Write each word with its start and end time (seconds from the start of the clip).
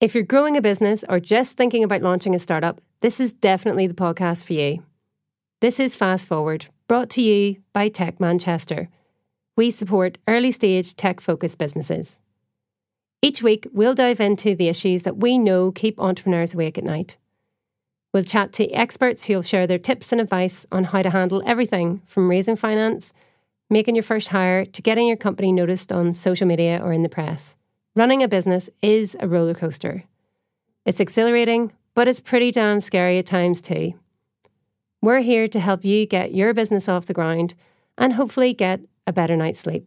If 0.00 0.14
you're 0.14 0.22
growing 0.22 0.56
a 0.56 0.62
business 0.62 1.04
or 1.08 1.18
just 1.18 1.56
thinking 1.56 1.82
about 1.82 2.02
launching 2.02 2.32
a 2.32 2.38
startup, 2.38 2.80
this 3.00 3.18
is 3.18 3.32
definitely 3.32 3.88
the 3.88 3.94
podcast 3.94 4.44
for 4.44 4.52
you. 4.52 4.84
This 5.60 5.80
is 5.80 5.96
Fast 5.96 6.28
Forward, 6.28 6.66
brought 6.86 7.10
to 7.10 7.20
you 7.20 7.56
by 7.72 7.88
Tech 7.88 8.20
Manchester. 8.20 8.90
We 9.56 9.72
support 9.72 10.18
early 10.28 10.52
stage 10.52 10.94
tech 10.94 11.20
focused 11.20 11.58
businesses. 11.58 12.20
Each 13.22 13.42
week, 13.42 13.66
we'll 13.72 13.94
dive 13.94 14.20
into 14.20 14.54
the 14.54 14.68
issues 14.68 15.02
that 15.02 15.16
we 15.16 15.36
know 15.36 15.72
keep 15.72 15.98
entrepreneurs 15.98 16.54
awake 16.54 16.78
at 16.78 16.84
night. 16.84 17.16
We'll 18.14 18.22
chat 18.22 18.52
to 18.52 18.70
experts 18.70 19.24
who'll 19.24 19.42
share 19.42 19.66
their 19.66 19.80
tips 19.80 20.12
and 20.12 20.20
advice 20.20 20.64
on 20.70 20.84
how 20.84 21.02
to 21.02 21.10
handle 21.10 21.42
everything 21.44 22.02
from 22.06 22.30
raising 22.30 22.54
finance, 22.54 23.12
making 23.68 23.96
your 23.96 24.04
first 24.04 24.28
hire, 24.28 24.64
to 24.64 24.80
getting 24.80 25.08
your 25.08 25.16
company 25.16 25.50
noticed 25.50 25.90
on 25.90 26.14
social 26.14 26.46
media 26.46 26.80
or 26.80 26.92
in 26.92 27.02
the 27.02 27.08
press. 27.08 27.56
Running 27.98 28.22
a 28.22 28.28
business 28.28 28.70
is 28.80 29.16
a 29.18 29.26
roller 29.26 29.54
coaster. 29.54 30.04
It's 30.86 31.00
exhilarating, 31.00 31.72
but 31.96 32.06
it's 32.06 32.20
pretty 32.20 32.52
damn 32.52 32.80
scary 32.80 33.18
at 33.18 33.26
times 33.26 33.60
too. 33.60 33.94
We're 35.02 35.18
here 35.18 35.48
to 35.48 35.58
help 35.58 35.84
you 35.84 36.06
get 36.06 36.32
your 36.32 36.54
business 36.54 36.88
off 36.88 37.06
the 37.06 37.12
ground 37.12 37.56
and 37.96 38.12
hopefully 38.12 38.54
get 38.54 38.82
a 39.04 39.12
better 39.12 39.34
night's 39.34 39.58
sleep. 39.58 39.84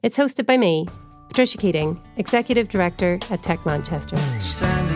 It's 0.00 0.16
hosted 0.16 0.46
by 0.46 0.56
me, 0.56 0.86
Patricia 1.26 1.58
Keating, 1.58 2.00
Executive 2.16 2.68
Director 2.68 3.18
at 3.28 3.42
Tech 3.42 3.66
Manchester. 3.66 4.16
Standing 4.38 4.93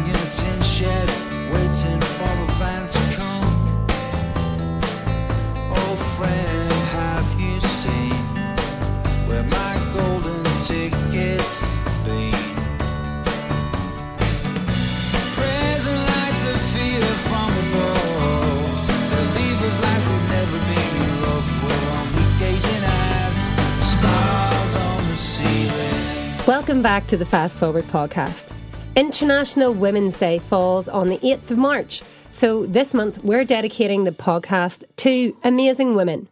Welcome 26.48 26.80
back 26.80 27.06
to 27.08 27.18
the 27.18 27.27
Fast 27.27 27.58
Forward 27.58 27.84
podcast. 27.88 28.54
International 28.96 29.74
Women's 29.74 30.16
Day 30.16 30.38
falls 30.38 30.88
on 30.88 31.08
the 31.08 31.18
8th 31.18 31.50
of 31.50 31.58
March. 31.58 32.00
So 32.30 32.64
this 32.64 32.94
month, 32.94 33.22
we're 33.22 33.44
dedicating 33.44 34.04
the 34.04 34.12
podcast 34.12 34.82
to 34.96 35.36
amazing 35.44 35.94
women. 35.94 36.26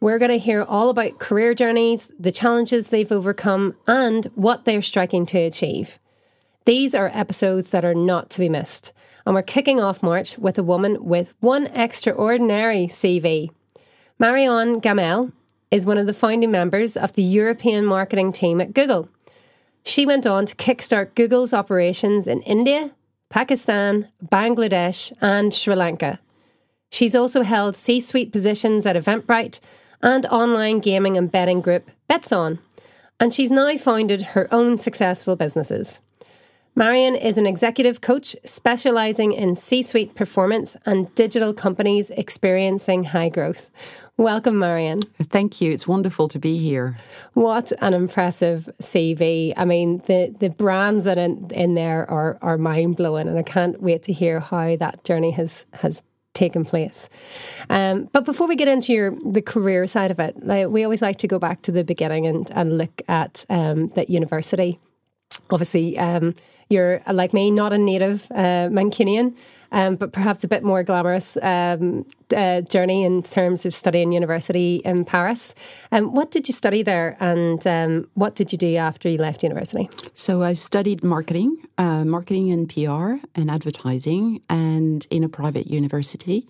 We're 0.00 0.18
going 0.18 0.32
to 0.32 0.38
hear 0.38 0.64
all 0.64 0.90
about 0.90 1.20
career 1.20 1.54
journeys, 1.54 2.10
the 2.18 2.32
challenges 2.32 2.88
they've 2.88 3.12
overcome, 3.12 3.76
and 3.86 4.24
what 4.34 4.64
they're 4.64 4.82
striking 4.82 5.24
to 5.26 5.38
achieve. 5.38 6.00
These 6.64 6.92
are 6.92 7.12
episodes 7.14 7.70
that 7.70 7.84
are 7.84 7.94
not 7.94 8.28
to 8.30 8.40
be 8.40 8.48
missed. 8.48 8.92
And 9.24 9.36
we're 9.36 9.42
kicking 9.42 9.80
off 9.80 10.02
March 10.02 10.36
with 10.36 10.58
a 10.58 10.64
woman 10.64 11.04
with 11.04 11.32
one 11.38 11.68
extraordinary 11.68 12.88
CV. 12.88 13.52
Marion 14.18 14.80
Gamel 14.80 15.30
is 15.70 15.86
one 15.86 15.96
of 15.96 16.06
the 16.06 16.12
founding 16.12 16.50
members 16.50 16.96
of 16.96 17.12
the 17.12 17.22
European 17.22 17.86
marketing 17.86 18.32
team 18.32 18.60
at 18.60 18.74
Google. 18.74 19.08
She 19.84 20.06
went 20.06 20.26
on 20.26 20.46
to 20.46 20.54
kickstart 20.56 21.14
Google's 21.14 21.52
operations 21.52 22.26
in 22.26 22.42
India, 22.42 22.92
Pakistan, 23.28 24.08
Bangladesh, 24.24 25.12
and 25.20 25.54
Sri 25.54 25.74
Lanka. 25.74 26.18
She's 26.90 27.14
also 27.14 27.42
held 27.42 27.76
C 27.76 28.00
suite 28.00 28.32
positions 28.32 28.84
at 28.84 28.96
Eventbrite 28.96 29.60
and 30.02 30.26
online 30.26 30.80
gaming 30.80 31.16
and 31.16 31.30
betting 31.30 31.60
group 31.60 31.90
Betsson, 32.08 32.58
and 33.20 33.32
she's 33.32 33.50
now 33.50 33.76
founded 33.76 34.22
her 34.22 34.48
own 34.52 34.78
successful 34.78 35.36
businesses. 35.36 36.00
Marion 36.74 37.14
is 37.14 37.36
an 37.36 37.46
executive 37.46 38.00
coach 38.00 38.36
specializing 38.44 39.32
in 39.32 39.54
C 39.54 39.82
suite 39.82 40.14
performance 40.14 40.76
and 40.86 41.14
digital 41.14 41.52
companies 41.52 42.10
experiencing 42.10 43.04
high 43.04 43.28
growth. 43.28 43.70
Welcome, 44.20 44.58
Marion. 44.58 45.00
Thank 45.18 45.62
you. 45.62 45.72
It's 45.72 45.88
wonderful 45.88 46.28
to 46.28 46.38
be 46.38 46.58
here. 46.58 46.94
What 47.32 47.72
an 47.80 47.94
impressive 47.94 48.68
CV. 48.82 49.54
I 49.56 49.64
mean, 49.64 50.02
the, 50.08 50.36
the 50.38 50.50
brands 50.50 51.06
that 51.06 51.16
are 51.16 51.22
in, 51.22 51.50
in 51.52 51.72
there 51.72 52.04
are, 52.10 52.36
are 52.42 52.58
mind 52.58 52.98
blowing, 52.98 53.28
and 53.28 53.38
I 53.38 53.42
can't 53.42 53.80
wait 53.80 54.02
to 54.02 54.12
hear 54.12 54.38
how 54.38 54.76
that 54.76 55.04
journey 55.04 55.30
has, 55.30 55.64
has 55.72 56.02
taken 56.34 56.66
place. 56.66 57.08
Um, 57.70 58.10
but 58.12 58.26
before 58.26 58.46
we 58.46 58.56
get 58.56 58.68
into 58.68 58.92
your 58.92 59.10
the 59.24 59.40
career 59.40 59.86
side 59.86 60.10
of 60.10 60.20
it, 60.20 60.36
like, 60.44 60.68
we 60.68 60.84
always 60.84 61.00
like 61.00 61.16
to 61.16 61.26
go 61.26 61.38
back 61.38 61.62
to 61.62 61.72
the 61.72 61.82
beginning 61.82 62.26
and, 62.26 62.50
and 62.50 62.76
look 62.76 63.00
at 63.08 63.46
um, 63.48 63.88
that 63.94 64.10
university. 64.10 64.78
Obviously, 65.50 65.98
um, 65.98 66.34
you're 66.68 67.00
like 67.10 67.32
me, 67.32 67.50
not 67.50 67.72
a 67.72 67.78
native 67.78 68.30
uh, 68.32 68.68
Mancunian. 68.68 69.34
Um, 69.72 69.96
but 69.96 70.12
perhaps 70.12 70.42
a 70.44 70.48
bit 70.48 70.62
more 70.62 70.82
glamorous 70.82 71.36
um, 71.42 72.04
uh, 72.36 72.62
journey 72.62 73.04
in 73.04 73.22
terms 73.22 73.64
of 73.66 73.74
studying 73.74 74.12
university 74.12 74.76
in 74.84 75.04
Paris. 75.04 75.54
Um, 75.92 76.12
what 76.12 76.30
did 76.30 76.48
you 76.48 76.54
study 76.54 76.82
there, 76.82 77.16
and 77.20 77.64
um, 77.66 78.08
what 78.14 78.34
did 78.34 78.52
you 78.52 78.58
do 78.58 78.76
after 78.76 79.08
you 79.08 79.18
left 79.18 79.42
university? 79.42 79.88
So 80.14 80.42
I 80.42 80.54
studied 80.54 81.04
marketing, 81.04 81.56
uh, 81.78 82.04
marketing 82.04 82.50
and 82.50 82.68
PR 82.68 83.24
and 83.34 83.50
advertising, 83.50 84.42
and 84.48 85.06
in 85.10 85.24
a 85.24 85.28
private 85.28 85.66
university. 85.68 86.48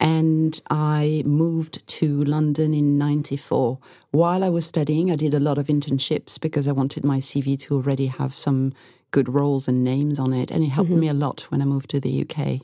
And 0.00 0.58
I 0.70 1.22
moved 1.26 1.86
to 1.86 2.24
London 2.24 2.72
in 2.72 2.96
94. 2.96 3.78
While 4.12 4.42
I 4.42 4.48
was 4.48 4.64
studying, 4.64 5.10
I 5.10 5.16
did 5.16 5.34
a 5.34 5.40
lot 5.40 5.58
of 5.58 5.66
internships 5.66 6.40
because 6.40 6.66
I 6.66 6.72
wanted 6.72 7.04
my 7.04 7.18
CV 7.18 7.58
to 7.60 7.74
already 7.74 8.06
have 8.06 8.36
some 8.36 8.72
good 9.10 9.28
roles 9.28 9.68
and 9.68 9.84
names 9.84 10.18
on 10.18 10.32
it. 10.32 10.50
And 10.50 10.64
it 10.64 10.68
helped 10.68 10.90
me 10.90 11.08
a 11.08 11.14
lot 11.14 11.42
when 11.50 11.62
I 11.62 11.64
moved 11.64 11.90
to 11.90 12.00
the 12.00 12.22
UK. 12.22 12.62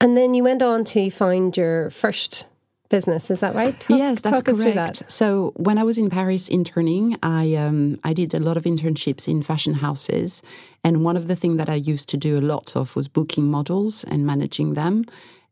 And 0.00 0.16
then 0.16 0.34
you 0.34 0.42
went 0.44 0.62
on 0.62 0.84
to 0.84 1.10
find 1.10 1.54
your 1.56 1.90
first 1.90 2.46
business. 2.90 3.30
Is 3.30 3.40
that 3.40 3.54
right? 3.54 3.78
Talk, 3.78 3.98
yes, 3.98 4.20
that's 4.20 4.42
correct. 4.42 4.74
that. 4.74 5.10
So 5.10 5.52
when 5.56 5.78
I 5.78 5.84
was 5.84 5.96
in 5.96 6.10
Paris 6.10 6.48
interning, 6.48 7.16
I 7.22 7.54
um, 7.54 7.98
I 8.04 8.12
did 8.12 8.34
a 8.34 8.40
lot 8.40 8.56
of 8.58 8.64
internships 8.64 9.26
in 9.26 9.42
fashion 9.42 9.74
houses, 9.74 10.42
and 10.84 11.02
one 11.04 11.16
of 11.16 11.28
the 11.28 11.36
things 11.36 11.56
that 11.56 11.70
I 11.70 11.76
used 11.76 12.08
to 12.10 12.16
do 12.18 12.38
a 12.38 12.44
lot 12.52 12.76
of 12.76 12.94
was 12.96 13.08
booking 13.08 13.50
models 13.50 14.04
and 14.04 14.26
managing 14.26 14.74
them. 14.74 15.04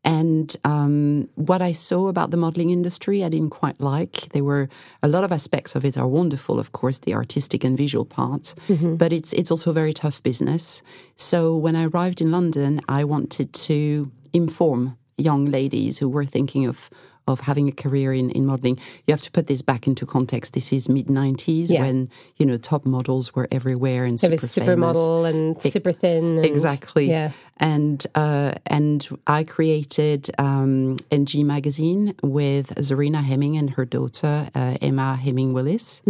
And 0.03 0.55
um, 0.63 1.27
what 1.35 1.61
I 1.61 1.73
saw 1.73 2.07
about 2.07 2.31
the 2.31 2.37
modeling 2.37 2.69
industry, 2.69 3.23
I 3.23 3.29
didn't 3.29 3.49
quite 3.49 3.79
like. 3.81 4.29
There 4.29 4.43
were 4.43 4.69
a 5.03 5.07
lot 5.07 5.23
of 5.23 5.31
aspects 5.31 5.75
of 5.75 5.83
it 5.83 5.97
are 5.97 6.07
wonderful, 6.07 6.59
of 6.59 6.71
course, 6.71 6.99
the 6.99 7.13
artistic 7.13 7.63
and 7.63 7.77
visual 7.77 8.05
part, 8.05 8.55
but 8.97 9.11
it's 9.11 9.33
it's 9.33 9.51
also 9.51 9.71
a 9.71 9.73
very 9.73 9.93
tough 9.93 10.23
business. 10.23 10.81
So 11.15 11.55
when 11.57 11.75
I 11.75 11.85
arrived 11.85 12.21
in 12.21 12.31
London, 12.31 12.79
I 12.87 13.03
wanted 13.03 13.51
to 13.53 14.09
inform 14.33 14.97
young 15.17 15.51
ladies 15.51 15.99
who 15.99 16.07
were 16.07 16.25
thinking 16.25 16.65
of 16.65 16.89
of 17.29 17.41
having 17.41 17.67
a 17.67 17.71
career 17.71 18.11
in, 18.13 18.29
in 18.31 18.45
modeling. 18.45 18.77
You 19.05 19.13
have 19.13 19.21
to 19.21 19.31
put 19.31 19.47
this 19.47 19.61
back 19.61 19.87
into 19.87 20.05
context. 20.05 20.53
This 20.53 20.73
is 20.73 20.89
mid 20.89 21.09
nineties 21.09 21.71
Yeah. 21.71 21.81
when 21.81 22.09
you 22.37 22.45
know 22.45 22.57
top 22.57 22.85
models 22.85 23.33
were 23.35 23.47
everywhere 23.51 24.05
and 24.05 24.19
super 24.19 24.35
supermodel 24.35 25.29
and 25.29 25.61
super 25.61 25.91
thin. 25.91 26.37
And, 26.37 26.45
Exactly. 26.45 27.09
Yeah. 27.09 27.31
And 27.57 28.05
uh, 28.15 28.53
and 28.65 29.07
I 29.27 29.43
created 29.43 30.29
um, 30.39 30.95
NG 31.11 31.45
magazine 31.45 32.15
with 32.23 32.73
Zarina 32.75 33.21
Heming 33.23 33.57
and 33.57 33.69
her 33.71 33.85
daughter 33.85 34.49
uh, 34.55 34.77
Emma 34.81 35.15
Heming 35.17 35.53
Willis, 35.53 36.01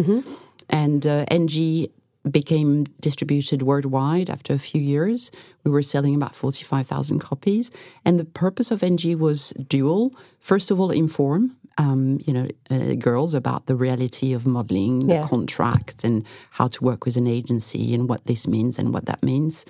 and 0.70 1.06
uh, 1.06 1.26
NG 1.30 1.88
became 2.30 2.86
distributed 3.00 3.62
worldwide 3.62 4.30
after 4.30 4.54
a 4.54 4.60
few 4.60 4.82
years. 4.82 5.32
We 5.64 5.72
were 5.72 5.82
selling 5.82 6.16
about 6.16 6.36
forty 6.36 6.64
five 6.64 6.88
thousand 6.88 7.20
copies, 7.20 7.72
and 8.06 8.20
the 8.20 8.26
purpose 8.26 8.72
of 8.72 8.84
NG 8.84 9.18
was 9.20 9.52
dual. 9.68 10.14
First 10.40 10.72
of 10.72 10.80
all, 10.80 10.92
inform. 10.92 11.56
Um, 11.78 12.20
you 12.28 12.34
know, 12.34 12.48
uh, 12.70 12.96
girls 12.96 13.34
about 13.34 13.68
the 13.68 13.76
reality 13.76 14.34
of 14.34 14.46
modeling, 14.46 15.00
the 15.08 15.14
Yeah. 15.14 15.28
contract, 15.28 16.04
and 16.04 16.26
how 16.52 16.68
to 16.68 16.84
work 16.84 17.06
with 17.06 17.16
an 17.16 17.26
agency, 17.26 17.94
and 17.96 18.10
what 18.10 18.26
this 18.26 18.48
means 18.48 18.78
and 18.78 18.94
what 18.94 19.06
that 19.06 19.24
means 19.24 19.64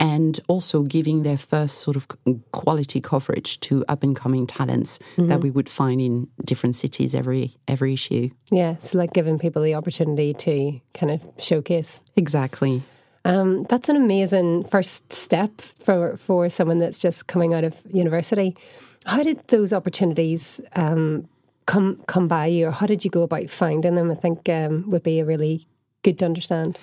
and 0.00 0.40
also 0.48 0.82
giving 0.82 1.22
their 1.22 1.36
first 1.36 1.78
sort 1.78 1.94
of 1.94 2.08
quality 2.52 3.00
coverage 3.00 3.60
to 3.60 3.84
up 3.86 4.02
and 4.02 4.16
coming 4.16 4.46
talents 4.46 4.98
that 5.18 5.42
we 5.42 5.50
would 5.50 5.68
find 5.68 6.00
in 6.00 6.26
different 6.44 6.74
cities 6.74 7.14
every 7.14 7.54
every 7.68 7.92
issue. 7.92 8.30
Yeah. 8.50 8.78
So, 8.78 8.98
like 8.98 9.12
giving 9.12 9.38
people 9.38 9.62
the 9.62 9.74
opportunity 9.74 10.32
to 10.32 10.80
kind 10.94 11.12
of 11.12 11.22
showcase. 11.38 12.02
Exactly. 12.16 12.82
Um, 13.26 13.64
that's 13.64 13.90
an 13.90 13.96
amazing 13.96 14.64
first 14.64 15.12
step 15.12 15.60
for 15.60 16.16
for 16.16 16.48
someone 16.48 16.78
that's 16.78 16.98
just 16.98 17.26
coming 17.26 17.52
out 17.52 17.64
of 17.64 17.76
university. 17.92 18.56
How 19.04 19.22
did 19.22 19.46
those 19.48 19.72
opportunities 19.72 20.60
um, 20.74 21.28
come 21.66 22.02
come 22.06 22.26
by 22.26 22.46
you, 22.46 22.68
or 22.68 22.70
how 22.70 22.86
did 22.86 23.04
you 23.04 23.10
go 23.10 23.22
about 23.22 23.50
finding 23.50 23.94
them? 23.94 24.10
I 24.10 24.14
think 24.14 24.48
um, 24.48 24.88
would 24.88 25.02
be 25.02 25.20
a 25.20 25.26
really 25.26 25.66
good 26.02 26.18
to 26.20 26.24
understand. 26.24 26.78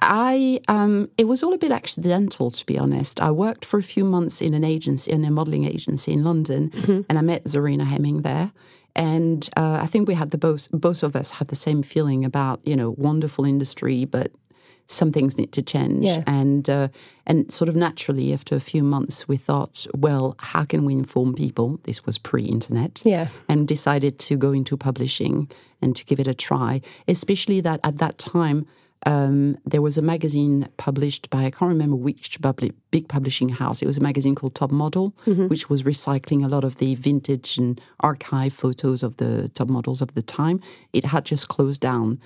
I 0.00 0.60
um, 0.68 1.08
it 1.16 1.24
was 1.24 1.42
all 1.42 1.54
a 1.54 1.58
bit 1.58 1.72
accidental 1.72 2.50
to 2.50 2.66
be 2.66 2.78
honest. 2.78 3.20
I 3.20 3.30
worked 3.30 3.64
for 3.64 3.78
a 3.78 3.82
few 3.82 4.04
months 4.04 4.42
in 4.42 4.54
an 4.54 4.64
agency, 4.64 5.10
in 5.10 5.24
a 5.24 5.30
modelling 5.30 5.64
agency 5.64 6.12
in 6.12 6.24
London, 6.24 6.70
and 7.08 7.18
I 7.18 7.22
met 7.22 7.44
Zarina 7.44 7.86
Heming 7.86 8.22
there. 8.22 8.52
And 8.96 9.48
uh, 9.56 9.78
I 9.82 9.86
think 9.86 10.06
we 10.06 10.14
had 10.14 10.30
the 10.30 10.38
both 10.38 10.70
both 10.70 11.02
of 11.02 11.16
us 11.16 11.32
had 11.32 11.48
the 11.48 11.56
same 11.56 11.82
feeling 11.82 12.24
about 12.24 12.60
you 12.64 12.76
know 12.76 12.94
wonderful 12.96 13.44
industry, 13.44 14.04
but 14.04 14.30
some 14.86 15.12
things 15.12 15.38
need 15.38 15.52
to 15.52 15.62
change. 15.62 16.04
Yeah. 16.04 16.22
And 16.26 16.68
uh, 16.68 16.88
and 17.26 17.50
sort 17.52 17.68
of 17.68 17.76
naturally, 17.76 18.32
after 18.32 18.54
a 18.54 18.60
few 18.60 18.82
months, 18.82 19.26
we 19.26 19.36
thought, 19.36 19.86
well, 19.94 20.36
how 20.38 20.64
can 20.64 20.84
we 20.84 20.92
inform 20.92 21.34
people? 21.34 21.80
This 21.84 22.04
was 22.04 22.18
pre-internet. 22.18 23.02
Yeah. 23.04 23.28
And 23.48 23.66
decided 23.66 24.18
to 24.20 24.36
go 24.36 24.52
into 24.52 24.76
publishing 24.76 25.50
and 25.80 25.96
to 25.96 26.04
give 26.04 26.20
it 26.20 26.26
a 26.26 26.34
try. 26.34 26.80
Especially 27.08 27.60
that 27.62 27.80
at 27.82 27.98
that 27.98 28.18
time. 28.18 28.66
Um, 29.06 29.58
there 29.66 29.82
was 29.82 29.98
a 29.98 30.02
magazine 30.02 30.68
published 30.76 31.28
by 31.30 31.44
I 31.44 31.50
can't 31.50 31.68
remember 31.68 31.96
which 31.96 32.38
big 32.90 33.06
publishing 33.08 33.50
house. 33.50 33.82
It 33.82 33.86
was 33.86 33.98
a 33.98 34.00
magazine 34.00 34.34
called 34.34 34.54
Top 34.54 34.70
Model, 34.70 35.14
which 35.26 35.68
was 35.68 35.82
recycling 35.82 36.44
a 36.44 36.48
lot 36.48 36.64
of 36.64 36.76
the 36.76 36.94
vintage 36.94 37.58
and 37.58 37.80
archive 38.00 38.52
photos 38.52 39.02
of 39.02 39.16
the 39.16 39.48
top 39.50 39.68
models 39.68 40.00
of 40.00 40.14
the 40.14 40.22
time. 40.22 40.60
It 40.92 41.04
had 41.06 41.24
just 41.24 41.48
closed 41.48 41.80
down, 41.80 42.18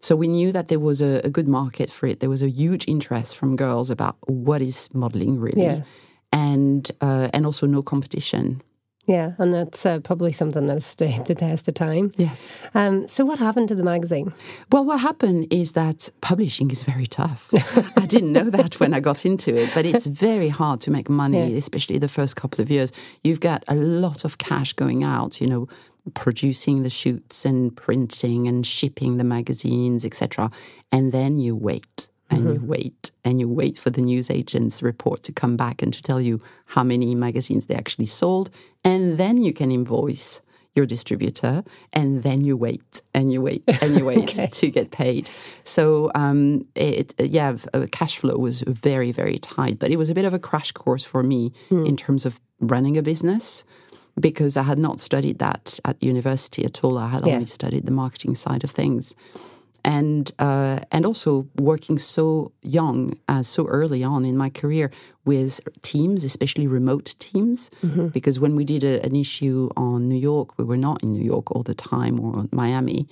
so 0.00 0.16
we 0.16 0.28
knew 0.28 0.52
that 0.52 0.68
there 0.68 0.80
was 0.80 1.02
a, 1.02 1.20
a 1.24 1.30
good 1.30 1.48
market 1.48 1.90
for 1.90 2.06
it. 2.06 2.20
There 2.20 2.30
was 2.30 2.42
a 2.42 2.48
huge 2.48 2.84
interest 2.88 3.36
from 3.36 3.56
girls 3.56 3.90
about 3.90 4.16
what 4.26 4.62
is 4.62 4.88
modeling 4.94 5.38
really, 5.40 5.62
Yeah. 5.64 5.82
and 6.32 6.90
uh, 7.00 7.28
and 7.34 7.44
also 7.46 7.66
no 7.66 7.82
competition. 7.82 8.62
Yeah, 9.06 9.32
and 9.38 9.52
that's 9.52 9.86
uh, 9.86 10.00
probably 10.00 10.32
something 10.32 10.66
that 10.66 10.72
has 10.74 10.84
stood 10.84 11.26
the 11.26 11.34
test 11.36 11.68
of 11.68 11.74
time. 11.74 12.10
Yes. 12.16 12.60
Um, 12.74 13.06
so, 13.06 13.24
what 13.24 13.38
happened 13.38 13.68
to 13.68 13.76
the 13.76 13.84
magazine? 13.84 14.32
Well, 14.72 14.84
what 14.84 14.98
happened 15.00 15.46
is 15.52 15.72
that 15.72 16.10
publishing 16.20 16.70
is 16.72 16.82
very 16.82 17.06
tough. 17.06 17.48
I 17.96 18.06
didn't 18.06 18.32
know 18.32 18.50
that 18.50 18.80
when 18.80 18.92
I 18.92 19.00
got 19.00 19.24
into 19.24 19.54
it, 19.56 19.70
but 19.74 19.86
it's 19.86 20.06
very 20.06 20.48
hard 20.48 20.80
to 20.82 20.90
make 20.90 21.08
money, 21.08 21.52
Yeah. 21.52 21.56
especially 21.58 21.98
the 21.98 22.08
first 22.08 22.34
couple 22.34 22.60
of 22.60 22.70
years. 22.70 22.90
You've 23.22 23.40
got 23.40 23.62
a 23.68 23.76
lot 23.76 24.24
of 24.24 24.38
cash 24.38 24.72
going 24.72 25.04
out, 25.04 25.40
you 25.40 25.46
know, 25.46 25.68
producing 26.14 26.82
the 26.82 26.90
shoots 26.90 27.44
and 27.44 27.76
printing 27.76 28.48
and 28.48 28.66
shipping 28.66 29.16
the 29.18 29.24
magazines, 29.24 30.04
etc. 30.04 30.50
And 30.90 31.12
then 31.12 31.38
you 31.38 31.54
wait 31.56 32.08
and 32.30 32.52
you 32.54 32.60
wait 32.64 33.10
and 33.24 33.40
you 33.40 33.48
wait 33.48 33.76
for 33.78 33.90
the 33.90 34.02
newsagent's 34.02 34.82
report 34.82 35.22
to 35.24 35.32
come 35.32 35.56
back 35.56 35.82
and 35.82 35.92
to 35.94 36.02
tell 36.02 36.20
you 36.20 36.40
how 36.66 36.82
many 36.82 37.14
magazines 37.14 37.66
they 37.66 37.74
actually 37.74 38.06
sold. 38.06 38.50
And 38.84 39.18
then 39.18 39.42
you 39.42 39.52
can 39.52 39.70
invoice 39.72 40.40
your 40.74 40.84
distributor, 40.86 41.64
and 41.94 42.22
then 42.22 42.42
you 42.44 42.54
wait 42.54 43.00
and 43.14 43.32
you 43.32 43.40
wait 43.40 43.62
and 43.80 43.96
you 43.96 44.04
wait 44.12 44.28
to 44.28 44.70
get 44.70 44.90
paid. 44.90 45.30
So, 45.64 46.10
um, 46.14 46.66
it 46.74 47.14
yeah, 47.18 47.56
uh, 47.72 47.86
cash 47.90 48.18
flow 48.18 48.36
was 48.36 48.60
very 48.60 49.10
very 49.10 49.38
tight, 49.38 49.78
but 49.78 49.90
it 49.90 49.96
was 49.96 50.10
a 50.10 50.14
bit 50.14 50.26
of 50.26 50.34
a 50.34 50.38
crash 50.38 50.72
course 50.72 51.02
for 51.02 51.22
me 51.22 51.52
in 51.70 51.96
terms 51.96 52.26
of 52.26 52.38
running 52.60 52.98
a 52.98 53.02
business 53.02 53.64
because 54.20 54.56
I 54.58 54.64
had 54.64 54.78
not 54.78 55.00
studied 55.00 55.38
that 55.38 55.78
at 55.84 56.02
university 56.02 56.62
at 56.64 56.84
all. 56.84 56.98
I 56.98 57.08
had 57.08 57.26
Yeah. 57.26 57.34
only 57.34 57.46
studied 57.46 57.86
the 57.86 57.92
marketing 57.92 58.34
side 58.34 58.62
of 58.64 58.70
things. 58.70 59.14
And 59.88 60.32
uh, 60.40 60.80
and 60.90 61.06
also 61.06 61.46
working 61.54 61.98
so 61.98 62.50
young, 62.62 63.16
uh, 63.28 63.42
so 63.44 63.66
early 63.68 64.02
on 64.02 64.24
in 64.24 64.36
my 64.36 64.50
career 64.50 64.90
with 65.24 65.60
teams, 65.82 66.24
especially 66.24 66.66
remote 66.66 67.14
teams, 67.20 67.70
because 68.12 68.40
when 68.40 68.56
we 68.56 68.64
did 68.64 68.82
a, 68.82 69.00
an 69.06 69.14
issue 69.14 69.68
on 69.76 70.08
New 70.08 70.18
York, 70.18 70.58
we 70.58 70.64
were 70.64 70.76
not 70.88 71.02
in 71.04 71.12
New 71.12 71.24
York 71.24 71.52
all 71.52 71.62
the 71.62 71.74
time 71.74 72.18
or 72.18 72.46
Miami. 72.50 73.06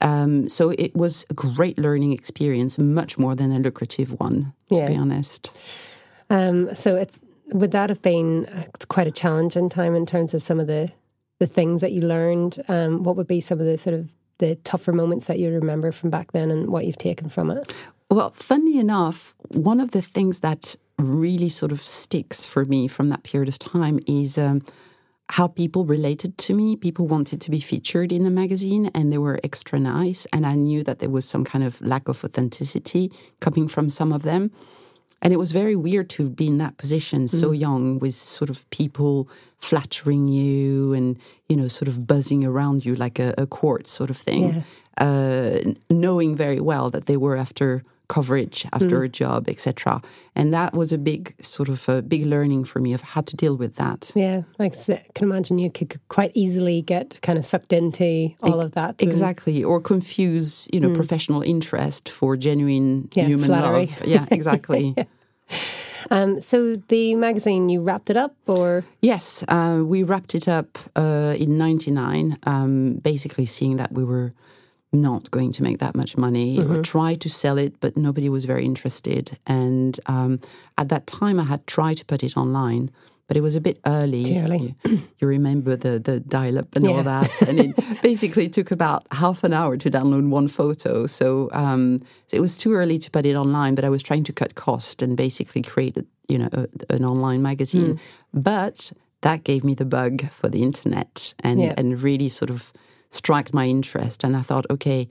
Um, 0.00 0.48
so 0.48 0.70
it 0.70 0.94
was 0.94 1.26
a 1.30 1.34
great 1.34 1.76
learning 1.78 2.12
experience, 2.12 2.78
much 2.78 3.18
more 3.18 3.34
than 3.34 3.50
a 3.50 3.58
lucrative 3.58 4.10
one, 4.20 4.52
to 4.68 4.76
Yeah. 4.76 4.86
be 4.88 4.94
honest. 4.96 5.50
Um, 6.30 6.72
so, 6.74 6.94
it's 6.94 7.18
would 7.52 7.72
that 7.72 7.88
have 7.90 8.02
been 8.02 8.46
uh, 8.46 8.64
it's 8.74 8.86
quite 8.86 9.08
a 9.08 9.10
challenging 9.22 9.68
time 9.68 9.96
in 9.96 10.06
terms 10.06 10.34
of 10.34 10.42
some 10.42 10.60
of 10.60 10.66
the 10.68 10.90
the 11.40 11.46
things 11.46 11.80
that 11.80 11.90
you 11.90 12.02
learned? 12.02 12.62
Um, 12.68 13.02
what 13.02 13.16
would 13.16 13.26
be 13.28 13.40
some 13.40 13.58
of 13.60 13.66
the 13.66 13.76
sort 13.78 13.94
of 13.94 14.12
the 14.38 14.56
tougher 14.56 14.92
moments 14.92 15.26
that 15.26 15.38
you 15.38 15.50
remember 15.50 15.92
from 15.92 16.10
back 16.10 16.32
then, 16.32 16.50
and 16.50 16.68
what 16.68 16.86
you've 16.86 16.98
taken 16.98 17.28
from 17.28 17.50
it? 17.50 17.74
Well, 18.10 18.30
funny 18.30 18.78
enough, 18.78 19.34
one 19.48 19.80
of 19.80 19.90
the 19.90 20.02
things 20.02 20.40
that 20.40 20.76
really 20.98 21.48
sort 21.48 21.72
of 21.72 21.80
sticks 21.82 22.44
for 22.44 22.64
me 22.64 22.88
from 22.88 23.08
that 23.08 23.22
period 23.22 23.48
of 23.48 23.58
time 23.58 24.00
is 24.06 24.38
um, 24.38 24.62
how 25.30 25.46
people 25.46 25.84
related 25.84 26.38
to 26.38 26.54
me. 26.54 26.74
People 26.76 27.06
wanted 27.06 27.40
to 27.42 27.50
be 27.50 27.60
featured 27.60 28.12
in 28.12 28.24
the 28.24 28.30
magazine 28.30 28.90
and 28.94 29.12
they 29.12 29.18
were 29.18 29.38
extra 29.44 29.78
nice. 29.78 30.26
And 30.32 30.46
I 30.46 30.54
knew 30.54 30.82
that 30.84 30.98
there 30.98 31.10
was 31.10 31.24
some 31.24 31.44
kind 31.44 31.62
of 31.62 31.80
lack 31.80 32.08
of 32.08 32.24
authenticity 32.24 33.12
coming 33.40 33.68
from 33.68 33.90
some 33.90 34.12
of 34.12 34.22
them. 34.22 34.50
And 35.20 35.32
it 35.32 35.36
was 35.36 35.50
very 35.52 35.74
weird 35.74 36.08
to 36.10 36.30
be 36.30 36.46
in 36.46 36.58
that 36.58 36.76
position 36.76 37.26
so 37.28 37.50
young 37.50 37.98
with 37.98 38.14
sort 38.14 38.50
of 38.50 38.68
people 38.70 39.28
flattering 39.58 40.28
you 40.28 40.92
and, 40.92 41.16
you 41.48 41.56
know, 41.56 41.66
sort 41.68 41.88
of 41.88 42.06
buzzing 42.06 42.44
around 42.44 42.84
you 42.84 42.94
like 42.94 43.18
a, 43.18 43.34
a 43.36 43.46
court 43.46 43.88
sort 43.88 44.10
of 44.10 44.16
thing. 44.16 44.64
Uh, 44.96 45.74
knowing 45.90 46.36
very 46.36 46.60
well 46.60 46.90
that 46.90 47.06
they 47.06 47.16
were 47.16 47.36
after 47.36 47.82
coverage, 48.08 48.66
after 48.72 49.02
a 49.02 49.08
job, 49.08 49.48
etc. 49.48 50.00
And 50.34 50.52
that 50.52 50.72
was 50.72 50.92
a 50.92 50.98
big 50.98 51.34
sort 51.44 51.68
of 51.68 51.88
a 51.88 52.02
big 52.02 52.24
learning 52.24 52.64
for 52.64 52.80
me 52.80 52.94
of 52.94 53.02
how 53.02 53.20
to 53.20 53.36
deal 53.36 53.56
with 53.56 53.76
that. 53.76 54.10
Yeah, 54.14 54.42
like 54.58 54.74
I 54.88 55.04
can 55.14 55.30
imagine 55.30 55.58
you 55.58 55.70
could 55.70 56.00
quite 56.08 56.32
easily 56.34 56.82
get 56.82 57.20
kind 57.22 57.38
of 57.38 57.44
sucked 57.44 57.72
into 57.72 58.30
all 58.42 58.60
of 58.60 58.72
that. 58.72 58.96
Exactly, 58.98 59.62
or 59.62 59.80
confuse 59.80 60.68
you 60.72 60.80
know 60.80 60.90
professional 60.94 61.42
interest 61.42 62.08
for 62.08 62.36
genuine 62.36 63.08
Yeah, 63.14 63.26
human 63.26 63.46
flattery. 63.46 63.86
love. 63.86 64.06
Yeah, 64.06 64.26
exactly. 64.30 64.94
Um, 66.10 66.40
so 66.40 66.76
the 66.88 67.14
magazine, 67.16 67.68
you 67.68 67.82
wrapped 67.82 68.08
it 68.08 68.16
up, 68.16 68.34
or 68.46 68.84
Yes, 69.02 69.44
uh, 69.48 69.82
we 69.84 70.02
wrapped 70.02 70.34
it 70.34 70.48
up 70.48 70.78
uh, 70.96 71.34
in 71.36 71.58
'99, 71.58 72.38
um, 72.44 72.94
basically 73.02 73.44
seeing 73.46 73.76
that 73.76 73.92
we 73.92 74.04
were 74.04 74.32
not 74.92 75.30
going 75.30 75.52
to 75.52 75.62
make 75.62 75.78
that 75.78 75.94
much 75.94 76.16
money. 76.16 76.56
Mm-hmm. 76.58 76.76
We 76.76 76.82
tried 76.82 77.20
to 77.22 77.28
sell 77.30 77.58
it, 77.58 77.78
but 77.80 77.96
nobody 77.96 78.28
was 78.28 78.44
very 78.46 78.64
interested. 78.64 79.38
And 79.46 79.98
um, 80.06 80.40
at 80.78 80.88
that 80.88 81.06
time, 81.06 81.38
I 81.38 81.44
had 81.44 81.66
tried 81.66 81.98
to 81.98 82.04
put 82.06 82.22
it 82.22 82.36
online, 82.36 82.90
but 83.26 83.36
it 83.36 83.42
was 83.42 83.54
a 83.56 83.60
bit 83.60 83.78
early. 83.84 84.24
Too 84.24 84.36
early. 84.38 84.76
You, 84.86 85.02
you 85.18 85.28
remember 85.28 85.76
the 85.76 85.98
the 85.98 86.20
dial 86.20 86.58
up 86.58 86.74
and 86.74 86.86
Yeah. 86.86 86.92
all 86.92 87.02
that, 87.02 87.42
and 87.42 87.60
it 87.60 88.02
basically 88.02 88.48
took 88.48 88.70
about 88.70 89.06
half 89.12 89.44
an 89.44 89.52
hour 89.52 89.76
to 89.76 89.90
download 89.90 90.30
one 90.30 90.48
photo. 90.48 91.06
So, 91.06 91.50
um, 91.52 92.00
it 92.32 92.40
was 92.40 92.56
too 92.56 92.72
early 92.72 92.98
to 92.98 93.10
put 93.10 93.26
it 93.26 93.36
online. 93.36 93.74
But 93.74 93.84
I 93.84 93.90
was 93.90 94.02
trying 94.02 94.24
to 94.24 94.32
cut 94.32 94.54
cost 94.54 95.02
and 95.02 95.16
basically 95.16 95.60
create, 95.62 95.98
a, 95.98 96.06
you 96.28 96.38
know, 96.38 96.48
a, 96.52 96.66
an 96.94 97.04
online 97.04 97.42
magazine. 97.42 97.98
Hmm. 98.32 98.40
But 98.40 98.92
that 99.20 99.44
gave 99.44 99.64
me 99.64 99.74
the 99.74 99.84
bug 99.84 100.30
for 100.30 100.48
the 100.48 100.62
internet 100.62 101.34
and 101.44 101.60
Yeah. 101.60 101.74
and 101.76 102.02
really 102.02 102.30
sort 102.30 102.50
of 102.50 102.72
struck 103.10 103.52
my 103.52 103.66
interest. 103.66 104.24
And 104.24 104.36
I 104.36 104.42
thought, 104.42 104.66
okay, 104.70 105.08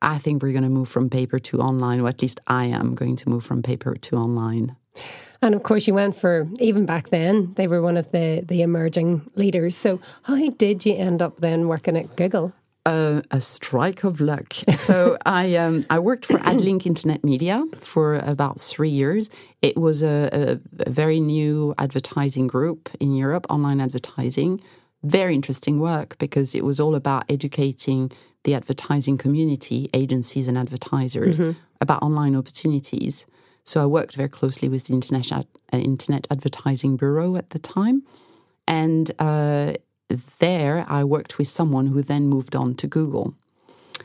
I 0.00 0.18
think 0.18 0.42
we're 0.42 0.52
going 0.52 0.64
to 0.64 0.68
move 0.68 0.88
from 0.88 1.08
paper 1.08 1.38
to 1.38 1.58
online, 1.58 2.00
or 2.00 2.08
at 2.08 2.20
least 2.22 2.40
I 2.46 2.64
am 2.66 2.94
going 2.94 3.16
to 3.16 3.28
move 3.28 3.44
from 3.44 3.62
paper 3.62 3.94
to 3.94 4.16
online. 4.16 4.76
and 5.40 5.54
of 5.54 5.62
course 5.62 5.88
you 5.88 5.94
went 5.94 6.14
for 6.16 6.48
even 6.60 6.86
back 6.86 7.08
then 7.08 7.52
they 7.54 7.66
were 7.66 7.82
one 7.82 7.96
of 7.96 8.12
the 8.12 8.42
the 8.46 8.62
emerging 8.62 9.22
leaders. 9.34 9.76
So 9.76 10.00
how 10.22 10.50
did 10.50 10.86
you 10.86 10.94
end 10.94 11.20
up 11.22 11.40
then 11.40 11.68
working 11.68 11.96
at 11.96 12.16
Google? 12.16 12.52
Uh, 12.84 13.22
a 13.30 13.40
strike 13.40 14.02
of 14.02 14.20
luck. 14.20 14.54
So 14.76 15.16
I 15.24 15.54
um, 15.56 15.84
I 15.88 15.98
worked 16.00 16.26
for 16.26 16.38
AdLink 16.38 16.86
Internet 16.86 17.22
Media 17.22 17.64
for 17.78 18.16
about 18.16 18.60
three 18.60 18.88
years. 18.90 19.30
It 19.60 19.76
was 19.76 20.02
a, 20.02 20.28
a, 20.32 20.86
a 20.86 20.90
very 20.90 21.20
new 21.20 21.74
advertising 21.78 22.48
group 22.48 22.88
in 22.98 23.12
Europe, 23.12 23.46
online 23.48 23.80
advertising. 23.80 24.60
Very 25.02 25.34
interesting 25.34 25.80
work 25.80 26.16
because 26.18 26.54
it 26.54 26.64
was 26.64 26.78
all 26.80 26.94
about 26.94 27.24
educating 27.28 28.10
the 28.44 28.54
advertising 28.54 29.18
community, 29.18 29.88
agencies 29.94 30.48
and 30.48 30.58
advertisers, 30.58 31.38
about 31.80 32.02
online 32.02 32.36
opportunities. 32.36 33.26
So 33.64 33.82
I 33.82 33.86
worked 33.86 34.16
very 34.16 34.28
closely 34.28 34.68
with 34.68 34.86
the 34.86 34.94
International 34.94 35.46
uh, 35.72 35.78
Internet 35.78 36.26
Advertising 36.30 36.96
Bureau 36.96 37.36
at 37.36 37.50
the 37.50 37.58
time. 37.58 38.02
And 38.66 39.10
uh, 39.18 39.74
there 40.38 40.84
I 40.88 41.04
worked 41.04 41.38
with 41.38 41.48
someone 41.48 41.86
who 41.88 42.02
then 42.02 42.26
moved 42.26 42.56
on 42.56 42.74
to 42.76 42.86
Google. 42.86 43.34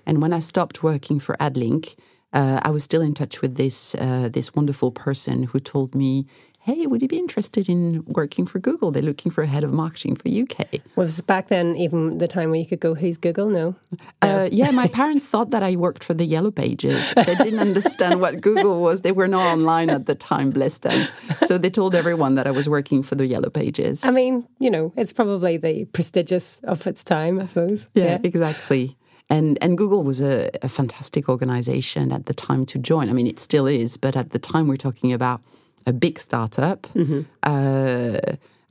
And 0.06 0.22
when 0.22 0.34
I 0.34 0.40
stopped 0.40 0.84
working 0.84 1.20
for 1.20 1.36
AdLink, 1.38 1.96
uh, 2.34 2.60
I 2.64 2.70
was 2.70 2.84
still 2.84 3.02
in 3.02 3.14
touch 3.14 3.42
with 3.42 3.56
this 3.56 3.96
uh, 3.96 4.30
this 4.32 4.54
wonderful 4.54 4.92
person 4.92 5.44
who 5.44 5.60
told 5.60 5.96
me, 5.96 6.28
"Hey, 6.68 6.86
would 6.90 7.02
you 7.02 7.08
be 7.08 7.18
interested 7.18 7.66
in 7.70 8.04
working 8.20 8.46
for 8.46 8.60
Google? 8.60 8.92
They're 8.92 9.10
looking 9.12 9.32
for 9.32 9.42
a 9.44 9.48
head 9.48 9.64
of 9.64 9.72
marketing 9.72 10.14
for 10.20 10.28
UK." 10.44 10.82
Was 10.96 11.22
back 11.22 11.46
then 11.48 11.68
even 11.86 12.18
the 12.24 12.28
time 12.28 12.48
where 12.52 12.60
you 12.60 12.66
could 12.72 12.82
go, 12.88 12.92
"Who's 13.02 13.18
Google?" 13.18 13.50
No, 13.50 13.76
Uh, 14.22 14.50
yeah, 14.52 14.72
my 14.72 14.88
parents 14.88 15.26
thought 15.32 15.50
that 15.56 15.64
I 15.64 15.76
worked 15.76 16.04
for 16.04 16.14
the 16.22 16.26
Yellow 16.36 16.52
Pages. 16.52 17.14
They 17.16 17.36
didn't 17.46 17.60
understand 17.70 18.20
what 18.24 18.34
Google 18.42 18.82
was. 18.88 19.02
They 19.02 19.14
were 19.14 19.30
not 19.38 19.46
online 19.56 19.90
at 19.98 20.04
the 20.10 20.16
time, 20.16 20.50
bless 20.60 20.76
them. 20.80 21.08
So 21.46 21.58
they 21.58 21.70
told 21.70 21.96
everyone 21.96 22.36
that 22.36 22.48
I 22.48 22.52
was 22.52 22.68
working 22.68 23.04
for 23.04 23.16
the 23.16 23.26
Yellow 23.34 23.50
Pages. 23.50 24.04
I 24.04 24.12
mean, 24.12 24.34
you 24.60 24.70
know, 24.70 24.92
it's 25.02 25.14
probably 25.14 25.58
the 25.58 25.86
prestigious 25.98 26.60
of 26.74 26.86
its 26.92 27.04
time, 27.04 27.40
I 27.40 27.46
suppose. 27.46 27.88
Yeah, 27.94 28.20
exactly. 28.32 28.98
And 29.30 29.58
and 29.64 29.78
Google 29.78 30.04
was 30.04 30.20
a, 30.22 30.50
a 30.62 30.70
fantastic 30.70 31.24
organization 31.30 32.12
at 32.12 32.26
the 32.26 32.34
time 32.34 32.66
to 32.72 32.78
join. 32.92 33.10
I 33.10 33.14
mean, 33.14 33.28
it 33.28 33.40
still 33.40 33.68
is, 33.68 33.98
but 33.98 34.16
at 34.16 34.30
the 34.32 34.40
time 34.40 34.68
we're 34.70 34.84
talking 34.88 35.12
about 35.14 35.40
a 35.88 35.94
big 35.94 36.20
startup. 36.20 36.86
Uh, 37.44 38.20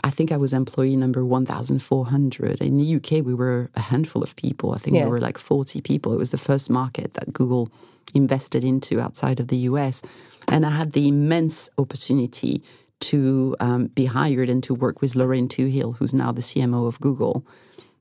I 0.04 0.10
think 0.10 0.30
I 0.30 0.36
was 0.36 0.52
employee 0.54 0.96
number 0.96 1.24
one 1.24 1.46
thousand 1.46 1.80
four 1.82 2.06
hundred. 2.06 2.60
In 2.62 2.76
the 2.76 2.88
UK, 2.96 3.10
we 3.24 3.34
were 3.34 3.70
a 3.74 3.80
handful 3.80 4.22
of 4.22 4.36
people. 4.36 4.72
I 4.74 4.78
think 4.78 4.94
Yeah. 4.94 5.02
there 5.02 5.10
were 5.10 5.20
like 5.28 5.38
forty 5.38 5.80
people. 5.80 6.12
It 6.12 6.18
was 6.18 6.30
the 6.30 6.38
first 6.50 6.70
market 6.70 7.14
that 7.14 7.32
Google 7.32 7.68
invested 8.14 8.62
into 8.62 9.00
outside 9.00 9.40
of 9.40 9.48
the 9.48 9.56
US. 9.70 10.02
And 10.46 10.64
I 10.64 10.70
had 10.70 10.92
the 10.92 11.08
immense 11.08 11.70
opportunity 11.76 12.62
to 13.00 13.56
um, 13.58 13.86
be 13.86 14.06
hired 14.06 14.48
and 14.48 14.62
to 14.62 14.72
work 14.74 15.02
with 15.02 15.16
Lorraine 15.16 15.48
Twohill, 15.48 15.96
who's 15.96 16.14
now 16.14 16.30
the 16.32 16.40
CMO 16.48 16.86
of 16.86 17.00
Google. 17.00 17.44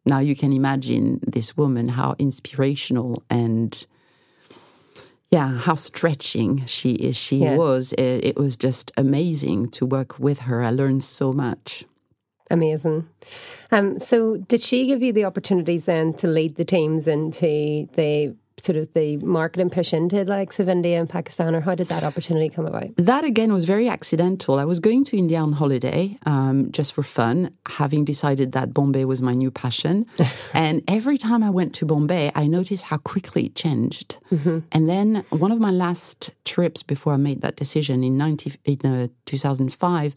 Now 0.06 0.20
you 0.20 0.36
can 0.36 0.54
imagine 0.54 1.20
this 1.26 1.58
woman, 1.58 1.90
how 1.90 2.16
inspirational 2.20 3.24
and 3.30 3.72
yeah, 5.32 5.58
how 5.58 5.76
stretching 5.76 6.66
she 6.66 6.92
is. 6.92 7.18
She 7.18 7.38
Yeah. 7.38 7.58
was. 7.58 7.94
It, 7.94 8.24
it 8.26 8.38
was 8.38 8.56
just 8.56 8.92
amazing 8.98 9.70
to 9.72 9.86
work 9.86 10.20
with 10.20 10.40
her. 10.42 10.62
I 10.64 10.70
learned 10.72 11.04
so 11.04 11.34
much. 11.34 11.84
Amazing. 12.52 13.08
Um, 13.72 14.00
so, 14.00 14.38
did 14.38 14.62
she 14.62 14.86
give 14.86 15.02
you 15.02 15.12
the 15.12 15.26
opportunities 15.26 15.86
then 15.86 16.14
to 16.16 16.28
lead 16.28 16.56
the 16.56 16.66
teams 16.66 17.08
into 17.08 17.88
the 17.96 18.36
sort 18.66 18.78
of 18.78 18.92
the 18.94 19.18
marketing 19.18 19.70
push 19.70 19.94
into 19.94 20.24
the 20.24 20.32
likes 20.32 20.60
of 20.60 20.68
India 20.68 21.00
and 21.00 21.08
Pakistan, 21.08 21.56
or 21.56 21.62
how 21.62 21.76
did 21.76 21.88
that 21.88 22.04
opportunity 22.04 22.50
come 22.50 22.66
about? 22.66 22.90
That 22.98 23.24
again 23.24 23.54
was 23.54 23.66
very 23.66 23.88
accidental. 23.88 24.60
I 24.60 24.66
was 24.66 24.80
going 24.80 25.04
to 25.06 25.18
India 25.18 25.40
on 25.40 25.54
holiday 25.54 26.18
um, 26.26 26.72
just 26.72 26.94
for 26.94 27.04
fun, 27.04 27.52
having 27.68 28.04
decided 28.06 28.52
that 28.54 28.74
Bombay 28.74 29.06
was 29.06 29.22
my 29.22 29.34
new 29.34 29.52
passion. 29.52 30.06
and 30.54 30.84
every 30.88 31.18
time 31.18 31.44
I 31.44 31.50
went 31.50 31.74
to 31.76 31.86
Bombay, 31.86 32.32
I 32.36 32.48
noticed 32.48 32.86
how 32.86 32.98
quickly 32.98 33.46
it 33.46 33.56
changed. 33.56 34.18
And 34.72 34.90
then 34.90 35.24
one 35.30 35.52
of 35.52 35.60
my 35.60 35.72
last 35.72 36.32
trips 36.44 36.84
before 36.84 37.14
I 37.14 37.18
made 37.18 37.42
that 37.42 37.56
decision 37.56 38.04
in, 38.04 38.18
90, 38.18 38.54
in 38.66 38.86
uh, 38.86 39.08
2005, 39.26 40.16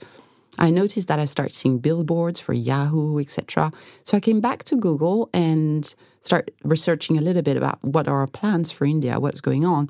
I 0.58 0.70
noticed 0.70 1.08
that 1.08 1.20
I 1.20 1.24
started 1.24 1.54
seeing 1.54 1.78
billboards 1.78 2.40
for 2.40 2.52
Yahoo, 2.52 3.20
etc. 3.20 3.72
So 4.04 4.16
I 4.16 4.20
came 4.20 4.40
back 4.40 4.64
to 4.64 4.76
Google 4.76 5.30
and 5.32 5.94
start 6.28 6.50
researching 6.74 7.16
a 7.16 7.22
little 7.28 7.44
bit 7.48 7.56
about 7.56 7.78
what 7.94 8.06
are 8.10 8.18
our 8.22 8.32
plans 8.40 8.68
for 8.76 8.84
India, 8.84 9.18
what's 9.24 9.40
going 9.40 9.64
on. 9.64 9.88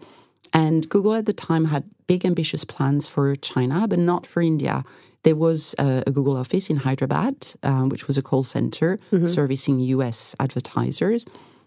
And 0.64 0.88
Google 0.94 1.14
at 1.20 1.26
the 1.26 1.38
time 1.48 1.64
had 1.74 1.84
big 2.06 2.24
ambitious 2.24 2.64
plans 2.74 3.02
for 3.12 3.36
China, 3.36 3.86
but 3.92 3.98
not 3.98 4.22
for 4.32 4.40
India. 4.52 4.76
There 5.24 5.38
was 5.46 5.74
a, 5.78 6.04
a 6.06 6.12
Google 6.16 6.36
office 6.36 6.70
in 6.72 6.76
Hyderabad, 6.86 7.36
um, 7.70 7.88
which 7.92 8.06
was 8.08 8.16
a 8.16 8.22
call 8.22 8.44
center 8.44 8.90
servicing 9.26 9.76
US 9.96 10.18
advertisers, 10.38 11.22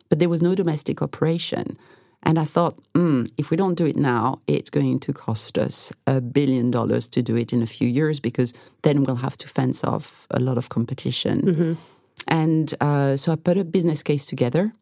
but 0.09 0.17
there 0.19 0.29
was 0.29 0.41
no 0.41 0.53
domestic 0.55 1.01
operation. 1.07 1.65
And 2.23 2.37
I 2.39 2.45
thought, 2.45 2.75
mm, 2.93 3.21
if 3.41 3.45
we 3.51 3.57
don't 3.57 3.77
do 3.81 3.85
it 3.91 3.97
now, 3.97 4.39
it's 4.47 4.69
going 4.69 4.99
to 5.05 5.11
cost 5.25 5.57
us 5.57 5.91
a 6.05 6.21
billion 6.21 6.71
dollars 6.71 7.07
to 7.09 7.19
do 7.29 7.35
it 7.35 7.51
in 7.55 7.61
a 7.61 7.67
few 7.75 7.87
years 7.99 8.19
because 8.19 8.53
then 8.85 9.03
we'll 9.03 9.23
have 9.27 9.37
to 9.43 9.47
fence 9.47 9.79
off 9.83 10.27
a 10.29 10.39
lot 10.39 10.57
of 10.57 10.69
competition. 10.69 11.37
And 12.27 12.73
uh, 12.81 13.17
so 13.17 13.31
I 13.31 13.35
put 13.35 13.57
a 13.57 13.63
business 13.63 14.03
case 14.03 14.25
together, 14.25 14.73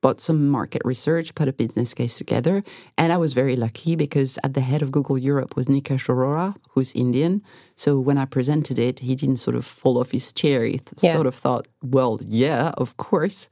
bought 0.00 0.20
some 0.20 0.48
market 0.48 0.80
research, 0.84 1.34
put 1.34 1.48
a 1.48 1.52
business 1.52 1.92
case 1.94 2.16
together. 2.16 2.62
And 2.96 3.12
I 3.12 3.16
was 3.18 3.32
very 3.34 3.56
lucky 3.56 3.96
because 3.96 4.38
at 4.44 4.54
the 4.54 4.60
head 4.62 4.80
of 4.82 4.90
Google 4.90 5.18
Europe 5.18 5.56
was 5.56 5.66
Nikesh 5.66 6.06
Arora, 6.08 6.56
who's 6.70 6.92
Indian. 6.92 7.42
So 7.76 7.98
when 7.98 8.16
I 8.18 8.24
presented 8.24 8.78
it, 8.78 9.00
he 9.00 9.14
didn't 9.14 9.36
sort 9.38 9.56
of 9.56 9.66
fall 9.66 9.98
off 9.98 10.12
his 10.12 10.32
chair. 10.32 10.64
He 10.64 10.78
th- 10.78 11.02
Yeah. 11.02 11.12
sort 11.14 11.26
of 11.26 11.34
thought, 11.34 11.68
well, 11.82 12.18
yeah, 12.26 12.70
of 12.78 12.96
course. 12.96 13.50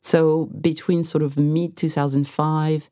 So 0.00 0.46
between 0.60 1.04
sort 1.04 1.22
of 1.22 1.36
mid 1.36 1.76
2005 1.76 2.88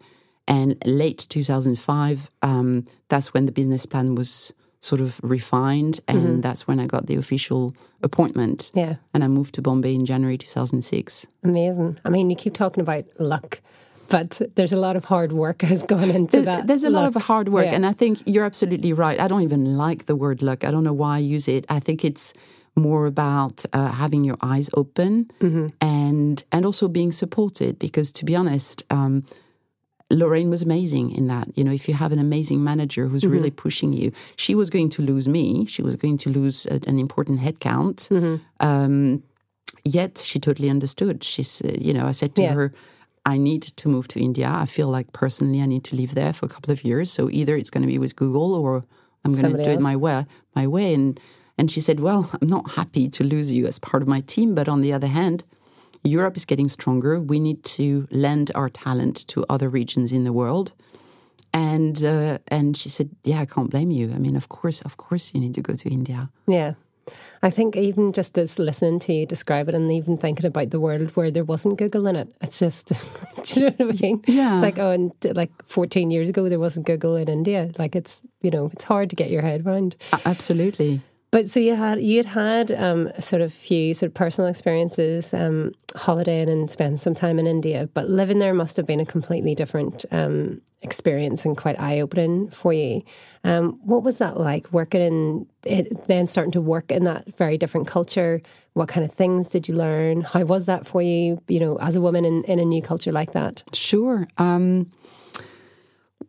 and 0.46 0.76
late 0.84 1.26
2005, 1.28 2.28
um, 2.42 2.84
that's 3.08 3.32
when 3.32 3.46
the 3.46 3.52
business 3.52 3.86
plan 3.86 4.14
was 4.14 4.52
sort 4.80 5.00
of 5.00 5.20
refined, 5.22 6.00
and 6.08 6.42
that's 6.42 6.66
when 6.66 6.80
I 6.80 6.86
got 6.86 7.06
the 7.06 7.16
official 7.16 7.74
appointment. 8.02 8.70
Yeah, 8.74 8.94
And 9.12 9.22
I 9.22 9.28
moved 9.28 9.54
to 9.54 9.62
Bombay 9.62 9.94
in 9.94 10.06
January 10.06 10.38
2006. 10.38 11.26
amazing. 11.44 11.98
I 12.04 12.08
mean, 12.10 12.30
you 12.30 12.36
keep 12.36 12.54
talking 12.54 12.80
about 12.80 13.04
luck, 13.18 13.60
but 14.08 14.40
there's 14.54 14.72
a 14.72 14.78
lot 14.78 14.96
of 14.96 15.04
hard 15.04 15.32
work 15.32 15.62
has 15.72 15.82
gone 15.82 16.10
into 16.10 16.40
that. 16.42 16.66
There's 16.66 16.84
a 16.84 16.90
lot 16.90 17.04
of 17.04 17.14
hard 17.22 17.48
work, 17.50 17.66
Yeah. 17.66 17.74
and 17.74 17.84
I 17.86 17.92
think 17.92 18.22
you're 18.26 18.46
absolutely 18.46 18.92
right. 18.94 19.20
I 19.20 19.28
don't 19.28 19.42
even 19.42 19.76
like 19.76 20.06
the 20.06 20.16
word 20.16 20.40
luck. 20.42 20.64
I 20.64 20.70
don't 20.70 20.84
know 20.84 20.94
why 20.96 21.16
I 21.16 21.18
use 21.18 21.46
it. 21.46 21.66
I 21.68 21.78
think 21.80 22.04
it's 22.04 22.32
more 22.74 23.04
about 23.06 23.64
uh, 23.72 23.88
having 23.88 24.24
your 24.24 24.38
eyes 24.42 24.70
open 24.74 25.28
Mm-hmm. 25.40 25.66
and 25.80 26.42
and 26.52 26.64
also 26.64 26.88
being 26.88 27.12
supported. 27.12 27.78
Because 27.78 28.12
to 28.12 28.24
be 28.24 28.34
honest, 28.34 28.82
um, 28.90 29.24
Lorraine 30.10 30.50
was 30.50 30.62
amazing 30.62 31.12
in 31.12 31.28
that. 31.28 31.46
You 31.56 31.62
know, 31.64 31.72
if 31.72 31.88
you 31.88 31.94
have 31.94 32.12
an 32.12 32.18
amazing 32.18 32.62
manager 32.64 33.06
who's 33.06 33.22
Mm-hmm. 33.22 33.32
really 33.32 33.50
pushing 33.50 33.92
you, 33.92 34.12
she 34.36 34.54
was 34.54 34.68
going 34.70 34.90
to 34.90 35.02
lose 35.02 35.28
me. 35.28 35.66
She 35.66 35.82
was 35.82 35.96
going 35.96 36.18
to 36.18 36.30
lose 36.30 36.66
a, 36.66 36.80
an 36.88 36.98
important 36.98 37.40
headcount. 37.40 38.08
Mm-hmm. 38.08 38.36
Um, 38.66 39.22
yet 39.84 40.18
she 40.24 40.38
totally 40.38 40.68
understood. 40.70 41.22
She's, 41.22 41.62
uh, 41.62 41.72
you 41.78 41.92
know, 41.92 42.06
I 42.06 42.12
said 42.12 42.34
to 42.36 42.42
Yeah. 42.42 42.54
her, 42.54 42.72
I 43.24 43.36
need 43.38 43.62
to 43.62 43.88
move 43.88 44.08
to 44.08 44.20
India. 44.20 44.48
I 44.50 44.66
feel 44.66 44.88
like 44.88 45.12
personally 45.12 45.60
I 45.60 45.66
need 45.66 45.84
to 45.84 45.96
live 45.96 46.14
there 46.14 46.32
for 46.32 46.46
a 46.46 46.48
couple 46.48 46.72
of 46.72 46.84
years. 46.84 47.12
So 47.12 47.28
either 47.30 47.54
it's 47.56 47.70
going 47.70 47.82
to 47.82 47.92
be 47.94 47.98
with 47.98 48.16
Google 48.16 48.54
or 48.54 48.84
I'm 49.24 49.32
going 49.32 49.56
to 49.56 49.62
do 49.64 49.70
it 49.70 49.80
my 49.80 49.94
way. 49.96 50.24
My 50.56 50.66
way. 50.66 50.94
And 50.94 51.20
and 51.58 51.70
she 51.70 51.80
said, 51.82 52.00
"Well, 52.00 52.30
I'm 52.40 52.48
not 52.48 52.70
happy 52.70 53.08
to 53.10 53.22
lose 53.22 53.52
you 53.52 53.66
as 53.66 53.78
part 53.78 54.02
of 54.02 54.08
my 54.08 54.20
team, 54.22 54.54
but 54.54 54.66
on 54.68 54.80
the 54.80 54.94
other 54.94 55.08
hand, 55.08 55.44
Europe 56.02 56.36
is 56.36 56.44
getting 56.44 56.68
stronger. 56.68 57.20
We 57.20 57.40
need 57.40 57.62
to 57.64 58.08
lend 58.10 58.50
our 58.54 58.68
talent 58.68 59.26
to 59.28 59.44
other 59.48 59.68
regions 59.68 60.12
in 60.12 60.24
the 60.24 60.32
world." 60.32 60.72
And 61.52 62.02
uh, 62.04 62.38
and 62.48 62.76
she 62.76 62.88
said, 62.88 63.10
"Yeah, 63.24 63.40
I 63.40 63.46
can't 63.46 63.70
blame 63.70 63.90
you. 63.90 64.12
I 64.12 64.18
mean, 64.18 64.36
of 64.36 64.48
course, 64.48 64.80
of 64.82 64.96
course, 64.96 65.32
you 65.34 65.40
need 65.40 65.54
to 65.54 65.62
go 65.62 65.74
to 65.74 65.88
India." 65.88 66.30
Yeah. 66.46 66.74
I 67.42 67.50
think 67.50 67.76
even 67.76 68.12
just 68.12 68.36
as 68.36 68.58
listening 68.58 68.98
to 69.00 69.12
you 69.12 69.26
describe 69.26 69.68
it 69.68 69.74
and 69.74 69.90
even 69.90 70.16
thinking 70.16 70.46
about 70.46 70.70
the 70.70 70.80
world 70.80 71.10
where 71.16 71.30
there 71.30 71.44
wasn't 71.44 71.78
Google 71.78 72.06
in 72.06 72.16
it, 72.16 72.28
it's 72.40 72.58
just, 72.58 72.88
do 73.42 73.60
you 73.60 73.66
know 73.66 73.74
what 73.78 73.96
I 73.96 74.00
mean? 74.00 74.22
Yeah. 74.26 74.54
It's 74.54 74.62
like, 74.62 74.78
oh, 74.78 74.90
and 74.90 75.12
like 75.34 75.50
14 75.64 76.10
years 76.10 76.28
ago, 76.28 76.48
there 76.48 76.60
wasn't 76.60 76.86
Google 76.86 77.16
in 77.16 77.28
India. 77.28 77.70
Like 77.78 77.96
it's, 77.96 78.20
you 78.42 78.50
know, 78.50 78.70
it's 78.72 78.84
hard 78.84 79.10
to 79.10 79.16
get 79.16 79.30
your 79.30 79.42
head 79.42 79.66
around. 79.66 79.96
Absolutely. 80.26 81.00
But 81.32 81.46
so 81.46 81.60
you 81.60 81.76
had 81.76 82.02
you 82.02 82.24
had 82.24 82.72
um, 82.72 83.10
sort 83.20 83.40
of 83.40 83.52
few 83.52 83.94
sort 83.94 84.08
of 84.08 84.14
personal 84.14 84.50
experiences, 84.50 85.32
um, 85.32 85.72
holidaying 85.94 86.48
and 86.48 86.68
spending 86.68 86.96
some 86.96 87.14
time 87.14 87.38
in 87.38 87.46
India. 87.46 87.88
But 87.94 88.10
living 88.10 88.40
there 88.40 88.52
must 88.52 88.76
have 88.76 88.86
been 88.86 88.98
a 88.98 89.06
completely 89.06 89.54
different 89.54 90.04
um, 90.10 90.60
experience 90.82 91.44
and 91.44 91.56
quite 91.56 91.78
eye 91.78 92.00
opening 92.00 92.50
for 92.50 92.72
you. 92.72 93.02
Um, 93.44 93.78
what 93.84 94.02
was 94.02 94.18
that 94.18 94.38
like 94.38 94.72
working 94.72 95.00
in 95.00 95.46
it, 95.64 96.08
then 96.08 96.26
starting 96.26 96.52
to 96.52 96.60
work 96.60 96.90
in 96.90 97.04
that 97.04 97.36
very 97.36 97.56
different 97.56 97.86
culture? 97.86 98.42
What 98.72 98.88
kind 98.88 99.04
of 99.04 99.12
things 99.12 99.50
did 99.50 99.68
you 99.68 99.76
learn? 99.76 100.22
How 100.22 100.42
was 100.42 100.66
that 100.66 100.84
for 100.84 101.00
you? 101.00 101.40
You 101.46 101.60
know, 101.60 101.76
as 101.76 101.94
a 101.94 102.00
woman 102.00 102.24
in, 102.24 102.42
in 102.44 102.58
a 102.58 102.64
new 102.64 102.82
culture 102.82 103.12
like 103.12 103.32
that. 103.32 103.62
Sure. 103.72 104.26
Um, 104.36 104.90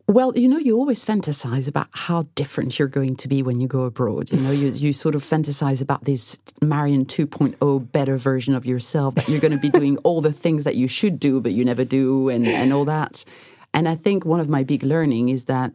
well, 0.08 0.36
you 0.36 0.48
know, 0.48 0.58
you 0.58 0.76
always 0.76 1.04
fantasize 1.04 1.68
about 1.68 1.86
how 1.92 2.24
different 2.34 2.78
you're 2.78 2.88
going 2.88 3.16
to 3.16 3.28
be 3.28 3.42
when 3.42 3.60
you 3.60 3.68
go 3.68 3.82
abroad. 3.82 4.30
You 4.30 4.38
know, 4.40 4.50
you, 4.50 4.68
you 4.68 4.92
sort 4.92 5.14
of 5.14 5.24
fantasize 5.24 5.80
about 5.80 6.04
this 6.04 6.38
Marion 6.60 7.06
2.0 7.06 7.92
better 7.92 8.16
version 8.16 8.54
of 8.54 8.66
yourself, 8.66 9.14
that 9.14 9.28
you're 9.28 9.40
going 9.40 9.52
to 9.52 9.58
be 9.58 9.70
doing 9.70 9.96
all 9.98 10.20
the 10.20 10.32
things 10.32 10.64
that 10.64 10.76
you 10.76 10.88
should 10.88 11.20
do, 11.20 11.40
but 11.40 11.52
you 11.52 11.64
never 11.64 11.84
do, 11.84 12.28
and, 12.28 12.46
and 12.46 12.72
all 12.72 12.84
that. 12.84 13.24
And 13.72 13.88
I 13.88 13.94
think 13.94 14.24
one 14.24 14.40
of 14.40 14.48
my 14.48 14.64
big 14.64 14.82
learning 14.82 15.28
is 15.28 15.46
that 15.46 15.72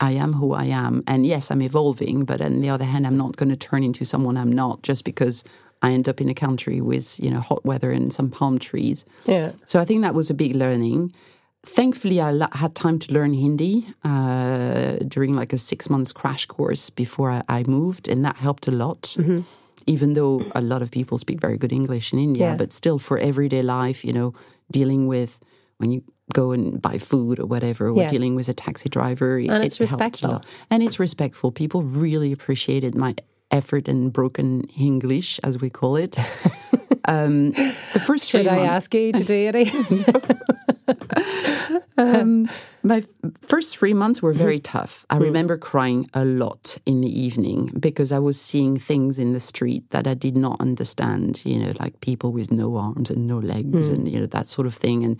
I 0.00 0.12
am 0.12 0.34
who 0.34 0.52
I 0.52 0.64
am. 0.64 1.02
And 1.06 1.26
yes, 1.26 1.50
I'm 1.50 1.62
evolving, 1.62 2.24
but 2.24 2.40
on 2.40 2.60
the 2.60 2.70
other 2.70 2.84
hand, 2.84 3.06
I'm 3.06 3.16
not 3.16 3.36
going 3.36 3.48
to 3.48 3.56
turn 3.56 3.82
into 3.82 4.04
someone 4.04 4.36
I'm 4.36 4.52
not 4.52 4.82
just 4.82 5.04
because 5.04 5.44
I 5.82 5.92
end 5.92 6.08
up 6.08 6.20
in 6.20 6.28
a 6.28 6.34
country 6.34 6.80
with, 6.80 7.18
you 7.20 7.30
know, 7.30 7.40
hot 7.40 7.64
weather 7.64 7.90
and 7.90 8.12
some 8.12 8.30
palm 8.30 8.58
trees. 8.58 9.04
Yeah. 9.24 9.52
So 9.64 9.80
I 9.80 9.84
think 9.84 10.02
that 10.02 10.14
was 10.14 10.30
a 10.30 10.34
big 10.34 10.54
learning. 10.54 11.14
Thankfully, 11.66 12.20
I 12.20 12.48
had 12.52 12.74
time 12.74 12.98
to 13.00 13.12
learn 13.12 13.34
Hindi 13.34 13.86
uh, 14.04 14.96
during 15.06 15.34
like 15.34 15.52
a 15.52 15.58
six 15.58 15.90
months 15.90 16.12
crash 16.12 16.46
course 16.46 16.88
before 16.88 17.30
I, 17.30 17.42
I 17.48 17.64
moved, 17.66 18.08
and 18.08 18.24
that 18.24 18.36
helped 18.36 18.68
a 18.68 18.70
lot. 18.70 19.16
Even 19.86 20.12
though 20.14 20.42
a 20.54 20.60
lot 20.60 20.82
of 20.82 20.90
people 20.90 21.18
speak 21.18 21.40
very 21.40 21.56
good 21.58 21.72
English 21.72 22.12
in 22.12 22.18
India, 22.18 22.50
Yeah. 22.50 22.56
but 22.56 22.72
still 22.72 22.98
for 22.98 23.18
everyday 23.18 23.62
life, 23.62 24.04
you 24.04 24.12
know, 24.12 24.34
dealing 24.70 25.08
with 25.08 25.38
when 25.78 25.90
you 25.90 26.02
go 26.32 26.52
and 26.52 26.80
buy 26.80 26.98
food 26.98 27.38
or 27.40 27.46
whatever, 27.46 27.88
or 27.88 27.96
Yeah. 28.02 28.08
dealing 28.08 28.36
with 28.36 28.48
a 28.48 28.54
taxi 28.54 28.88
driver, 28.88 29.38
And 29.38 29.62
it 29.62 29.64
it's 29.64 29.80
respectful. 29.80 30.42
And 30.70 30.82
it's 30.82 30.98
respectful. 31.00 31.50
People 31.52 31.82
really 31.82 32.32
appreciated 32.32 32.94
my 32.94 33.14
effort 33.50 33.88
and 33.88 34.12
broken 34.12 34.64
English, 34.78 35.40
as 35.42 35.58
we 35.60 35.70
call 35.70 35.96
it. 35.96 36.18
um, 37.08 37.52
the 37.94 38.00
first 38.06 38.28
Should 38.30 38.46
I 38.46 38.56
months- 38.56 38.70
ask 38.70 38.94
you 38.94 39.12
to 39.12 39.24
do 39.24 39.34
it? 39.54 39.68
um, 41.98 42.48
my 42.82 43.04
first 43.42 43.76
three 43.76 43.94
months 43.94 44.22
were 44.22 44.32
very 44.32 44.58
mm-hmm. 44.58 44.78
tough. 44.78 45.06
I 45.10 45.18
mm. 45.18 45.22
remember 45.22 45.56
crying 45.56 46.08
a 46.14 46.24
lot 46.24 46.78
in 46.86 47.00
the 47.00 47.20
evening 47.20 47.66
because 47.78 48.12
I 48.12 48.18
was 48.18 48.40
seeing 48.40 48.78
things 48.78 49.18
in 49.18 49.32
the 49.32 49.40
street 49.40 49.90
that 49.90 50.06
I 50.06 50.14
did 50.14 50.36
not 50.36 50.60
understand, 50.60 51.44
you 51.44 51.58
know, 51.60 51.72
like 51.78 52.00
people 52.00 52.32
with 52.32 52.50
no 52.50 52.76
arms 52.76 53.10
and 53.10 53.26
no 53.26 53.38
legs 53.38 53.90
mm. 53.90 53.94
and, 53.94 54.10
you 54.10 54.20
know, 54.20 54.26
that 54.26 54.48
sort 54.48 54.66
of 54.66 54.74
thing. 54.74 55.04
And 55.04 55.18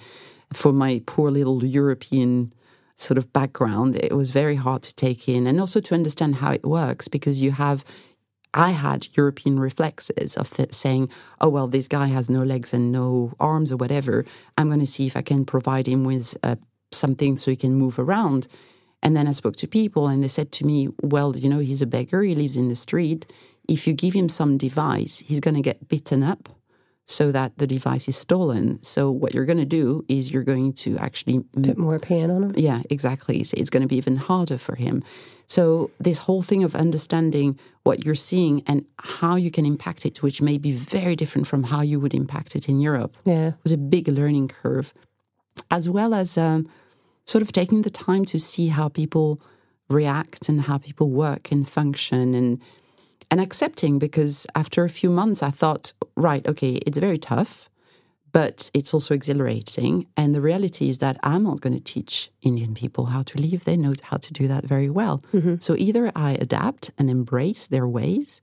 for 0.52 0.72
my 0.72 1.02
poor 1.06 1.30
little 1.30 1.64
European 1.64 2.52
sort 2.96 3.18
of 3.18 3.32
background, 3.32 3.96
it 3.96 4.16
was 4.16 4.30
very 4.30 4.56
hard 4.56 4.82
to 4.82 4.94
take 4.94 5.28
in 5.28 5.46
and 5.46 5.60
also 5.60 5.80
to 5.80 5.94
understand 5.94 6.36
how 6.36 6.52
it 6.52 6.64
works 6.64 7.06
because 7.06 7.40
you 7.40 7.52
have 7.52 7.84
I 8.54 8.70
had 8.70 9.08
European 9.16 9.60
reflexes 9.60 10.36
of 10.36 10.50
th- 10.50 10.72
saying, 10.72 11.10
oh, 11.40 11.48
well, 11.48 11.68
this 11.68 11.86
guy 11.88 12.06
has 12.06 12.30
no 12.30 12.42
legs 12.42 12.72
and 12.72 12.90
no 12.90 13.32
arms 13.38 13.70
or 13.70 13.76
whatever. 13.76 14.24
I'm 14.56 14.68
going 14.68 14.80
to 14.80 14.86
see 14.86 15.06
if 15.06 15.16
I 15.16 15.22
can 15.22 15.44
provide 15.44 15.86
him 15.86 16.04
with 16.04 16.36
a 16.42 16.58
something 16.90 17.36
so 17.36 17.50
he 17.50 17.56
can 17.56 17.74
move 17.74 17.98
around. 17.98 18.48
And 19.02 19.16
then 19.16 19.28
I 19.28 19.32
spoke 19.32 19.56
to 19.56 19.68
people 19.68 20.08
and 20.08 20.24
they 20.24 20.28
said 20.28 20.50
to 20.52 20.66
me, 20.66 20.88
well, 21.02 21.36
you 21.36 21.48
know, 21.48 21.58
he's 21.58 21.82
a 21.82 21.86
beggar, 21.86 22.22
he 22.22 22.34
lives 22.34 22.56
in 22.56 22.68
the 22.68 22.76
street. 22.76 23.30
If 23.68 23.86
you 23.86 23.92
give 23.92 24.14
him 24.14 24.28
some 24.28 24.56
device, 24.56 25.18
he's 25.18 25.40
going 25.40 25.54
to 25.54 25.60
get 25.62 25.88
bitten 25.88 26.22
up 26.22 26.48
so 27.04 27.30
that 27.32 27.56
the 27.58 27.66
device 27.66 28.08
is 28.08 28.16
stolen. 28.16 28.82
So 28.82 29.10
what 29.10 29.34
you're 29.34 29.46
going 29.46 29.58
to 29.58 29.64
do 29.64 30.04
is 30.08 30.30
you're 30.30 30.42
going 30.42 30.72
to 30.74 30.98
actually 30.98 31.40
Put 31.62 31.78
more 31.78 31.98
pain 31.98 32.30
on 32.30 32.42
him. 32.44 32.52
yeah, 32.56 32.82
exactly. 32.90 33.44
So 33.44 33.54
it's 33.58 33.70
going 33.70 33.82
to 33.82 33.88
be 33.88 33.96
even 33.96 34.16
harder 34.16 34.58
for 34.58 34.74
him. 34.74 35.02
So 35.48 35.90
this 35.98 36.18
whole 36.20 36.42
thing 36.42 36.62
of 36.62 36.74
understanding 36.76 37.58
what 37.82 38.04
you're 38.04 38.14
seeing 38.14 38.62
and 38.66 38.84
how 38.98 39.36
you 39.36 39.50
can 39.50 39.64
impact 39.64 40.04
it, 40.04 40.22
which 40.22 40.42
may 40.42 40.58
be 40.58 40.72
very 40.72 41.16
different 41.16 41.46
from 41.46 41.64
how 41.64 41.80
you 41.80 41.98
would 41.98 42.12
impact 42.14 42.54
it 42.54 42.68
in 42.68 42.80
Europe, 42.80 43.16
Yeah. 43.24 43.52
was 43.62 43.72
a 43.72 43.78
big 43.78 44.08
learning 44.08 44.48
curve, 44.48 44.92
as 45.70 45.88
well 45.88 46.12
as 46.12 46.36
um, 46.36 46.68
sort 47.24 47.40
of 47.42 47.50
taking 47.50 47.82
the 47.82 47.90
time 47.90 48.24
to 48.26 48.38
see 48.38 48.68
how 48.68 48.88
people 48.88 49.40
react 49.88 50.50
and 50.50 50.62
how 50.62 50.76
people 50.76 51.08
work 51.08 51.50
and 51.50 51.66
function 51.66 52.34
and 52.34 52.60
and 53.30 53.40
accepting 53.42 53.98
because 53.98 54.46
after 54.54 54.84
a 54.84 54.88
few 54.88 55.10
months 55.10 55.42
I 55.42 55.50
thought, 55.50 55.92
right, 56.16 56.46
okay, 56.46 56.74
it's 56.86 56.96
very 56.98 57.18
tough, 57.18 57.68
but 58.32 58.70
it's 58.74 58.92
also 58.94 59.14
exhilarating. 59.14 60.06
And 60.16 60.34
the 60.34 60.40
reality 60.40 60.88
is 60.90 60.98
that 60.98 61.16
I'm 61.22 61.42
not 61.44 61.60
going 61.60 61.74
to 61.74 61.80
teach 61.94 62.30
Indian 62.42 62.74
people 62.74 63.06
how 63.06 63.22
to 63.22 63.38
live. 63.40 63.64
They 63.64 63.76
know 63.76 63.92
how 64.02 64.16
to 64.18 64.32
do 64.32 64.48
that 64.48 64.64
very 64.64 64.90
well. 64.90 65.22
So 65.60 65.74
either 65.76 66.10
I 66.14 66.32
adapt 66.40 66.90
and 66.98 67.08
embrace 67.10 67.66
their 67.66 67.86
ways 67.86 68.40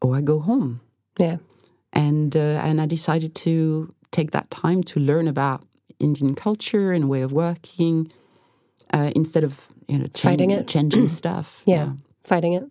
or 0.00 0.16
I 0.16 0.20
go 0.20 0.38
home 0.40 0.80
Yeah. 1.18 1.36
and 1.92 2.34
uh, 2.36 2.60
and 2.68 2.80
I 2.80 2.86
decided 2.86 3.34
to 3.34 3.94
take 4.10 4.30
that 4.32 4.50
time 4.50 4.82
to 4.84 5.00
learn 5.00 5.28
about 5.28 5.62
Indian 5.98 6.34
culture 6.34 6.92
and 6.92 7.08
way 7.08 7.22
of 7.22 7.32
working 7.32 8.10
uh, 8.92 9.10
instead 9.16 9.44
of 9.44 9.68
you 9.88 9.98
know 9.98 10.06
chan- 10.14 10.30
Fighting 10.32 10.50
it. 10.50 10.66
changing 10.68 11.08
stuff. 11.20 11.62
yeah, 11.66 11.92
fighting 12.24 12.52
it. 12.54 12.64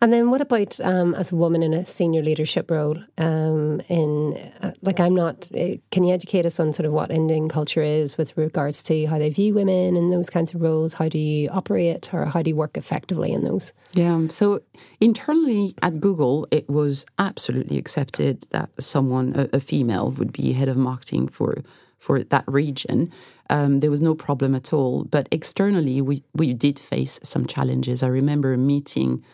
And 0.00 0.12
then 0.12 0.30
what 0.30 0.40
about 0.40 0.80
um, 0.80 1.14
as 1.14 1.32
a 1.32 1.36
woman 1.36 1.62
in 1.62 1.74
a 1.74 1.84
senior 1.84 2.22
leadership 2.22 2.70
role? 2.70 2.98
Um, 3.18 3.80
in 3.88 4.34
uh, 4.62 4.72
like, 4.80 5.00
I'm 5.00 5.14
not. 5.14 5.48
Uh, 5.52 5.76
can 5.90 6.04
you 6.04 6.14
educate 6.14 6.46
us 6.46 6.60
on 6.60 6.72
sort 6.72 6.86
of 6.86 6.92
what 6.92 7.10
Indian 7.10 7.48
culture 7.48 7.82
is 7.82 8.16
with 8.16 8.36
regards 8.36 8.82
to 8.84 9.06
how 9.06 9.18
they 9.18 9.30
view 9.30 9.54
women 9.54 9.96
in 9.96 10.10
those 10.10 10.30
kinds 10.30 10.54
of 10.54 10.60
roles? 10.60 10.92
How 10.92 11.08
do 11.08 11.18
you 11.18 11.48
operate, 11.50 12.14
or 12.14 12.26
how 12.26 12.42
do 12.42 12.50
you 12.50 12.56
work 12.56 12.76
effectively 12.76 13.32
in 13.32 13.42
those? 13.42 13.72
Yeah. 13.94 14.28
So 14.28 14.60
internally 15.00 15.74
at 15.82 16.00
Google, 16.00 16.46
it 16.52 16.68
was 16.68 17.04
absolutely 17.18 17.76
accepted 17.76 18.44
that 18.50 18.70
someone, 18.78 19.34
a, 19.34 19.56
a 19.56 19.60
female, 19.60 20.12
would 20.12 20.32
be 20.32 20.52
head 20.52 20.68
of 20.68 20.76
marketing 20.76 21.26
for 21.26 21.64
for 21.98 22.22
that 22.22 22.44
region. 22.46 23.10
Um, 23.50 23.80
there 23.80 23.90
was 23.90 24.00
no 24.00 24.14
problem 24.14 24.54
at 24.54 24.72
all. 24.72 25.04
But 25.04 25.28
externally, 25.32 26.00
we 26.00 26.22
we 26.34 26.54
did 26.54 26.78
face 26.78 27.18
some 27.24 27.46
challenges. 27.46 28.04
I 28.04 28.08
remember 28.08 28.52
a 28.52 28.58
meeting 28.58 29.24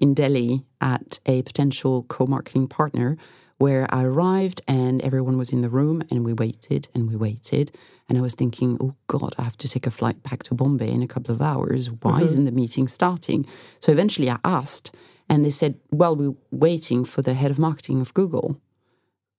in 0.00 0.14
Delhi 0.14 0.64
at 0.80 1.20
a 1.26 1.42
potential 1.42 2.04
co-marketing 2.04 2.68
partner 2.68 3.16
where 3.58 3.86
I 3.94 4.04
arrived 4.04 4.60
and 4.66 5.00
everyone 5.02 5.38
was 5.38 5.52
in 5.52 5.60
the 5.60 5.68
room 5.68 6.02
and 6.10 6.24
we 6.24 6.32
waited 6.32 6.88
and 6.94 7.08
we 7.08 7.16
waited 7.16 7.72
and 8.08 8.18
I 8.18 8.20
was 8.20 8.34
thinking, 8.34 8.76
oh 8.80 8.94
God, 9.06 9.34
I 9.38 9.42
have 9.42 9.56
to 9.58 9.68
take 9.68 9.86
a 9.86 9.90
flight 9.90 10.22
back 10.22 10.42
to 10.44 10.54
Bombay 10.54 10.90
in 10.90 11.02
a 11.02 11.06
couple 11.08 11.34
of 11.34 11.40
hours. 11.40 11.90
Why 11.90 12.18
mm-hmm. 12.18 12.26
isn't 12.26 12.44
the 12.44 12.52
meeting 12.52 12.88
starting? 12.88 13.46
So 13.80 13.92
eventually 13.92 14.28
I 14.28 14.38
asked 14.44 14.94
and 15.28 15.44
they 15.44 15.50
said, 15.50 15.78
well, 15.90 16.14
we're 16.14 16.34
waiting 16.50 17.04
for 17.04 17.22
the 17.22 17.34
head 17.34 17.50
of 17.50 17.58
marketing 17.58 18.00
of 18.00 18.12
Google. 18.12 18.60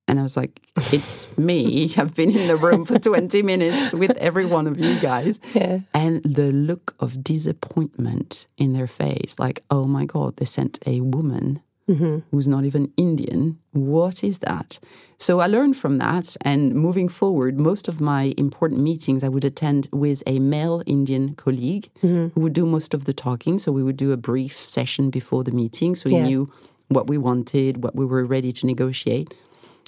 And 0.07 0.19
I 0.19 0.23
was 0.23 0.37
like, 0.37 0.61
it's 0.91 1.25
me. 1.37 1.93
I've 1.97 2.13
been 2.13 2.31
in 2.31 2.47
the 2.47 2.57
room 2.57 2.85
for 2.85 2.99
20 2.99 3.41
minutes 3.41 3.93
with 3.93 4.11
every 4.17 4.45
one 4.45 4.67
of 4.67 4.79
you 4.79 4.99
guys. 4.99 5.39
Yeah. 5.53 5.79
And 5.93 6.21
the 6.23 6.51
look 6.51 6.95
of 6.99 7.23
disappointment 7.23 8.45
in 8.57 8.73
their 8.73 8.87
face 8.87 9.39
like, 9.39 9.63
oh 9.71 9.85
my 9.87 10.05
God, 10.05 10.37
they 10.37 10.45
sent 10.45 10.79
a 10.85 11.01
woman 11.01 11.61
mm-hmm. 11.89 12.19
who's 12.31 12.47
not 12.47 12.65
even 12.65 12.91
Indian. 12.97 13.57
What 13.71 14.23
is 14.23 14.39
that? 14.39 14.79
So 15.17 15.39
I 15.39 15.47
learned 15.47 15.77
from 15.77 15.97
that. 15.97 16.35
And 16.41 16.75
moving 16.75 17.09
forward, 17.09 17.59
most 17.59 17.87
of 17.87 18.01
my 18.01 18.33
important 18.37 18.81
meetings 18.81 19.23
I 19.23 19.29
would 19.29 19.45
attend 19.45 19.87
with 19.91 20.21
a 20.27 20.39
male 20.39 20.83
Indian 20.85 21.35
colleague 21.35 21.89
mm-hmm. 22.03 22.27
who 22.33 22.41
would 22.41 22.53
do 22.53 22.65
most 22.65 22.93
of 22.93 23.05
the 23.05 23.13
talking. 23.13 23.57
So 23.57 23.71
we 23.71 23.83
would 23.83 23.97
do 23.97 24.11
a 24.11 24.17
brief 24.17 24.69
session 24.69 25.09
before 25.09 25.43
the 25.43 25.51
meeting. 25.51 25.95
So 25.95 26.09
he 26.09 26.17
Yeah. 26.17 26.27
knew 26.27 26.51
what 26.89 27.07
we 27.07 27.17
wanted, 27.17 27.83
what 27.83 27.95
we 27.95 28.05
were 28.05 28.23
ready 28.23 28.51
to 28.51 28.65
negotiate 28.67 29.33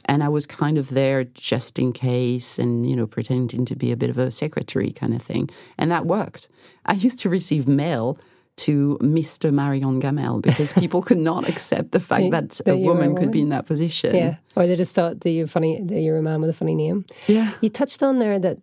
and 0.07 0.23
I 0.23 0.29
was 0.29 0.45
kind 0.45 0.77
of 0.77 0.89
there 0.89 1.23
just 1.23 1.77
in 1.79 1.93
case 1.93 2.57
and 2.57 2.89
you 2.89 2.95
know 2.95 3.07
pretending 3.07 3.65
to 3.65 3.75
be 3.75 3.91
a 3.91 3.97
bit 3.97 4.09
of 4.09 4.17
a 4.17 4.31
secretary 4.31 4.91
kind 4.91 5.13
of 5.13 5.21
thing 5.21 5.49
and 5.77 5.91
that 5.91 6.05
worked 6.05 6.47
I 6.85 6.93
used 7.07 7.19
to 7.19 7.29
receive 7.29 7.67
mail 7.67 8.17
to 8.57 8.97
Mr. 9.01 9.53
Marion 9.53 9.99
Gamel 9.99 10.41
because 10.41 10.73
people 10.81 11.01
could 11.03 11.19
not 11.19 11.47
accept 11.47 11.91
the 11.91 11.99
fact 11.99 12.31
that, 12.31 12.49
That 12.49 12.71
a 12.71 12.75
were 12.75 12.91
a 12.91 12.95
woman 12.95 13.15
could 13.15 13.31
be 13.31 13.41
in 13.41 13.49
that 13.49 13.65
position 13.67 14.15
Yeah. 14.15 14.35
Or 14.55 14.65
they 14.65 14.75
just 14.75 14.95
thought 14.95 15.21
that 15.21 15.29
you're 15.29 15.45
funny. 15.45 15.79
That 15.79 15.99
you're 15.99 16.17
a 16.17 16.23
man 16.23 16.41
with 16.41 16.49
a 16.49 16.53
funny 16.53 16.73
name. 16.73 17.05
yeah 17.27 17.53
You 17.61 17.69
touched 17.69 18.01
on 18.01 18.17
there 18.19 18.39
that. 18.39 18.57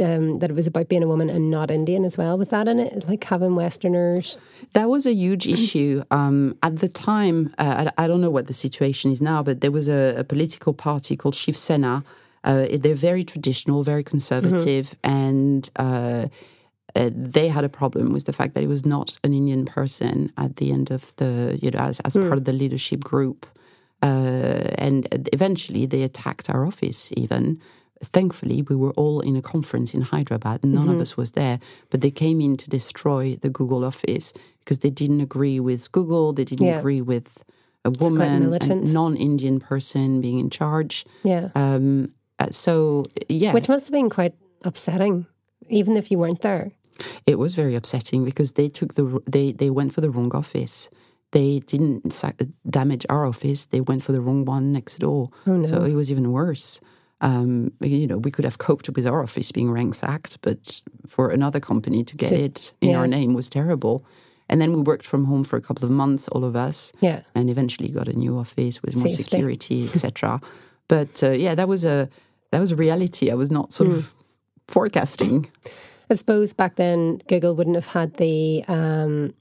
Um, 0.00 0.38
that 0.38 0.48
it 0.48 0.54
was 0.54 0.66
about 0.66 0.88
being 0.88 1.02
a 1.02 1.06
woman 1.06 1.28
and 1.28 1.50
not 1.50 1.70
Indian 1.70 2.06
as 2.06 2.16
well. 2.16 2.38
Was 2.38 2.48
that 2.48 2.66
in 2.66 2.80
it? 2.80 3.06
Like 3.06 3.22
having 3.24 3.54
Westerners? 3.54 4.38
That 4.72 4.88
was 4.88 5.04
a 5.04 5.12
huge 5.12 5.46
issue. 5.56 6.02
Um, 6.10 6.56
at 6.62 6.78
the 6.78 6.88
time, 6.88 7.54
uh, 7.58 7.90
I, 7.98 8.04
I 8.04 8.08
don't 8.08 8.22
know 8.22 8.30
what 8.30 8.46
the 8.46 8.54
situation 8.54 9.12
is 9.12 9.20
now, 9.20 9.42
but 9.42 9.60
there 9.60 9.70
was 9.70 9.90
a, 9.90 10.14
a 10.16 10.24
political 10.24 10.72
party 10.72 11.14
called 11.14 11.34
Shiv 11.34 11.58
Sena. 11.58 12.04
Uh, 12.42 12.68
they're 12.72 12.94
very 12.94 13.22
traditional, 13.22 13.82
very 13.82 14.02
conservative, 14.02 14.96
and 15.04 15.68
uh, 15.76 16.28
uh, 16.94 17.10
they 17.14 17.48
had 17.48 17.64
a 17.64 17.68
problem 17.68 18.12
with 18.12 18.24
the 18.24 18.32
fact 18.32 18.54
that 18.54 18.62
it 18.62 18.68
was 18.68 18.84
not 18.84 19.18
an 19.24 19.32
Indian 19.32 19.64
person 19.64 20.32
at 20.36 20.56
the 20.56 20.72
end 20.72 20.90
of 20.90 21.14
the, 21.16 21.58
you 21.62 21.70
know, 21.70 21.78
as, 21.78 22.00
as 22.00 22.14
part 22.14 22.34
of 22.34 22.44
the 22.44 22.52
leadership 22.52 23.04
group. 23.04 23.46
Uh, 24.02 24.68
and 24.78 25.06
eventually 25.32 25.86
they 25.86 26.02
attacked 26.02 26.50
our 26.50 26.66
office 26.66 27.10
even. 27.16 27.60
Thankfully, 28.02 28.62
we 28.62 28.74
were 28.74 28.90
all 28.92 29.20
in 29.20 29.36
a 29.36 29.42
conference 29.42 29.94
in 29.94 30.02
Hyderabad. 30.02 30.64
None 30.64 30.88
of 30.88 31.00
us 31.00 31.16
was 31.16 31.32
there, 31.32 31.60
but 31.90 32.00
they 32.00 32.10
came 32.10 32.40
in 32.40 32.56
to 32.56 32.68
destroy 32.68 33.36
the 33.40 33.48
Google 33.50 33.84
office 33.84 34.32
because 34.58 34.78
they 34.78 34.90
didn't 34.90 35.20
agree 35.20 35.60
with 35.60 35.90
Google. 35.92 36.32
They 36.32 36.44
didn't 36.44 36.66
Yeah. 36.66 36.78
agree 36.80 37.00
with 37.00 37.44
a 37.84 37.90
woman, 37.90 38.52
a 38.52 38.74
non-Indian 38.74 39.60
person 39.60 40.20
being 40.20 40.38
in 40.40 40.50
charge. 40.50 41.04
Yeah. 41.22 41.50
Um, 41.54 42.12
uh, 42.38 42.50
so 42.50 43.04
yeah, 43.28 43.52
Which 43.52 43.68
must 43.68 43.86
have 43.86 43.92
been 43.92 44.10
quite 44.10 44.34
upsetting, 44.64 45.26
even 45.68 45.96
if 45.96 46.10
you 46.10 46.18
weren't 46.18 46.40
there. 46.42 46.72
it 47.26 47.38
was 47.38 47.54
very 47.54 47.74
upsetting 47.76 48.24
because 48.24 48.52
they 48.52 48.68
took 48.68 48.94
the 48.94 49.20
they 49.30 49.52
they 49.52 49.70
went 49.70 49.92
for 49.94 50.00
the 50.00 50.10
wrong 50.10 50.32
office. 50.34 50.90
They 51.30 51.60
didn't 51.60 52.22
damage 52.68 53.06
our 53.08 53.24
office. 53.26 53.64
They 53.66 53.80
went 53.80 54.02
for 54.02 54.12
the 54.12 54.20
wrong 54.20 54.44
one 54.44 54.70
next 54.72 54.98
door. 54.98 55.30
Oh, 55.46 55.56
no. 55.56 55.66
So 55.66 55.84
it 55.84 55.94
was 55.94 56.10
even 56.10 56.30
worse. 56.30 56.78
Um, 57.22 57.72
you 57.80 58.06
know, 58.06 58.18
we 58.18 58.30
could 58.30 58.44
have 58.44 58.58
coped 58.58 58.88
with 58.90 59.06
our 59.06 59.22
office 59.22 59.52
being 59.52 59.70
ransacked, 59.70 60.38
but 60.42 60.82
for 61.06 61.30
another 61.30 61.60
company 61.60 62.02
to 62.04 62.16
get 62.16 62.30
To- 62.30 62.36
it 62.44 62.72
in 62.80 62.94
our 62.96 63.06
name 63.06 63.32
was 63.32 63.48
terrible. 63.48 64.04
And 64.48 64.60
then 64.60 64.72
we 64.72 64.80
worked 64.82 65.06
from 65.06 65.24
home 65.26 65.44
for 65.44 65.56
a 65.56 65.60
couple 65.62 65.84
of 65.84 65.90
months, 65.90 66.28
all 66.28 66.44
of 66.44 66.54
us, 66.56 66.92
Yeah. 67.00 67.22
and 67.34 67.48
eventually 67.48 67.88
got 67.88 68.08
a 68.08 68.12
new 68.12 68.36
office 68.36 68.82
with 68.82 68.96
more 68.96 69.08
Safety. 69.08 69.22
security, 69.22 69.84
etc. 69.94 70.40
but 70.88 71.22
uh, 71.22 71.30
yeah, 71.30 71.54
that 71.54 71.68
was 71.68 71.84
a 71.84 72.08
that 72.50 72.60
was 72.60 72.70
a 72.72 72.76
reality. 72.76 73.30
I 73.30 73.34
was 73.34 73.50
not 73.50 73.72
sort 73.72 73.88
Hmm. 73.90 73.96
of 73.96 74.14
forecasting. 74.68 75.48
I 76.10 76.14
suppose 76.14 76.52
back 76.52 76.74
then 76.76 77.18
Google 77.28 77.54
wouldn't 77.54 77.76
have 77.76 77.86
had 77.86 78.14
the 78.16 78.64
um, 78.68 79.32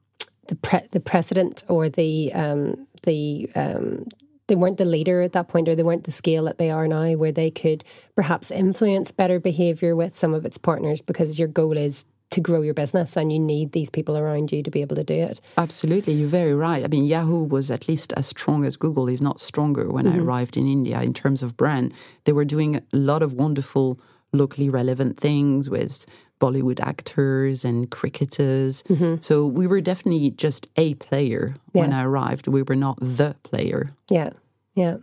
the 0.47 0.55
pre- 0.55 0.87
the 0.91 0.99
precedent 0.99 1.63
or 1.67 1.89
the 1.89 2.31
um, 2.33 2.87
the 3.03 3.49
um, 3.55 4.05
they 4.51 4.55
weren't 4.55 4.77
the 4.77 4.83
leader 4.83 5.21
at 5.21 5.31
that 5.31 5.47
point 5.47 5.69
or 5.69 5.75
they 5.75 5.83
weren't 5.83 6.03
the 6.03 6.11
scale 6.11 6.43
that 6.43 6.57
they 6.57 6.69
are 6.69 6.85
now 6.85 7.13
where 7.13 7.31
they 7.31 7.49
could 7.49 7.85
perhaps 8.17 8.51
influence 8.51 9.09
better 9.09 9.39
behavior 9.39 9.95
with 9.95 10.13
some 10.13 10.33
of 10.33 10.45
its 10.45 10.57
partners 10.57 10.99
because 10.99 11.39
your 11.39 11.47
goal 11.47 11.77
is 11.77 12.05
to 12.31 12.41
grow 12.41 12.61
your 12.61 12.73
business 12.73 13.15
and 13.15 13.31
you 13.31 13.39
need 13.39 13.71
these 13.71 13.89
people 13.89 14.17
around 14.17 14.51
you 14.51 14.61
to 14.61 14.69
be 14.69 14.81
able 14.81 14.97
to 14.97 15.05
do 15.05 15.13
it. 15.13 15.39
Absolutely, 15.57 16.15
you're 16.15 16.27
very 16.27 16.53
right. 16.53 16.83
I 16.83 16.89
mean, 16.89 17.05
Yahoo 17.05 17.45
was 17.45 17.71
at 17.71 17.87
least 17.87 18.11
as 18.17 18.27
strong 18.27 18.65
as 18.65 18.75
Google, 18.75 19.07
if 19.07 19.21
not 19.21 19.39
stronger, 19.39 19.89
when 19.89 20.05
I 20.05 20.11
mm-hmm. 20.11 20.27
arrived 20.27 20.57
in 20.57 20.67
India 20.67 21.01
in 21.01 21.13
terms 21.13 21.41
of 21.41 21.55
brand. 21.55 21.93
They 22.25 22.33
were 22.33 22.43
doing 22.43 22.75
a 22.75 22.83
lot 22.91 23.23
of 23.23 23.31
wonderful, 23.31 24.01
locally 24.33 24.69
relevant 24.69 25.17
things 25.17 25.69
with 25.69 26.05
Bollywood 26.41 26.81
actors 26.81 27.63
and 27.63 27.89
cricketers. 27.89 28.83
Mm-hmm. 28.83 29.21
So 29.21 29.45
we 29.45 29.67
were 29.67 29.79
definitely 29.79 30.31
just 30.31 30.67
a 30.75 30.95
player 30.95 31.55
when 31.71 31.93
I 31.93 32.03
arrived. 32.03 32.47
We 32.47 32.63
were 32.63 32.75
not 32.75 32.97
the 32.99 33.35
player. 33.43 33.93
Yeah, 34.09 34.31
yeah. 34.75 34.97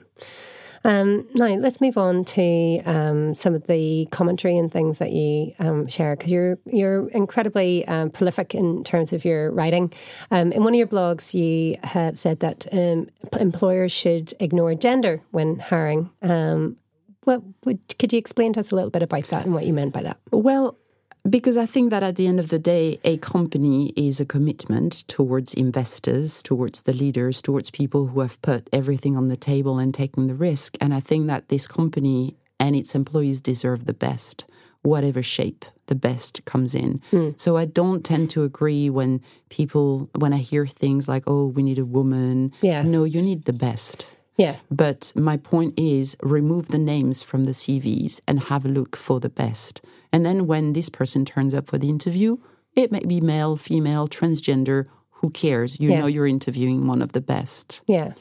Um, 0.84 1.26
now 1.34 1.48
let's 1.48 1.80
move 1.80 1.98
on 1.98 2.24
to 2.24 2.80
um, 2.86 3.34
some 3.34 3.54
of 3.54 3.66
the 3.66 4.06
commentary 4.10 4.56
and 4.56 4.70
things 4.70 4.98
that 4.98 5.12
you 5.12 5.52
um, 5.58 5.88
share 5.88 6.14
because 6.16 6.30
you're 6.30 6.58
you're 6.66 7.08
incredibly 7.08 7.86
um, 7.88 8.10
prolific 8.10 8.54
in 8.54 8.84
terms 8.84 9.12
of 9.12 9.24
your 9.24 9.50
writing. 9.50 9.92
Um, 10.30 10.52
in 10.52 10.62
one 10.62 10.74
of 10.74 10.78
your 10.78 10.86
blogs, 10.86 11.34
you 11.34 11.76
have 11.82 12.18
said 12.18 12.40
that 12.40 12.66
um, 12.72 13.08
employers 13.38 13.92
should 13.92 14.34
ignore 14.40 14.74
gender 14.74 15.20
when 15.30 15.58
hiring. 15.58 16.10
What 17.24 17.42
would 17.66 17.98
could 17.98 18.12
you 18.12 18.18
explain 18.18 18.54
to 18.54 18.60
us 18.60 18.70
a 18.70 18.76
little 18.76 18.90
bit 18.90 19.02
about 19.02 19.24
that 19.24 19.44
and 19.44 19.52
what 19.52 19.66
you 19.66 19.74
meant 19.74 19.92
by 19.92 20.02
that? 20.02 20.18
Well, 20.30 20.78
Because 21.28 21.56
I 21.56 21.66
think 21.66 21.90
that 21.90 22.02
at 22.02 22.16
the 22.16 22.26
end 22.26 22.40
of 22.40 22.48
the 22.48 22.58
day, 22.58 22.98
a 23.04 23.18
company 23.18 23.92
is 23.96 24.20
a 24.20 24.24
commitment 24.24 25.06
towards 25.08 25.54
investors, 25.54 26.42
towards 26.42 26.82
the 26.82 26.94
leaders, 26.94 27.42
towards 27.42 27.70
people 27.70 28.08
who 28.08 28.20
have 28.20 28.40
put 28.42 28.68
everything 28.72 29.16
on 29.16 29.28
the 29.28 29.36
table 29.36 29.78
and 29.78 29.92
taken 29.92 30.26
the 30.26 30.34
risk. 30.34 30.76
And 30.80 30.94
I 30.94 31.00
think 31.00 31.26
that 31.26 31.48
this 31.48 31.66
company 31.66 32.36
and 32.58 32.74
its 32.74 32.94
employees 32.94 33.40
deserve 33.40 33.84
the 33.84 33.94
best, 33.94 34.46
whatever 34.82 35.22
shape 35.22 35.64
the 35.86 35.94
best 35.94 36.44
comes 36.44 36.74
in. 36.74 37.00
Hmm. 37.10 37.30
So 37.36 37.56
I 37.56 37.64
don't 37.64 38.04
tend 38.04 38.30
to 38.30 38.44
agree 38.44 38.88
when 38.88 39.20
people, 39.48 40.08
when 40.14 40.32
I 40.32 40.38
hear 40.38 40.66
things 40.66 41.08
like, 41.08 41.24
oh, 41.26 41.46
we 41.46 41.62
need 41.62 41.78
a 41.78 41.84
woman. 41.84 42.52
Yeah. 42.60 42.82
No, 42.82 43.04
you 43.04 43.20
need 43.20 43.44
the 43.44 43.52
best. 43.52 44.06
Yeah. 44.36 44.56
But 44.70 45.12
my 45.16 45.36
point 45.36 45.74
is 45.78 46.16
remove 46.22 46.68
the 46.68 46.78
names 46.78 47.22
from 47.22 47.44
the 47.44 47.52
CVs 47.52 48.20
and 48.26 48.40
have 48.40 48.64
a 48.64 48.68
look 48.68 48.96
for 48.96 49.18
the 49.18 49.28
best. 49.28 49.82
And 50.12 50.24
then 50.24 50.46
when 50.46 50.72
this 50.72 50.88
person 50.88 51.24
turns 51.24 51.54
up 51.54 51.66
for 51.66 51.78
the 51.78 51.88
interview, 51.88 52.38
it 52.74 52.92
may 52.92 53.04
be 53.04 53.20
male, 53.20 53.56
female, 53.56 54.08
transgender, 54.08 54.86
who 55.20 55.30
cares? 55.30 55.80
You 55.80 55.90
Yeah. 55.90 56.00
know 56.00 56.06
you're 56.06 56.28
interviewing 56.28 56.86
one 56.86 57.02
of 57.02 57.12
the 57.12 57.20
best. 57.20 57.80
Yeah. 57.86 58.12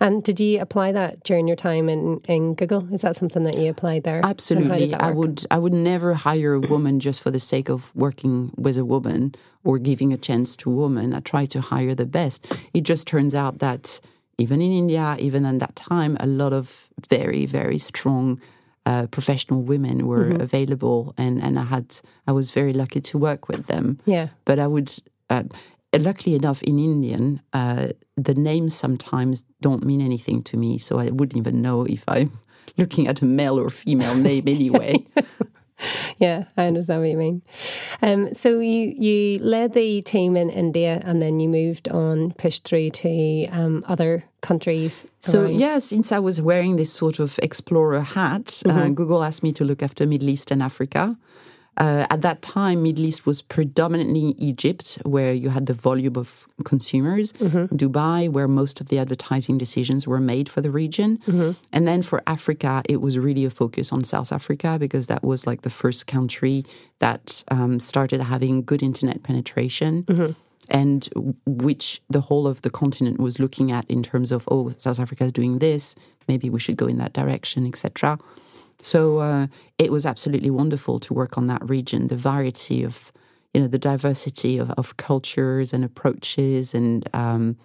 And 0.00 0.22
did 0.24 0.40
you 0.40 0.58
apply 0.60 0.92
that 0.92 1.22
during 1.22 1.46
your 1.46 1.56
time 1.56 1.88
in, 1.90 2.20
in 2.26 2.54
Google? 2.54 2.88
Is 2.94 3.02
that 3.02 3.14
something 3.14 3.42
that 3.42 3.58
you 3.58 3.68
applied 3.70 4.04
there? 4.04 4.16
And 4.16 4.24
how 4.24 4.30
did 4.32 4.38
Absolutely. 4.38 4.94
I 4.94 5.10
would 5.10 5.44
I 5.50 5.58
would 5.58 5.74
never 5.74 6.14
hire 6.14 6.54
a 6.54 6.60
woman 6.60 6.98
just 6.98 7.20
for 7.20 7.30
the 7.30 7.38
sake 7.38 7.68
of 7.68 7.94
working 7.94 8.52
with 8.56 8.78
a 8.78 8.84
woman 8.86 9.34
or 9.64 9.78
giving 9.78 10.12
a 10.14 10.16
chance 10.16 10.56
to 10.56 10.70
a 10.70 10.74
woman. 10.74 11.12
I 11.14 11.20
try 11.20 11.44
to 11.46 11.60
hire 11.60 11.94
the 11.94 12.06
best. 12.06 12.46
It 12.72 12.84
just 12.84 13.06
turns 13.06 13.34
out 13.34 13.58
that 13.58 14.00
even 14.38 14.62
in 14.62 14.72
India, 14.72 15.16
even 15.18 15.44
at 15.44 15.58
that 15.58 15.76
time, 15.76 16.16
a 16.20 16.26
lot 16.26 16.54
of 16.54 16.88
very, 17.10 17.44
very 17.44 17.76
strong 17.78 18.40
uh, 18.90 19.06
professional 19.16 19.60
women 19.72 19.96
were 20.10 20.26
Mm-hmm. 20.30 20.42
available 20.48 21.00
and, 21.16 21.34
and 21.44 21.54
I 21.58 21.64
had 21.74 21.86
I 22.28 22.32
was 22.32 22.50
very 22.60 22.72
lucky 22.72 23.00
to 23.00 23.18
work 23.18 23.42
with 23.48 23.62
them. 23.66 23.98
Yeah. 24.06 24.26
But 24.44 24.58
I 24.58 24.66
would 24.66 24.90
uh, 25.34 25.44
luckily 26.08 26.34
enough 26.36 26.60
in 26.62 26.78
Indian, 26.78 27.40
uh, 27.52 27.86
the 28.26 28.34
names 28.34 28.74
sometimes 28.74 29.44
don't 29.60 29.84
mean 29.84 30.00
anything 30.00 30.42
to 30.50 30.56
me, 30.56 30.78
so 30.78 30.92
I 31.04 31.10
wouldn't 31.10 31.36
even 31.36 31.62
know 31.62 31.86
if 31.86 32.02
I'm 32.08 32.30
looking 32.80 33.08
at 33.08 33.22
a 33.22 33.24
male 33.24 33.58
or 33.58 33.70
female 33.70 34.16
name 34.16 34.44
anyway. 34.56 34.94
Yeah, 36.18 36.44
I 36.56 36.66
understand 36.66 37.00
what 37.00 37.10
you 37.10 37.16
mean. 37.18 37.42
Um, 38.02 38.34
so 38.34 38.60
you 38.60 38.92
you 38.98 39.38
led 39.42 39.72
the 39.72 40.02
team 40.02 40.36
in 40.36 40.50
India, 40.50 41.00
and 41.06 41.20
then 41.22 41.40
you 41.40 41.48
moved 41.48 41.88
on, 41.88 42.32
pushed 42.32 42.64
through 42.68 42.90
to 42.90 43.46
um, 43.46 43.82
other 43.88 44.24
countries. 44.40 45.06
So 45.20 45.42
around- 45.42 45.54
yeah, 45.60 45.78
since 45.78 46.12
I 46.12 46.18
was 46.18 46.40
wearing 46.40 46.76
this 46.76 46.92
sort 46.92 47.18
of 47.20 47.38
explorer 47.42 48.00
hat, 48.00 48.62
uh, 48.66 48.88
Google 48.94 49.22
asked 49.24 49.42
me 49.42 49.52
to 49.52 49.64
look 49.64 49.82
after 49.82 50.06
Middle 50.06 50.28
East 50.28 50.50
and 50.50 50.62
Africa. 50.62 51.16
Uh, 51.76 52.04
at 52.10 52.20
that 52.20 52.42
time, 52.42 52.82
Middle 52.82 53.06
East 53.06 53.24
was 53.24 53.40
predominantly 53.40 54.34
Egypt, 54.50 54.98
where 55.04 55.32
you 55.32 55.48
had 55.50 55.64
the 55.66 55.72
volume 55.72 56.16
of 56.16 56.46
consumers. 56.64 57.32
Dubai, 57.82 58.28
where 58.28 58.48
most 58.48 58.80
of 58.82 58.88
the 58.88 58.98
advertising 58.98 59.56
decisions 59.56 60.06
were 60.06 60.20
made 60.20 60.46
for 60.48 60.60
the 60.60 60.70
region, 60.70 61.10
and 61.72 61.82
then 61.88 62.02
for 62.02 62.18
Africa, 62.26 62.82
it 62.88 63.00
was 63.00 63.18
really 63.18 63.44
a 63.46 63.50
focus 63.50 63.92
on 63.92 64.04
South 64.04 64.30
Africa 64.32 64.76
because 64.78 65.06
that 65.06 65.22
was 65.22 65.46
like 65.46 65.62
the 65.62 65.70
first 65.70 66.06
country 66.06 66.66
that 66.98 67.44
um, 67.50 67.80
started 67.80 68.20
having 68.34 68.62
good 68.62 68.82
internet 68.82 69.22
penetration 69.22 70.04
and 70.70 71.08
which 71.46 72.00
the 72.08 72.22
whole 72.22 72.46
of 72.46 72.62
the 72.62 72.70
continent 72.70 73.18
was 73.18 73.38
looking 73.38 73.72
at 73.72 73.84
in 73.90 74.02
terms 74.02 74.32
of 74.32 74.48
oh 74.50 74.72
south 74.78 75.00
africa 75.00 75.24
is 75.24 75.32
doing 75.32 75.58
this 75.58 75.94
maybe 76.28 76.48
we 76.48 76.60
should 76.60 76.76
go 76.76 76.86
in 76.86 76.98
that 76.98 77.12
direction 77.12 77.66
etc 77.66 78.18
so 78.78 79.18
uh, 79.18 79.46
it 79.78 79.92
was 79.92 80.06
absolutely 80.06 80.48
wonderful 80.48 80.98
to 80.98 81.12
work 81.12 81.36
on 81.36 81.46
that 81.48 81.68
region 81.68 82.06
the 82.06 82.16
variety 82.16 82.82
of 82.82 83.12
you 83.52 83.60
know 83.60 83.66
the 83.66 83.78
diversity 83.78 84.58
of, 84.58 84.70
of 84.72 84.96
cultures 84.96 85.72
and 85.72 85.84
approaches 85.84 86.74
and 86.74 87.08
um, 87.14 87.56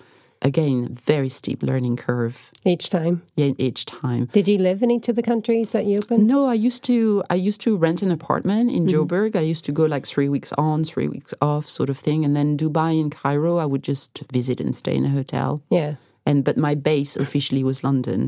again 0.45 0.77
very 1.12 1.27
steep 1.29 1.60
learning 1.63 1.95
curve 2.05 2.51
each 2.63 2.89
time. 2.89 3.15
e- 3.36 3.55
each 3.67 3.81
time 3.86 4.23
Did 4.31 4.47
you 4.47 4.58
live 4.67 4.79
in 4.86 4.91
each 4.91 5.10
of 5.10 5.15
the 5.19 5.23
countries 5.31 5.71
that 5.71 5.86
you 5.89 5.97
opened? 5.97 6.27
no, 6.27 6.39
I 6.45 6.53
used 6.67 6.84
to 6.91 7.23
I 7.29 7.36
used 7.49 7.62
to 7.65 7.71
rent 7.86 8.01
an 8.08 8.12
apartment 8.19 8.71
in 8.77 8.86
Joburg. 8.93 9.36
I 9.36 9.41
used 9.53 9.65
to 9.65 9.73
go 9.79 9.86
like 9.95 10.05
three 10.13 10.29
weeks 10.36 10.51
on, 10.58 10.84
three 10.93 11.10
weeks 11.15 11.34
off, 11.41 11.65
sort 11.79 11.89
of 11.89 11.97
thing. 11.97 12.19
And 12.25 12.34
then 12.38 12.58
Dubai 12.58 12.91
and 13.01 13.12
Cairo, 13.19 13.53
I 13.63 13.65
would 13.71 13.84
just 13.91 14.12
visit 14.38 14.58
and 14.62 14.73
stay 14.75 14.95
in 14.95 15.05
a 15.05 15.10
hotel. 15.19 15.49
Yeah. 15.79 15.91
And 16.27 16.43
but 16.47 16.58
my 16.58 16.73
base 16.75 17.13
officially 17.25 17.63
was 17.63 17.84
London 17.84 18.21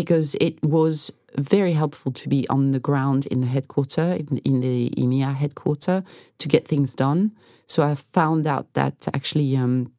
because 0.00 0.28
it 0.46 0.54
was 0.62 0.96
very 1.36 1.72
helpful 1.82 2.12
to 2.12 2.28
be 2.28 2.40
on 2.48 2.72
the 2.72 2.80
ground 2.88 3.26
in 3.26 3.40
the 3.40 3.46
headquarter, 3.56 4.08
in, 4.20 4.38
in 4.50 4.60
the 4.60 4.90
EMEA 5.02 5.34
headquarter, 5.42 6.02
to 6.38 6.46
get 6.48 6.66
things 6.68 6.94
done. 6.94 7.30
So 7.66 7.82
I 7.82 7.94
found 7.94 8.46
out 8.46 8.66
that 8.74 8.96
actually 9.14 9.56
um, 9.56 9.92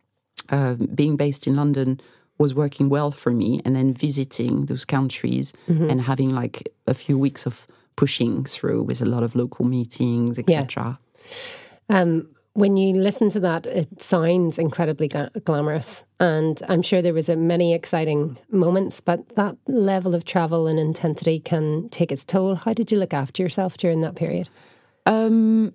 uh, 0.51 0.75
being 0.75 1.15
based 1.17 1.47
in 1.47 1.55
London 1.55 1.99
was 2.37 2.53
working 2.53 2.87
well 2.89 3.11
for 3.11 3.31
me, 3.31 3.61
and 3.65 3.75
then 3.75 3.93
visiting 3.93 4.65
those 4.67 4.85
countries 4.85 5.51
and 5.89 6.01
having 6.01 6.33
like 6.33 6.71
a 6.87 6.93
few 6.93 7.17
weeks 7.17 7.45
of 7.45 7.67
pushing 7.97 8.45
through 8.45 8.81
with 8.83 9.01
a 9.01 9.05
lot 9.05 9.23
of 9.23 9.35
local 9.35 9.65
meetings, 9.65 10.39
etc. 10.39 10.97
Um, 11.89 12.29
when 12.53 12.77
you 12.77 12.95
listen 12.95 13.29
to 13.29 13.39
that, 13.41 13.65
it 13.65 14.01
sounds 14.01 14.57
incredibly 14.57 15.07
gla- 15.07 15.31
glamorous, 15.43 16.05
and 16.19 16.61
I'm 16.67 16.81
sure 16.81 17.01
there 17.01 17.13
was 17.13 17.29
a 17.29 17.35
many 17.35 17.73
exciting 17.73 18.37
moments. 18.49 19.01
But 19.01 19.35
that 19.35 19.57
level 19.67 20.15
of 20.15 20.23
travel 20.23 20.65
and 20.67 20.79
intensity 20.79 21.39
can 21.39 21.89
take 21.89 22.11
its 22.11 22.23
toll. 22.23 22.55
How 22.55 22.73
did 22.73 22.91
you 22.91 22.97
look 22.97 23.13
after 23.13 23.43
yourself 23.43 23.77
during 23.77 24.01
that 24.01 24.15
period? 24.15 24.49
Um, 25.05 25.73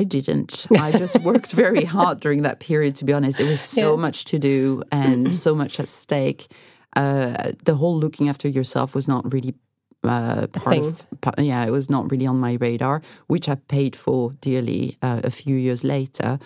I 0.00 0.04
didn't. 0.04 0.66
I 0.86 0.90
just 0.92 1.16
worked 1.20 1.52
very 1.52 1.84
hard 1.96 2.20
during 2.20 2.42
that 2.42 2.58
period. 2.68 2.96
To 2.96 3.04
be 3.04 3.12
honest, 3.12 3.38
there 3.38 3.46
was 3.48 3.60
so 3.60 3.90
Yeah. 3.94 4.00
much 4.06 4.24
to 4.32 4.38
do 4.38 4.82
and 4.90 5.32
so 5.32 5.54
much 5.62 5.78
at 5.80 5.88
stake. 5.88 6.42
Uh, 6.96 7.52
the 7.64 7.74
whole 7.74 7.96
looking 8.04 8.28
after 8.28 8.48
yourself 8.48 8.94
was 8.94 9.06
not 9.08 9.22
really 9.32 9.54
uh, 10.02 10.46
part 10.48 10.78
of. 10.78 11.02
pa- 11.20 11.32
Yeah, 11.38 11.64
it 11.66 11.70
was 11.70 11.88
not 11.88 12.10
really 12.10 12.26
on 12.26 12.38
my 12.40 12.54
radar, 12.60 13.00
which 13.26 13.48
I 13.48 13.54
paid 13.68 13.96
for 13.96 14.32
dearly 14.40 14.96
uh, 15.02 15.20
a 15.24 15.30
few 15.30 15.56
years 15.56 15.82
later. 15.82 16.38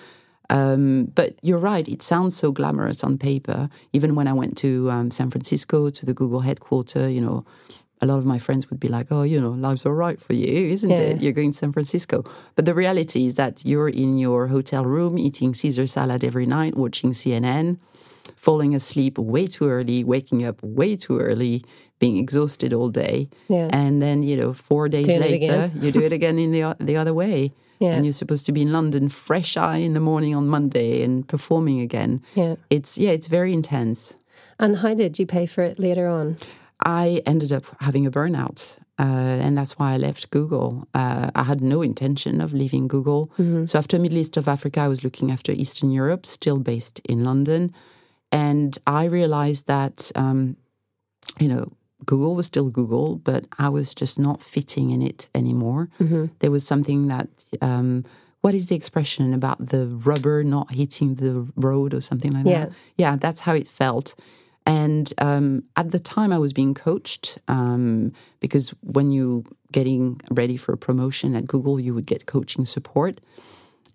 Um, 0.50 1.12
but 1.14 1.30
you're 1.42 1.58
right; 1.72 1.86
it 1.88 2.02
sounds 2.02 2.34
so 2.36 2.52
glamorous 2.52 3.04
on 3.04 3.18
paper. 3.18 3.68
Even 3.92 4.14
when 4.14 4.26
I 4.28 4.32
went 4.32 4.56
to 4.58 4.90
um, 4.90 5.10
San 5.10 5.30
Francisco 5.30 5.90
to 5.90 6.06
the 6.06 6.14
Google 6.14 6.40
headquarter, 6.40 7.08
you 7.10 7.20
know, 7.20 7.44
a 8.00 8.06
lot 8.06 8.18
of 8.18 8.24
my 8.24 8.38
friends 8.38 8.68
would 8.70 8.80
be 8.80 8.88
like, 8.88 9.06
"Oh, 9.10 9.22
you 9.22 9.40
know, 9.40 9.50
life's 9.50 9.84
all 9.86 9.92
right 10.06 10.20
for 10.20 10.34
you, 10.34 10.68
isn't 10.76 10.90
Yeah. 10.90 11.08
it? 11.10 11.20
You're 11.22 11.32
going 11.40 11.52
to 11.52 11.58
San 11.58 11.72
Francisco." 11.72 12.24
But 12.56 12.64
the 12.64 12.74
reality 12.74 13.26
is 13.26 13.34
that 13.34 13.64
you're 13.64 13.88
in 13.88 14.18
your 14.18 14.48
hotel 14.48 14.84
room 14.84 15.18
eating 15.18 15.54
Caesar 15.54 15.86
salad 15.86 16.22
every 16.24 16.46
night, 16.46 16.76
watching 16.76 17.12
CNN, 17.12 17.78
falling 18.36 18.74
asleep 18.74 19.18
way 19.18 19.46
too 19.46 19.66
early, 19.68 20.04
waking 20.04 20.44
up 20.44 20.62
way 20.62 20.96
too 20.96 21.18
early, 21.18 21.64
being 21.98 22.16
exhausted 22.18 22.72
all 22.72 22.88
day, 22.90 23.28
Yeah. 23.48 23.68
and 23.72 24.00
then 24.00 24.22
you 24.22 24.36
know, 24.36 24.52
four 24.52 24.88
days 24.88 25.06
Doing 25.06 25.20
later, 25.20 25.70
you 25.82 25.90
do 25.92 26.00
it 26.02 26.12
again 26.12 26.38
in 26.38 26.52
the 26.52 26.76
the 26.80 26.96
other 26.96 27.14
way. 27.14 27.52
Yeah. 27.80 27.94
And 27.94 28.04
you're 28.04 28.12
supposed 28.22 28.44
to 28.46 28.52
be 28.52 28.62
in 28.62 28.72
London, 28.72 29.08
fresh 29.08 29.56
eye 29.56 29.78
in 29.78 29.92
the 29.92 30.00
morning 30.00 30.34
on 30.34 30.48
Monday, 30.48 31.02
and 31.04 31.26
performing 31.28 31.80
again. 31.80 32.20
Yeah. 32.34 32.56
It's 32.70 32.98
yeah, 32.98 33.10
it's 33.10 33.28
very 33.28 33.52
intense. 33.52 34.14
And 34.58 34.78
how 34.78 34.94
did 34.94 35.18
you 35.20 35.26
pay 35.26 35.46
for 35.46 35.62
it 35.62 35.78
later 35.78 36.08
on? 36.08 36.36
I 36.84 37.22
ended 37.26 37.52
up 37.52 37.64
having 37.80 38.06
a 38.06 38.10
burnout. 38.10 38.76
Uh, 39.00 39.38
and 39.44 39.56
that's 39.56 39.78
why 39.78 39.92
I 39.94 39.96
left 39.96 40.30
Google. 40.30 40.88
Uh, 40.92 41.30
I 41.34 41.44
had 41.44 41.60
no 41.60 41.82
intention 41.82 42.40
of 42.40 42.52
leaving 42.52 42.88
Google. 42.88 43.30
So 43.66 43.78
after 43.78 43.96
Middle 43.96 44.18
East 44.18 44.36
of 44.36 44.48
Africa, 44.48 44.80
I 44.80 44.88
was 44.88 45.04
looking 45.04 45.30
after 45.30 45.52
Eastern 45.52 45.92
Europe, 45.92 46.26
still 46.26 46.58
based 46.58 46.98
in 47.04 47.22
London. 47.24 47.72
And 48.32 48.76
I 48.88 49.04
realized 49.04 49.68
that, 49.68 50.10
um, 50.16 50.56
you 51.38 51.46
know, 51.46 51.70
Google 52.06 52.34
was 52.34 52.46
still 52.46 52.70
Google, 52.70 53.16
but 53.16 53.44
I 53.56 53.68
was 53.68 53.94
just 53.94 54.18
not 54.18 54.42
fitting 54.42 54.90
in 54.90 55.00
it 55.00 55.28
anymore. 55.32 55.90
There 56.40 56.50
was 56.50 56.66
something 56.66 57.06
that, 57.06 57.28
um, 57.60 58.04
what 58.40 58.54
is 58.54 58.66
the 58.66 58.74
expression 58.74 59.32
about 59.32 59.68
the 59.68 59.86
rubber 59.86 60.42
not 60.42 60.72
hitting 60.72 61.16
the 61.16 61.46
road 61.54 61.94
or 61.94 62.00
something 62.00 62.32
like 62.32 62.46
Yeah. 62.46 62.64
that? 62.66 62.72
Yeah, 62.96 63.16
that's 63.16 63.40
how 63.42 63.54
it 63.54 63.68
felt. 63.68 64.14
And 64.68 65.14
um, 65.16 65.64
at 65.76 65.92
the 65.92 65.98
time, 65.98 66.30
I 66.30 66.38
was 66.38 66.52
being 66.52 66.74
coached 66.74 67.38
um, 67.48 68.12
because 68.38 68.74
when 68.82 69.10
you 69.10 69.44
getting 69.72 70.20
ready 70.30 70.58
for 70.58 70.74
a 70.74 70.76
promotion 70.76 71.34
at 71.34 71.46
Google, 71.46 71.80
you 71.80 71.94
would 71.94 72.04
get 72.04 72.26
coaching 72.26 72.66
support, 72.66 73.18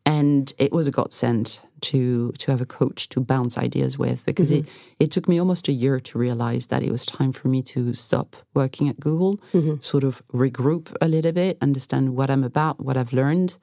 and 0.04 0.52
it 0.58 0.72
was 0.72 0.88
a 0.88 0.92
godsend 0.92 1.60
to 1.82 2.32
to 2.40 2.50
have 2.50 2.60
a 2.60 2.66
coach 2.66 3.08
to 3.10 3.22
bounce 3.22 3.56
ideas 3.56 4.00
with 4.00 4.26
because 4.26 4.50
it 4.50 4.66
it 5.00 5.12
took 5.12 5.28
me 5.28 5.38
almost 5.40 5.68
a 5.68 5.72
year 5.72 6.00
to 6.00 6.18
realize 6.18 6.68
that 6.68 6.82
it 6.82 6.92
was 6.92 7.06
time 7.06 7.34
for 7.34 7.50
me 7.50 7.62
to 7.62 7.94
stop 7.94 8.36
working 8.56 8.90
at 8.90 9.00
Google, 9.00 9.40
sort 9.80 10.04
of 10.04 10.24
regroup 10.34 10.96
a 11.00 11.08
little 11.08 11.34
bit, 11.34 11.58
understand 11.62 12.16
what 12.16 12.32
I'm 12.32 12.44
about, 12.44 12.80
what 12.80 12.98
I've 12.98 13.14
learned, 13.14 13.60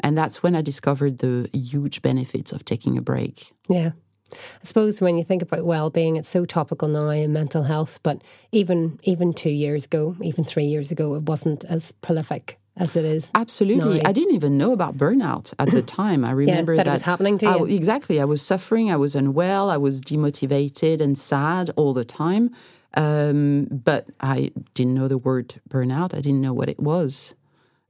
and 0.00 0.18
that's 0.18 0.42
when 0.42 0.54
I 0.54 0.60
discovered 0.62 1.18
the 1.18 1.48
huge 1.54 2.02
benefits 2.02 2.52
of 2.52 2.64
taking 2.64 2.98
a 2.98 3.02
break. 3.02 3.52
Yeah. 3.66 3.92
I 4.32 4.64
suppose 4.64 5.00
when 5.00 5.16
you 5.18 5.24
think 5.24 5.42
about 5.42 5.64
well-being, 5.64 6.16
it's 6.16 6.28
so 6.28 6.44
topical 6.44 6.88
now 6.88 7.08
in 7.10 7.32
mental 7.32 7.62
health. 7.64 8.00
But 8.02 8.22
even 8.52 8.98
even 9.02 9.32
two 9.32 9.50
years 9.50 9.84
ago, 9.84 10.16
even 10.22 10.44
three 10.44 10.64
years 10.64 10.90
ago, 10.92 11.14
it 11.14 11.24
wasn't 11.24 11.64
as 11.64 11.92
prolific 11.92 12.58
as 12.76 12.96
it 12.96 13.04
is. 13.04 13.30
Absolutely. 13.34 13.98
now. 13.98 14.08
I 14.08 14.12
didn't 14.12 14.34
even 14.34 14.56
know 14.56 14.72
about 14.72 14.96
burnout 14.96 15.52
at 15.58 15.70
the 15.70 15.82
time. 16.00 16.24
I 16.24 16.30
remember 16.30 16.76
that 16.76 16.86
it 16.86 16.90
was 16.90 17.02
happening 17.02 17.36
to 17.38 17.46
I- 17.46 17.56
you. 17.56 17.66
exactly. 17.66 18.20
I 18.20 18.24
was 18.24 18.40
suffering. 18.42 18.90
I 18.90 18.96
was 18.96 19.14
unwell. 19.14 19.68
I 19.70 19.76
was 19.76 20.00
demotivated 20.00 21.00
and 21.00 21.18
sad 21.18 21.70
all 21.76 21.92
the 21.92 22.04
time. 22.04 22.50
Um, 22.94 23.66
but 23.70 24.06
I 24.20 24.50
didn't 24.74 24.94
know 24.94 25.06
the 25.08 25.18
word 25.18 25.60
burnout. 25.68 26.12
I 26.14 26.20
didn't 26.20 26.40
know 26.40 26.52
what 26.52 26.68
it 26.68 26.80
was. 26.80 27.34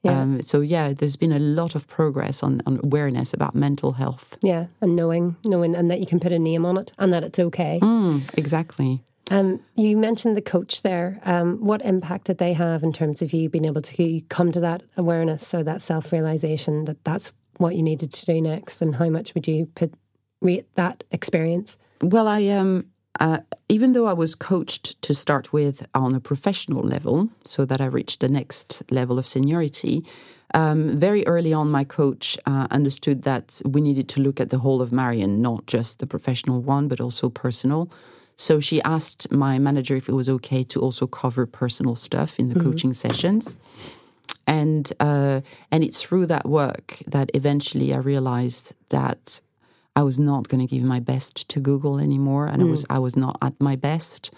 Yeah. 0.03 0.21
Um, 0.21 0.43
so 0.43 0.61
yeah, 0.63 0.93
there's 0.95 1.17
been 1.17 1.33
a 1.33 1.39
lot 1.39 1.75
of 1.75 1.87
progress 1.87 2.43
on, 2.43 2.63
on 2.65 2.81
awareness 2.83 3.35
about 3.35 3.55
mental 3.55 3.93
health. 3.93 4.39
Yeah, 4.43 4.67
and 4.81 4.97
knowing, 4.97 5.37
knowing, 5.45 5.75
and 5.77 5.91
that 5.91 6.01
you 6.01 6.07
can 6.07 6.21
put 6.21 6.33
a 6.33 6.39
name 6.39 6.65
on 6.65 6.79
it, 6.79 6.93
and 6.99 7.13
that 7.13 7.23
it's 7.23 7.39
okay. 7.39 7.79
Mm, 7.83 8.23
exactly. 8.39 9.03
Um, 9.31 9.61
you 9.77 9.97
mentioned 9.97 10.37
the 10.37 10.43
coach 10.43 10.83
there. 10.83 11.21
Um, 11.25 11.65
what 11.65 11.83
impact 11.83 12.25
did 12.25 12.39
they 12.39 12.55
have 12.55 12.83
in 12.83 12.93
terms 12.93 13.23
of 13.23 13.33
you 13.33 13.49
being 13.49 13.65
able 13.65 13.83
to 13.83 14.21
come 14.29 14.51
to 14.53 14.61
that 14.61 14.83
awareness 14.97 15.55
or 15.55 15.63
that 15.65 15.83
self 15.83 16.13
realization 16.13 16.85
that 16.87 17.05
that's 17.05 17.33
what 17.59 17.77
you 17.77 17.83
needed 17.83 18.13
to 18.13 18.27
do 18.27 18.41
next, 18.41 18.81
and 18.81 18.97
how 18.97 19.09
much 19.11 19.35
would 19.35 19.47
you 19.47 19.67
put 19.67 19.93
rate 20.41 20.67
that 20.77 21.05
experience? 21.11 21.77
Well, 22.03 22.27
I 22.27 22.47
um, 22.49 22.87
uh, 23.19 23.39
even 23.69 23.93
though 23.93 24.07
I 24.07 24.13
was 24.13 24.35
coached 24.35 25.01
to 25.03 25.15
start 25.15 25.53
with 25.53 25.87
on 25.95 26.15
a 26.15 26.21
professional 26.21 26.83
level, 26.83 27.31
so 27.45 27.65
that 27.65 27.81
I 27.81 27.87
reached 27.87 28.21
the 28.21 28.29
next 28.29 28.83
level 28.91 29.19
of 29.19 29.27
seniority. 29.27 30.05
Um, 30.53 30.99
very 30.99 31.25
early 31.27 31.53
on, 31.53 31.71
my 31.71 31.85
coach 31.85 32.37
uh, 32.45 32.67
understood 32.71 33.23
that 33.23 33.63
we 33.65 33.81
needed 33.81 34.09
to 34.11 34.21
look 34.21 34.41
at 34.41 34.51
the 34.51 34.59
whole 34.59 34.83
of 34.83 34.91
Marion, 34.91 35.41
not 35.41 35.67
just 35.67 35.99
the 35.99 36.07
professional 36.07 36.61
one, 36.61 36.89
but 36.89 37.01
also 37.01 37.29
personal. 37.29 37.91
So 38.37 38.59
she 38.59 38.83
asked 38.83 39.31
my 39.31 39.59
manager 39.59 39.97
if 39.97 40.09
it 40.09 40.15
was 40.15 40.29
okay 40.29 40.65
to 40.65 40.81
also 40.81 41.07
cover 41.07 41.47
personal 41.47 41.95
stuff 41.95 42.39
in 42.39 42.49
the 42.49 42.59
coaching 42.59 42.93
sessions 42.95 43.57
and 44.51 44.93
uh, 44.99 45.41
and 45.71 45.85
it's 45.85 46.03
through 46.03 46.27
that 46.27 46.47
work 46.47 46.99
that 47.07 47.31
eventually 47.35 47.95
I 47.95 47.99
realized 47.99 48.73
that 48.89 49.41
I 49.97 50.03
was 50.03 50.19
not 50.19 50.49
going 50.49 50.67
to 50.67 50.75
give 50.75 50.85
my 50.85 51.01
best 51.01 51.49
to 51.49 51.61
Google 51.61 51.99
anymore, 51.99 52.47
and 52.47 52.63
I 52.63 52.65
was 52.65 52.87
I 52.89 52.99
was 52.99 53.17
not 53.17 53.37
at 53.43 53.55
my 53.61 53.77
best, 53.77 54.31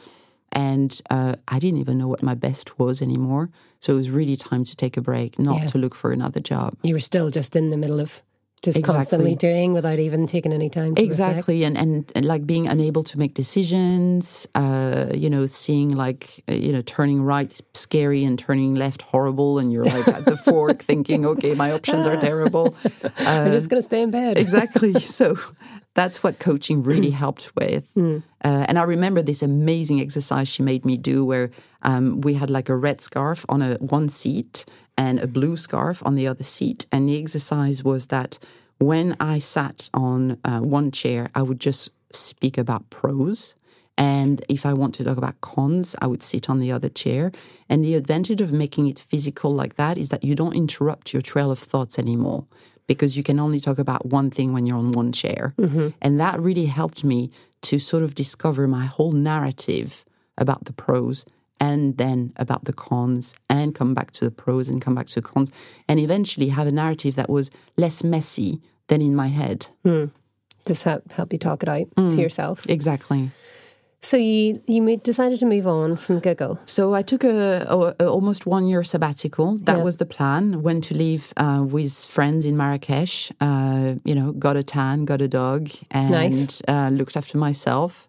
and 0.51 1.01
uh, 1.11 1.35
I 1.49 1.59
didn't 1.59 1.79
even 1.81 1.99
know 1.99 2.09
what 2.09 2.23
my 2.23 2.35
best 2.35 2.79
was 2.79 3.03
anymore. 3.03 3.51
So 3.81 3.93
it 3.95 3.97
was 3.97 4.11
really 4.11 4.37
time 4.37 4.65
to 4.65 4.75
take 4.77 4.97
a 4.97 5.01
break, 5.03 5.38
not 5.38 5.61
Yeah. 5.61 5.67
to 5.69 5.79
look 5.79 5.95
for 5.95 6.12
another 6.12 6.41
job. 6.41 6.75
You 6.83 6.95
were 6.95 7.01
still 7.01 7.31
just 7.31 7.55
in 7.57 7.71
the 7.71 7.77
middle 7.77 8.01
of 8.01 8.23
just 8.62 8.79
Exactly. 8.79 8.94
constantly 8.98 9.35
doing 9.35 9.72
without 9.72 9.98
even 9.98 10.27
taking 10.27 10.53
any 10.53 10.70
time 10.70 10.94
to. 10.94 11.03
Exactly, 11.03 11.64
and, 11.64 11.77
and 11.77 12.11
and 12.14 12.25
like 12.25 12.46
being 12.46 12.68
unable 12.68 13.03
to 13.05 13.18
make 13.18 13.35
decisions, 13.35 14.46
uh, 14.55 15.07
you 15.14 15.29
know, 15.29 15.46
seeing 15.46 15.96
like 15.96 16.44
uh, 16.48 16.55
you 16.55 16.72
know 16.72 16.83
turning 16.83 17.22
right 17.22 17.61
scary 17.75 18.22
and 18.25 18.38
turning 18.38 18.75
left 18.77 19.03
horrible, 19.03 19.59
and 19.59 19.72
you're 19.72 19.85
like 19.85 20.07
at 20.09 20.25
the 20.25 20.37
fork 20.44 20.83
thinking, 20.83 21.27
okay, 21.27 21.55
my 21.55 21.72
options 21.72 22.07
are 22.07 22.16
terrible. 22.16 22.75
I'm 23.18 23.51
just 23.53 23.68
going 23.68 23.81
to 23.83 23.85
stay 23.85 24.03
in 24.03 24.11
bed. 24.11 24.38
exactly. 24.38 24.94
So 25.12 25.37
that's 25.94 26.22
what 26.22 26.38
coaching 26.38 26.83
really 26.83 27.11
helped 27.25 27.53
with. 27.55 27.85
Uh, 27.96 28.18
and 28.68 28.79
I 28.79 28.83
remember 28.83 29.22
this 29.22 29.42
amazing 29.42 30.01
exercise 30.01 30.48
she 30.48 30.62
made 30.62 30.85
me 30.85 30.96
do 30.96 31.25
where 31.25 31.51
um, 31.83 32.20
we 32.22 32.35
had 32.35 32.48
like 32.51 32.68
a 32.68 32.77
red 32.77 33.01
scarf 33.01 33.44
on 33.48 33.61
a 33.62 33.75
one 33.75 34.09
seat 34.09 34.64
and 34.96 35.18
a 35.18 35.26
blue 35.26 35.57
scarf 35.57 36.02
on 36.05 36.14
the 36.14 36.26
other 36.26 36.42
seat. 36.42 36.87
And 36.92 37.09
the 37.09 37.20
exercise 37.20 37.83
was 37.83 38.07
that 38.07 38.38
when 38.78 39.16
I 39.20 39.38
sat 39.38 39.90
on 39.94 40.38
uh, 40.44 40.61
one 40.61 40.90
chair, 40.90 41.31
I 41.35 41.42
would 41.42 41.61
just 41.61 41.90
speak 42.12 42.59
about 42.59 42.90
pros. 42.90 43.55
And 43.96 44.44
if 44.48 44.64
I 44.66 44.72
want 44.72 44.94
to 44.96 45.05
talk 45.05 45.18
about 45.18 45.40
cons, 45.40 45.94
I 46.00 46.07
would 46.07 46.22
sit 46.22 46.48
on 46.48 46.59
the 46.59 46.72
other 46.72 46.88
chair. 46.88 47.31
And 47.68 47.85
the 47.85 47.94
advantage 47.94 48.40
of 48.40 48.52
making 48.52 48.88
it 48.88 48.98
physical 48.98 49.55
like 49.55 49.76
that 49.76 49.98
is 49.98 50.09
that 50.09 50.24
you 50.24 50.35
don't 50.35 50.57
interrupt 50.57 51.12
your 51.12 51.22
trail 51.22 51.50
of 51.50 51.59
thoughts 51.59 51.98
anymore 51.98 52.46
because 52.87 53.16
you 53.16 53.22
can 53.22 53.38
only 53.38 53.61
talk 53.61 53.78
about 53.78 54.07
one 54.07 54.31
thing 54.31 54.52
when 54.52 54.66
you're 54.66 54.78
on 54.78 54.92
one 54.92 55.12
chair. 55.12 55.55
And 56.00 56.18
that 56.20 56.40
really 56.40 56.66
helped 56.66 57.05
me 57.05 57.31
to 57.62 57.78
sort 57.78 58.02
of 58.02 58.14
discover 58.14 58.66
my 58.66 58.87
whole 58.87 59.12
narrative 59.12 60.05
about 60.37 60.64
the 60.64 60.72
pros 60.72 61.24
and 61.68 61.96
then 62.03 62.18
about 62.44 62.62
the 62.68 62.72
cons 62.87 63.25
and 63.48 63.66
come 63.81 63.92
back 63.98 64.11
to 64.18 64.22
the 64.25 64.31
pros 64.42 64.68
and 64.70 64.77
come 64.85 64.94
back 64.98 65.07
to 65.12 65.16
the 65.20 65.27
cons 65.31 65.51
and 65.88 65.96
eventually 66.01 66.48
have 66.59 66.66
a 66.66 66.72
narrative 66.83 67.14
that 67.20 67.29
was 67.37 67.46
less 67.85 68.03
messy 68.14 68.51
than 68.88 69.01
in 69.09 69.14
my 69.22 69.29
head. 69.40 69.59
Just 70.70 70.83
help, 70.85 71.03
help 71.18 71.33
you 71.33 71.38
talk 71.38 71.62
it 71.62 71.68
out 71.68 71.87
Mm. 71.96 72.11
to 72.14 72.20
yourself. 72.27 72.57
Exactly. 72.68 73.31
So 74.05 74.16
you 74.16 74.61
you 74.66 74.96
decided 75.12 75.38
to 75.38 75.46
move 75.55 75.66
on 75.81 75.96
from 75.96 76.18
Google. 76.27 76.55
So 76.66 76.83
I 77.01 77.03
took 77.03 77.22
a, 77.25 77.38
a, 77.77 77.77
a 78.05 78.07
almost 78.16 78.46
one 78.46 78.64
year 78.70 78.83
sabbatical. 78.85 79.59
That 79.68 79.81
was 79.85 79.96
the 80.03 80.07
plan. 80.16 80.62
Went 80.68 80.83
to 80.88 80.94
live 80.94 81.25
uh, 81.44 81.62
with 81.77 81.92
friends 82.16 82.44
in 82.44 82.55
Marrakesh. 82.57 83.31
Uh, 83.40 83.94
you 84.09 84.14
know, 84.18 84.29
got 84.46 84.57
a 84.57 84.64
tan, 84.64 85.05
got 85.05 85.20
a 85.20 85.29
dog, 85.29 85.62
and 85.92 86.11
Nice. 86.11 86.61
uh, 86.66 86.90
looked 86.98 87.16
after 87.16 87.38
myself. 87.38 88.09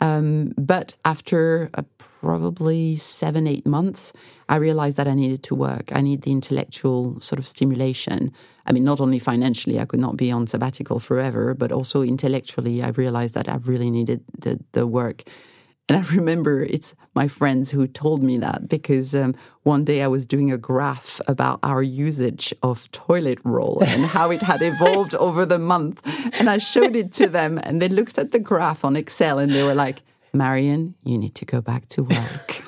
Um, 0.00 0.54
but 0.56 0.94
after 1.04 1.70
uh, 1.74 1.82
probably 1.98 2.96
seven, 2.96 3.46
eight 3.46 3.66
months, 3.66 4.12
I 4.48 4.56
realized 4.56 4.96
that 4.96 5.08
I 5.08 5.14
needed 5.14 5.42
to 5.44 5.54
work. 5.54 5.90
I 5.92 6.00
need 6.00 6.22
the 6.22 6.30
intellectual 6.30 7.20
sort 7.20 7.38
of 7.38 7.46
stimulation. 7.46 8.32
I 8.64 8.72
mean, 8.72 8.84
not 8.84 9.00
only 9.00 9.18
financially, 9.18 9.80
I 9.80 9.86
could 9.86 10.00
not 10.00 10.16
be 10.16 10.30
on 10.30 10.46
sabbatical 10.46 11.00
forever, 11.00 11.54
but 11.54 11.72
also 11.72 12.02
intellectually, 12.02 12.82
I 12.82 12.90
realized 12.90 13.34
that 13.34 13.48
I 13.48 13.56
really 13.56 13.90
needed 13.90 14.22
the, 14.38 14.60
the 14.72 14.86
work. 14.86 15.24
And 15.88 15.96
I 15.96 16.08
remember 16.14 16.62
it's 16.62 16.94
my 17.14 17.28
friends 17.28 17.70
who 17.70 17.86
told 17.86 18.22
me 18.22 18.36
that 18.38 18.68
because 18.68 19.14
um, 19.14 19.34
one 19.62 19.84
day 19.84 20.02
I 20.02 20.06
was 20.06 20.26
doing 20.26 20.52
a 20.52 20.58
graph 20.58 21.20
about 21.26 21.60
our 21.62 21.82
usage 21.82 22.52
of 22.62 22.90
toilet 22.92 23.38
roll 23.42 23.82
and 23.82 24.04
how 24.04 24.30
it 24.30 24.42
had 24.42 24.60
evolved 24.60 25.14
over 25.26 25.46
the 25.46 25.58
month. 25.58 26.02
And 26.38 26.50
I 26.50 26.58
showed 26.58 26.94
it 26.94 27.12
to 27.12 27.26
them, 27.26 27.58
and 27.62 27.80
they 27.80 27.88
looked 27.88 28.18
at 28.18 28.32
the 28.32 28.38
graph 28.38 28.84
on 28.84 28.96
Excel 28.96 29.38
and 29.38 29.52
they 29.52 29.62
were 29.62 29.74
like, 29.74 30.02
Marion, 30.34 30.94
you 31.04 31.16
need 31.16 31.34
to 31.36 31.46
go 31.46 31.60
back 31.62 31.88
to 31.88 32.02
work. 32.02 32.67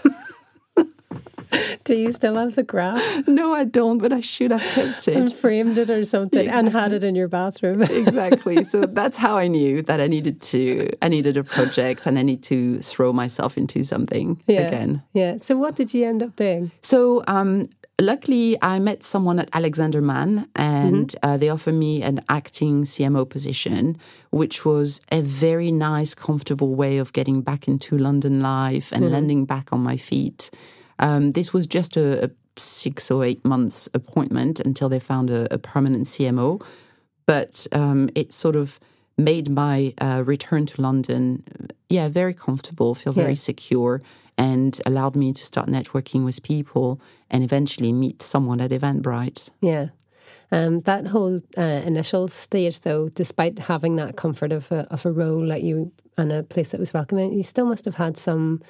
Do 1.84 1.94
you 1.96 2.12
still 2.12 2.36
have 2.36 2.54
the 2.54 2.62
graph 2.62 3.00
no, 3.26 3.54
I 3.54 3.64
don't, 3.64 3.98
but 3.98 4.12
I 4.12 4.20
should 4.20 4.50
have 4.50 4.62
kept 4.62 5.08
and 5.08 5.28
it. 5.28 5.34
framed 5.34 5.78
it 5.78 5.90
or 5.90 6.04
something 6.04 6.48
and 6.48 6.68
had 6.68 6.92
it 6.92 7.04
in 7.04 7.14
your 7.14 7.28
bathroom? 7.28 7.82
exactly. 7.82 8.64
So 8.64 8.80
that's 8.82 9.16
how 9.16 9.36
I 9.36 9.48
knew 9.48 9.82
that 9.82 10.00
I 10.00 10.06
needed 10.06 10.40
to, 10.42 10.90
I 11.02 11.08
needed 11.08 11.36
a 11.36 11.44
project 11.44 12.06
and 12.06 12.18
I 12.18 12.22
need 12.22 12.42
to 12.44 12.80
throw 12.80 13.12
myself 13.12 13.56
into 13.56 13.84
something 13.84 14.40
yeah. 14.46 14.62
again. 14.62 15.02
Yeah. 15.12 15.38
So 15.40 15.56
what 15.56 15.76
did 15.76 15.94
you 15.94 16.06
end 16.06 16.22
up 16.22 16.36
doing? 16.36 16.70
So, 16.82 17.22
um, 17.26 17.68
luckily, 18.00 18.56
I 18.62 18.78
met 18.78 19.04
someone 19.04 19.38
at 19.38 19.48
Alexander 19.52 20.00
Mann, 20.00 20.48
and 20.56 21.14
uh, 21.22 21.36
they 21.36 21.48
offered 21.48 21.74
me 21.74 22.02
an 22.02 22.20
acting 22.28 22.84
CMO 22.84 23.28
position, 23.28 23.98
which 24.30 24.64
was 24.64 25.00
a 25.12 25.20
very 25.20 25.70
nice, 25.70 26.14
comfortable 26.14 26.74
way 26.74 26.98
of 26.98 27.12
getting 27.12 27.42
back 27.42 27.68
into 27.68 27.96
London 27.96 28.40
life 28.40 28.92
and 28.92 29.10
landing 29.10 29.44
back 29.44 29.72
on 29.72 29.80
my 29.80 29.96
feet. 29.96 30.50
Um, 31.00 31.32
this 31.32 31.52
was 31.52 31.66
just 31.66 31.96
a, 31.96 32.26
a 32.26 32.30
six 32.56 33.10
or 33.10 33.24
eight 33.24 33.44
months 33.44 33.88
appointment 33.94 34.60
until 34.60 34.88
they 34.88 34.98
found 35.00 35.30
a, 35.30 35.52
a 35.52 35.58
permanent 35.58 36.06
CMO, 36.06 36.62
but 37.26 37.66
um, 37.72 38.08
it 38.14 38.32
sort 38.32 38.56
of 38.56 38.78
made 39.16 39.48
my 39.50 39.92
uh, 40.00 40.22
return 40.24 40.66
to 40.66 40.80
London, 40.80 41.42
yeah, 41.88 42.08
very 42.08 42.34
comfortable, 42.34 42.94
feel 42.94 43.12
very 43.12 43.30
Yeah. 43.30 43.34
secure, 43.34 44.02
and 44.38 44.80
allowed 44.86 45.16
me 45.16 45.32
to 45.32 45.44
start 45.44 45.68
networking 45.68 46.24
with 46.24 46.42
people 46.42 47.00
and 47.30 47.44
eventually 47.44 47.92
meet 47.92 48.22
someone 48.22 48.60
at 48.60 48.70
Eventbrite. 48.70 49.50
Yeah. 49.60 49.88
Um, 50.52 50.80
that 50.80 51.08
whole 51.08 51.40
uh, 51.56 51.82
initial 51.84 52.26
stage, 52.28 52.80
though, 52.80 53.08
despite 53.10 53.58
having 53.58 53.96
that 53.96 54.16
comfort 54.16 54.52
of 54.52 54.72
a, 54.72 54.86
of 54.90 55.06
a 55.06 55.12
role 55.12 55.46
that 55.48 55.62
you 55.62 55.92
and 56.16 56.32
a 56.32 56.42
place 56.42 56.70
that 56.70 56.80
was 56.80 56.92
welcoming, 56.92 57.32
you 57.32 57.42
still 57.42 57.66
must 57.66 57.84
have 57.84 57.96
had 57.96 58.16
some 58.16 58.60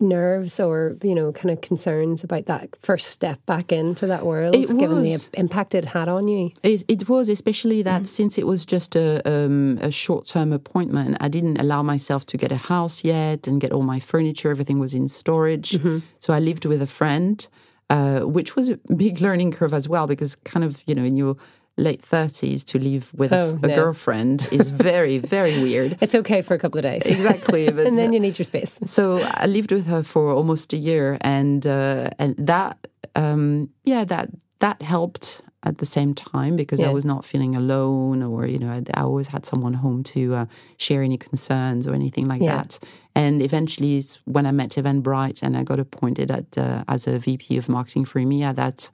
nerves 0.00 0.60
or 0.60 0.96
you 1.02 1.14
know 1.14 1.32
kind 1.32 1.50
of 1.50 1.60
concerns 1.60 2.22
about 2.24 2.46
that 2.46 2.68
first 2.80 3.08
step 3.08 3.44
back 3.46 3.72
into 3.72 4.06
that 4.06 4.24
world, 4.24 4.54
It 4.54 4.68
given 4.78 5.02
the 5.02 5.12
was. 5.12 5.28
impact 5.34 5.74
it 5.74 5.86
had 5.86 6.08
on 6.08 6.28
you. 6.28 6.50
It, 6.62 6.84
it 6.88 7.08
was, 7.08 7.28
especially 7.28 7.82
that 7.82 8.06
since 8.06 8.38
it 8.38 8.46
was 8.46 8.64
just 8.64 8.96
a, 8.96 9.20
um, 9.28 9.78
a 9.80 9.90
short 9.90 10.26
term 10.26 10.52
appointment, 10.52 11.16
I 11.20 11.28
didn't 11.28 11.58
allow 11.58 11.82
myself 11.82 12.26
to 12.26 12.36
get 12.36 12.52
a 12.52 12.56
house 12.56 13.04
yet 13.04 13.46
and 13.46 13.60
get 13.60 13.72
all 13.72 13.82
my 13.82 14.00
furniture. 14.00 14.50
Everything 14.50 14.78
was 14.78 14.94
in 14.94 15.08
storage. 15.08 15.78
So 16.20 16.32
I 16.32 16.38
lived 16.40 16.64
with 16.64 16.82
a 16.82 16.86
friend, 16.86 17.46
uh, 17.90 18.20
which 18.20 18.54
was 18.56 18.68
a 18.70 18.78
big 18.96 19.20
learning 19.20 19.52
curve 19.52 19.74
as 19.74 19.88
well, 19.88 20.06
because 20.06 20.36
kind 20.36 20.64
of, 20.64 20.82
you 20.86 20.94
know, 20.94 21.04
in 21.04 21.16
your 21.16 21.36
late 21.78 22.02
30s 22.02 22.64
to 22.64 22.78
live 22.78 23.10
with 23.14 23.32
Oh, 23.32 23.58
a, 23.62 23.66
a 23.66 23.68
no. 23.68 23.74
girlfriend 23.74 24.48
is 24.50 24.68
very, 24.90 25.18
very 25.18 25.62
weird. 25.62 25.96
It's 26.00 26.14
okay 26.14 26.42
for 26.42 26.54
a 26.54 26.58
couple 26.58 26.78
of 26.78 26.82
days, 26.82 27.06
Exactly. 27.06 27.70
But 27.76 27.86
and 27.86 27.96
then 27.98 28.12
you 28.12 28.20
need 28.20 28.38
your 28.38 28.44
space. 28.44 28.78
so 28.86 29.02
I 29.22 29.46
lived 29.46 29.70
with 29.72 29.86
her 29.86 30.02
for 30.02 30.32
almost 30.32 30.72
a 30.72 30.76
year, 30.76 31.16
and 31.20 31.66
uh, 31.66 32.10
and 32.18 32.34
that 32.38 32.76
um, 33.16 33.70
yeah 33.84 34.04
that 34.04 34.28
that 34.60 34.82
helped 34.82 35.42
at 35.62 35.78
the 35.78 35.86
same 35.86 36.14
time 36.14 36.56
because 36.56 36.80
I 36.80 36.92
was 36.92 37.04
not 37.04 37.24
feeling 37.24 37.56
alone 37.56 38.22
or, 38.22 38.46
you 38.46 38.58
know, 38.60 38.70
I, 38.70 38.82
I 38.94 39.02
always 39.02 39.28
had 39.28 39.44
someone 39.44 39.74
home 39.74 40.02
to 40.14 40.20
uh, 40.34 40.46
share 40.76 41.02
any 41.02 41.16
concerns 41.18 41.86
or 41.88 41.94
anything 41.94 42.28
like 42.28 42.40
Yeah. 42.42 42.58
that. 42.58 42.78
And 43.14 43.42
eventually, 43.42 44.02
when 44.24 44.46
I 44.46 44.52
met 44.52 44.70
Eventbrite 44.76 45.42
and 45.42 45.56
I 45.56 45.64
got 45.64 45.80
appointed 45.80 46.30
at, 46.30 46.56
uh, 46.56 46.84
as 46.86 47.08
a 47.08 47.18
VP 47.18 47.58
of 47.58 47.68
marketing 47.68 48.04
for 48.06 48.20
EMEA 48.20 48.54
that 48.54 48.88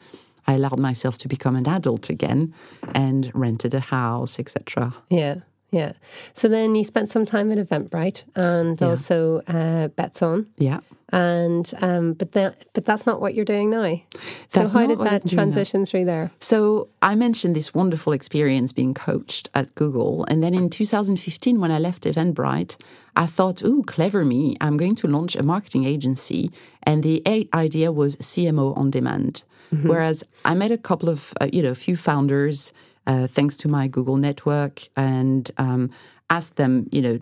I 0.46 0.54
allowed 0.54 0.78
myself 0.78 1.18
to 1.18 1.28
become 1.28 1.56
an 1.56 1.66
adult 1.66 2.10
again 2.10 2.54
and 2.94 3.30
rented 3.34 3.74
a 3.74 3.80
house, 3.80 4.38
etc. 4.38 4.94
Yeah, 5.10 5.36
yeah. 5.70 5.92
So 6.34 6.48
then 6.48 6.74
you 6.74 6.84
spent 6.84 7.10
some 7.10 7.24
time 7.24 7.50
at 7.50 7.58
Eventbrite 7.58 8.24
and 8.36 8.80
also 8.82 9.38
uh, 9.48 9.88
Betsson. 9.88 10.46
Yeah. 10.56 10.80
And 11.12 11.70
um, 11.80 12.14
but 12.14 12.32
that 12.32 12.64
but 12.72 12.84
that's 12.84 13.06
not 13.06 13.20
what 13.20 13.34
you're 13.34 13.44
doing 13.44 13.70
now. 13.70 14.00
So 14.48 14.66
how 14.66 14.86
did 14.86 14.98
that 15.00 15.28
transition 15.28 15.84
through 15.84 16.06
there? 16.06 16.30
So 16.40 16.88
I 17.02 17.14
mentioned 17.14 17.54
this 17.54 17.72
wonderful 17.74 18.12
experience 18.12 18.72
being 18.72 18.94
coached 18.94 19.48
at 19.54 19.74
Google. 19.74 20.24
And 20.24 20.42
then 20.42 20.54
in 20.54 20.70
2015, 20.70 21.60
when 21.60 21.70
I 21.70 21.78
left 21.78 22.04
Eventbrite, 22.04 22.76
I 23.16 23.26
thought, 23.26 23.62
ooh, 23.62 23.82
clever 23.84 24.24
me. 24.24 24.56
I'm 24.60 24.76
going 24.76 24.96
to 24.96 25.06
launch 25.06 25.36
a 25.36 25.42
marketing 25.42 25.84
agency. 25.84 26.50
And 26.82 27.02
the 27.02 27.22
a- 27.26 27.48
idea 27.54 27.92
was 27.92 28.16
CMO 28.16 28.76
on 28.76 28.90
demand. 28.90 29.44
Whereas 29.82 30.24
I 30.44 30.54
met 30.54 30.70
a 30.70 30.78
couple 30.78 31.08
of, 31.08 31.32
uh, 31.40 31.48
you 31.52 31.62
know, 31.62 31.70
a 31.70 31.74
few 31.74 31.96
founders, 31.96 32.72
uh, 33.06 33.26
thanks 33.26 33.56
to 33.58 33.68
my 33.68 33.88
Google 33.88 34.16
network, 34.16 34.88
and 34.96 35.50
um, 35.58 35.90
asked 36.30 36.56
them, 36.56 36.88
you 36.90 37.02
know, 37.02 37.18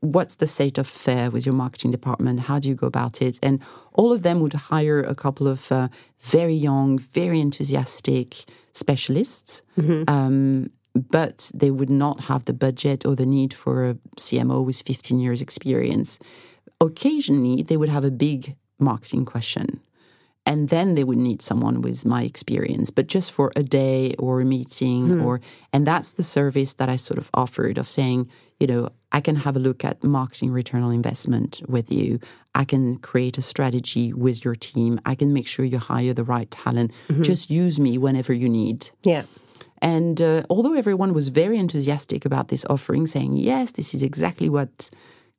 what's 0.00 0.36
the 0.36 0.46
state 0.46 0.78
of 0.78 0.86
affair 0.86 1.30
with 1.30 1.46
your 1.46 1.54
marketing 1.54 1.90
department? 1.90 2.40
How 2.40 2.58
do 2.58 2.68
you 2.68 2.74
go 2.74 2.86
about 2.86 3.22
it? 3.22 3.38
And 3.42 3.60
all 3.92 4.12
of 4.12 4.22
them 4.22 4.40
would 4.40 4.52
hire 4.52 5.00
a 5.00 5.14
couple 5.14 5.46
of 5.46 5.70
uh, 5.70 5.88
very 6.20 6.54
young, 6.54 6.98
very 6.98 7.40
enthusiastic 7.40 8.44
specialists. 8.72 9.62
Um, 10.08 10.70
but 10.94 11.50
they 11.54 11.70
would 11.70 11.90
not 11.90 12.24
have 12.24 12.44
the 12.44 12.52
budget 12.52 13.06
or 13.06 13.16
the 13.16 13.24
need 13.26 13.54
for 13.54 13.88
a 13.88 13.94
CMO 14.18 14.64
with 14.64 14.82
15 14.82 15.20
years 15.20 15.40
experience. 15.40 16.18
Occasionally, 16.80 17.62
they 17.62 17.76
would 17.76 17.88
have 17.88 18.04
a 18.04 18.10
big 18.10 18.56
marketing 18.78 19.24
question. 19.24 19.80
And 20.44 20.70
then 20.70 20.96
they 20.96 21.04
would 21.04 21.18
need 21.18 21.40
someone 21.40 21.82
with 21.82 22.04
my 22.04 22.24
experience, 22.24 22.90
but 22.90 23.06
just 23.06 23.30
for 23.30 23.52
a 23.54 23.62
day 23.62 24.14
or 24.18 24.40
a 24.40 24.44
meeting 24.44 25.20
or 25.20 25.40
and 25.72 25.86
that's 25.86 26.12
the 26.12 26.24
service 26.24 26.74
that 26.74 26.88
I 26.88 26.96
sort 26.96 27.18
of 27.18 27.30
offered 27.32 27.78
of 27.78 27.88
saying, 27.88 28.28
you 28.58 28.66
know, 28.66 28.88
I 29.12 29.20
can 29.20 29.36
have 29.36 29.56
a 29.56 29.60
look 29.60 29.84
at 29.84 30.02
marketing 30.02 30.50
return 30.50 30.82
on 30.82 30.92
investment 30.92 31.62
with 31.68 31.92
you. 31.92 32.18
I 32.54 32.64
can 32.64 32.98
create 32.98 33.38
a 33.38 33.42
strategy 33.42 34.12
with 34.12 34.44
your 34.44 34.54
team. 34.54 35.00
I 35.06 35.14
can 35.14 35.32
make 35.32 35.46
sure 35.46 35.64
you 35.64 35.78
hire 35.78 36.14
the 36.14 36.24
right 36.24 36.50
talent. 36.50 36.92
Just 37.20 37.50
use 37.50 37.78
me 37.78 37.98
whenever 37.98 38.32
you 38.32 38.48
need. 38.48 38.90
Yeah. 39.02 39.24
And 39.80 40.20
uh, 40.20 40.44
although 40.48 40.74
everyone 40.74 41.12
was 41.12 41.28
very 41.28 41.58
enthusiastic 41.58 42.24
about 42.24 42.48
this 42.48 42.64
offering, 42.70 43.06
saying, 43.06 43.36
yes, 43.36 43.72
this 43.72 43.94
is 43.94 44.02
exactly 44.02 44.48
what 44.48 44.90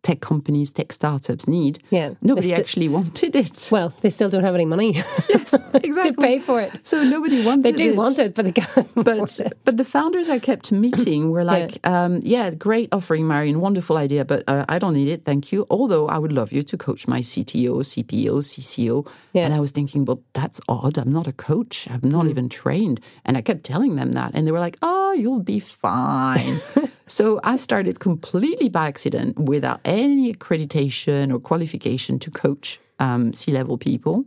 tech 0.04 0.20
companies, 0.20 0.70
tech 0.72 0.92
startups 0.92 1.48
need, 1.48 1.80
Yeah. 1.90 2.14
nobody 2.22 2.50
sti- 2.50 2.58
actually 2.60 2.90
wanted 2.90 3.36
it. 3.36 3.70
Well, 3.72 3.94
they 4.02 4.10
still 4.10 4.30
don't 4.30 4.44
have 4.44 4.54
any 4.56 4.66
money 4.66 4.94
to 5.30 5.72
exactly. 5.84 6.12
to 6.12 6.14
pay 6.22 6.40
for 6.40 6.62
it. 6.62 6.72
So 6.84 7.04
nobody 7.04 7.44
wanted 7.46 7.66
it. 7.66 7.78
They 7.78 7.86
it. 7.86 7.92
do 7.92 7.96
want 7.96 8.20
it, 8.20 8.36
but 8.36 8.46
they 8.46 8.52
can't. 8.52 8.90
But 8.96 9.08
afford 9.18 9.40
it. 9.48 9.58
but 9.66 9.78
the 9.78 9.86
founders 9.86 10.28
I 10.30 10.40
kept 10.40 10.72
meeting 10.72 11.32
were 11.32 11.44
like, 11.44 11.72
um, 11.88 12.20
yeah, 12.24 12.52
great 12.52 12.90
offering, 12.92 13.28
Marion, 13.28 13.60
wonderful 13.60 13.98
idea, 13.98 14.24
but 14.26 14.44
uh, 14.48 14.66
I 14.70 14.78
don't 14.78 14.94
need 14.94 15.08
it, 15.08 15.24
thank 15.26 15.52
you. 15.52 15.66
Although 15.70 16.06
I 16.08 16.18
would 16.20 16.34
love 16.34 16.52
you 16.52 16.64
to 16.64 16.78
coach 16.78 17.08
my 17.08 17.22
CTO, 17.22 17.74
CPO, 17.92 18.34
CCO. 18.52 19.08
Yeah. 19.34 19.46
And 19.46 19.54
I 19.54 19.60
was 19.60 19.72
thinking, 19.72 20.06
well, 20.06 20.22
that's 20.34 20.60
odd. 20.68 20.98
I'm 20.98 21.12
not 21.12 21.28
a 21.28 21.34
coach. 21.34 21.88
I'm 21.90 22.08
not 22.18 22.28
even 22.28 22.50
trained. 22.50 23.00
And 23.26 23.36
I 23.38 23.42
kept 23.42 23.64
telling 23.64 23.96
them 23.96 24.12
that, 24.20 24.32
and 24.36 24.46
they 24.46 24.52
were 24.52 24.60
like, 24.68 24.78
oh, 24.82 25.03
you'll 25.14 25.44
be 25.44 25.60
fine. 25.60 26.62
so 27.08 27.40
I 27.44 27.58
started 27.58 28.00
completely 28.00 28.70
by 28.70 28.88
accident, 28.88 29.40
without 29.40 29.80
any 29.86 30.34
accreditation 30.34 31.34
or 31.34 31.40
qualification, 31.40 32.20
to 32.20 32.32
coach 32.32 32.80
um, 33.00 33.34
C-level 33.34 33.78
people 33.78 34.26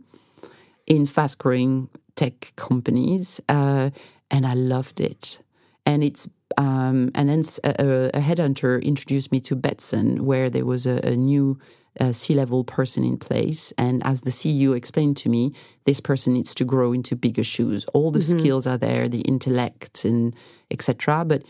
in 0.85 1.05
fast 1.05 1.37
growing 1.37 1.89
tech 2.15 2.53
companies, 2.55 3.39
uh, 3.49 3.89
and 4.31 4.45
I 4.45 4.53
loved 4.53 4.99
it. 4.99 5.39
And 5.85 6.03
it's 6.03 6.29
um, 6.57 7.11
and 7.13 7.29
then 7.29 7.43
a, 7.63 8.09
a 8.13 8.19
headhunter 8.19 8.81
introduced 8.81 9.31
me 9.31 9.39
to 9.41 9.55
Betsson, 9.55 10.21
where 10.21 10.49
there 10.49 10.65
was 10.65 10.85
a, 10.85 10.99
a 11.05 11.15
new 11.15 11.59
uh, 11.99 12.11
C-level 12.11 12.63
person 12.63 13.03
in 13.03 13.17
place. 13.17 13.73
And 13.77 14.05
as 14.05 14.21
the 14.21 14.29
CEO 14.29 14.75
explained 14.75 15.17
to 15.17 15.29
me, 15.29 15.53
this 15.85 15.99
person 15.99 16.33
needs 16.33 16.53
to 16.55 16.65
grow 16.65 16.93
into 16.93 17.15
bigger 17.15 17.43
shoes. 17.43 17.85
All 17.93 18.11
the 18.11 18.21
skills 18.21 18.67
are 18.67 18.77
there, 18.77 19.07
the 19.07 19.21
intellect 19.21 20.05
and 20.05 20.35
etc. 20.69 21.25
But 21.25 21.43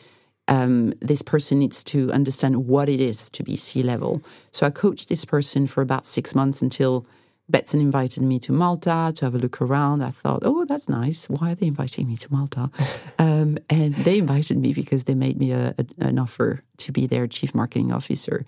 um, 0.48 0.94
this 1.02 1.22
person 1.22 1.60
needs 1.60 1.84
to 1.86 2.12
understand 2.12 2.68
what 2.68 2.90
it 2.90 3.00
is 3.00 3.30
to 3.32 3.44
be 3.44 3.58
C 3.58 3.84
level. 3.84 4.24
So 4.52 4.66
I 4.66 4.70
coached 4.70 5.10
this 5.10 5.26
person 5.26 5.68
for 5.68 5.82
about 5.82 6.06
six 6.06 6.34
months 6.34 6.62
until 6.62 7.06
Betsson 7.52 7.76
invited 7.80 8.24
me 8.24 8.40
to 8.40 8.52
Malta 8.52 9.14
to 9.16 9.26
have 9.26 9.34
a 9.34 9.38
look 9.38 9.62
around. 9.62 10.04
I 10.04 10.12
thought, 10.12 10.42
oh, 10.44 10.66
that's 10.66 10.90
nice. 10.90 11.30
Why 11.30 11.52
are 11.52 11.56
they 11.56 11.68
inviting 11.68 12.08
me 12.08 12.18
to 12.18 12.32
Malta? 12.32 12.70
um, 13.20 13.58
and 13.70 13.96
they 13.96 14.18
invited 14.18 14.58
me 14.58 14.74
because 14.74 15.06
they 15.06 15.16
made 15.16 15.38
me 15.38 15.52
a, 15.52 15.74
a, 15.78 15.86
an 16.00 16.20
offer 16.20 16.64
to 16.78 16.92
be 16.92 17.08
their 17.08 17.26
chief 17.26 17.56
marketing 17.56 17.94
officer. 17.94 18.46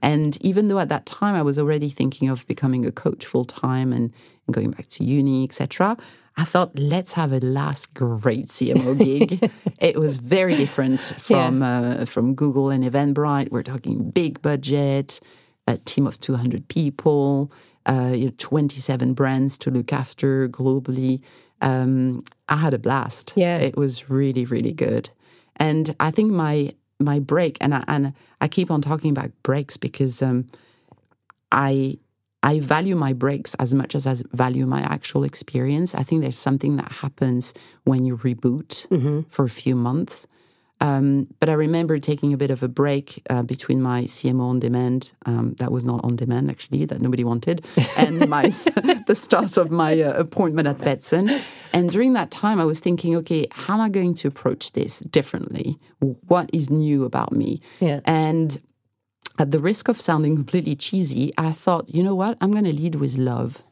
And 0.00 0.40
even 0.42 0.68
though 0.68 0.78
at 0.78 0.88
that 0.90 1.06
time 1.06 1.34
I 1.34 1.42
was 1.42 1.58
already 1.58 1.90
thinking 1.90 2.28
of 2.28 2.46
becoming 2.46 2.86
a 2.86 2.92
coach 2.92 3.26
full 3.26 3.44
time 3.44 3.92
and, 3.92 4.12
and 4.46 4.54
going 4.54 4.70
back 4.70 4.86
to 4.88 5.04
uni, 5.04 5.44
etc., 5.44 5.96
I 6.38 6.44
thought, 6.44 6.78
let's 6.78 7.14
have 7.14 7.32
a 7.32 7.40
last 7.40 7.94
great 7.94 8.48
CMO 8.48 8.96
gig. 8.98 9.50
it 9.80 9.98
was 9.98 10.18
very 10.18 10.54
different 10.54 11.00
from 11.18 11.62
uh, 11.62 12.04
from 12.04 12.34
Google 12.34 12.68
and 12.68 12.84
Eventbrite. 12.84 13.50
We're 13.50 13.62
talking 13.62 14.10
big 14.10 14.42
budget, 14.42 15.18
a 15.66 15.78
team 15.78 16.06
of 16.06 16.20
200 16.20 16.68
people, 16.68 17.50
uh, 17.86 18.12
you 18.14 18.26
know, 18.26 18.32
27 18.38 19.14
brands 19.14 19.56
to 19.58 19.70
look 19.70 19.92
after 19.92 20.48
globally. 20.48 21.22
Um, 21.60 22.24
I 22.48 22.56
had 22.56 22.74
a 22.74 22.78
blast. 22.78 23.32
Yeah. 23.36 23.56
it 23.56 23.76
was 23.76 24.10
really, 24.10 24.44
really 24.44 24.72
good. 24.72 25.10
And 25.56 25.94
I 25.98 26.10
think 26.10 26.32
my 26.32 26.74
my 26.98 27.18
break, 27.18 27.58
and 27.60 27.74
I, 27.74 27.84
and 27.88 28.14
I 28.40 28.48
keep 28.48 28.70
on 28.70 28.80
talking 28.80 29.10
about 29.10 29.30
breaks 29.42 29.76
because 29.76 30.22
um, 30.22 30.48
I 31.52 31.98
I 32.42 32.60
value 32.60 32.96
my 32.96 33.12
breaks 33.12 33.54
as 33.56 33.74
much 33.74 33.94
as 33.94 34.06
I 34.06 34.14
value 34.32 34.66
my 34.66 34.80
actual 34.82 35.24
experience. 35.24 35.94
I 35.94 36.02
think 36.02 36.22
there's 36.22 36.38
something 36.38 36.76
that 36.76 36.92
happens 36.92 37.54
when 37.84 38.04
you 38.04 38.16
reboot 38.18 38.86
for 39.30 39.44
a 39.44 39.48
few 39.50 39.74
months. 39.74 40.26
Um, 40.80 41.28
but 41.40 41.48
I 41.48 41.54
remember 41.54 41.98
taking 41.98 42.32
a 42.32 42.36
bit 42.36 42.50
of 42.50 42.62
a 42.62 42.68
break 42.68 43.22
uh, 43.30 43.42
between 43.42 43.80
my 43.80 44.02
CMO 44.02 44.48
on 44.48 44.60
demand, 44.60 45.12
um, 45.24 45.54
that 45.54 45.72
was 45.72 45.84
not 45.84 46.04
on 46.04 46.16
demand 46.16 46.50
actually, 46.50 46.84
that 46.84 47.00
nobody 47.00 47.24
wanted, 47.24 47.64
and 47.96 48.28
my 48.28 48.42
the 49.06 49.14
start 49.14 49.56
of 49.56 49.70
my 49.70 50.00
uh, 50.00 50.12
appointment 50.12 50.68
at 50.68 50.78
Betsson. 50.78 51.42
And 51.72 51.90
during 51.90 52.12
that 52.14 52.30
time, 52.30 52.60
I 52.60 52.64
was 52.64 52.80
thinking, 52.80 53.16
okay, 53.16 53.46
how 53.50 53.74
am 53.74 53.80
I 53.80 53.88
going 53.88 54.14
to 54.14 54.28
approach 54.28 54.72
this 54.72 55.00
differently? 55.00 55.78
What 56.00 56.50
is 56.52 56.70
new 56.70 57.04
about 57.04 57.32
me? 57.32 57.60
Yeah. 57.80 58.00
And 58.04 58.60
at 59.38 59.50
the 59.50 59.58
risk 59.58 59.88
of 59.88 60.00
sounding 60.00 60.34
completely 60.34 60.76
cheesy, 60.76 61.32
I 61.36 61.52
thought, 61.52 61.94
you 61.94 62.02
know 62.02 62.14
what? 62.14 62.38
I'm 62.40 62.50
going 62.50 62.64
to 62.64 62.72
lead 62.72 62.96
with 62.96 63.18
love. 63.18 63.62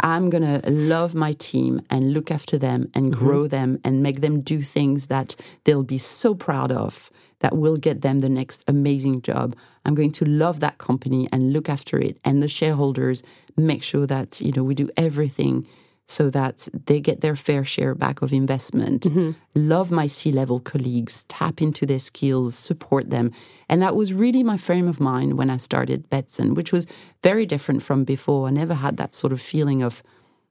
I'm 0.00 0.30
going 0.30 0.42
to 0.42 0.70
love 0.70 1.14
my 1.14 1.32
team 1.34 1.82
and 1.90 2.12
look 2.12 2.30
after 2.30 2.58
them 2.58 2.90
and 2.94 3.12
mm-hmm. 3.12 3.24
grow 3.24 3.46
them 3.46 3.78
and 3.84 4.02
make 4.02 4.20
them 4.20 4.40
do 4.40 4.62
things 4.62 5.06
that 5.08 5.36
they'll 5.64 5.82
be 5.82 5.98
so 5.98 6.34
proud 6.34 6.72
of 6.72 7.10
that 7.40 7.56
will 7.56 7.76
get 7.76 8.02
them 8.02 8.20
the 8.20 8.28
next 8.28 8.64
amazing 8.68 9.22
job. 9.22 9.56
I'm 9.84 9.94
going 9.94 10.12
to 10.12 10.24
love 10.24 10.60
that 10.60 10.78
company 10.78 11.28
and 11.32 11.52
look 11.52 11.68
after 11.68 11.98
it 11.98 12.18
and 12.24 12.42
the 12.42 12.48
shareholders 12.48 13.22
make 13.56 13.82
sure 13.82 14.06
that, 14.06 14.40
you 14.40 14.52
know, 14.52 14.64
we 14.64 14.74
do 14.74 14.90
everything 14.96 15.66
so 16.10 16.28
that 16.28 16.66
they 16.86 17.00
get 17.00 17.20
their 17.20 17.36
fair 17.36 17.64
share 17.64 17.94
back 17.94 18.20
of 18.20 18.32
investment. 18.32 19.02
Mm-hmm. 19.02 19.30
Love 19.54 19.92
my 19.92 20.08
C 20.08 20.32
level 20.32 20.58
colleagues, 20.58 21.22
tap 21.28 21.62
into 21.62 21.86
their 21.86 22.00
skills, 22.00 22.56
support 22.56 23.10
them. 23.10 23.30
And 23.68 23.80
that 23.80 23.94
was 23.94 24.12
really 24.12 24.42
my 24.42 24.56
frame 24.56 24.88
of 24.88 24.98
mind 24.98 25.38
when 25.38 25.50
I 25.50 25.56
started 25.56 26.10
Betsson, 26.10 26.56
which 26.56 26.72
was 26.72 26.88
very 27.22 27.46
different 27.46 27.84
from 27.84 28.02
before. 28.02 28.48
I 28.48 28.50
never 28.50 28.74
had 28.74 28.96
that 28.96 29.14
sort 29.14 29.32
of 29.32 29.40
feeling 29.40 29.82
of, 29.82 30.02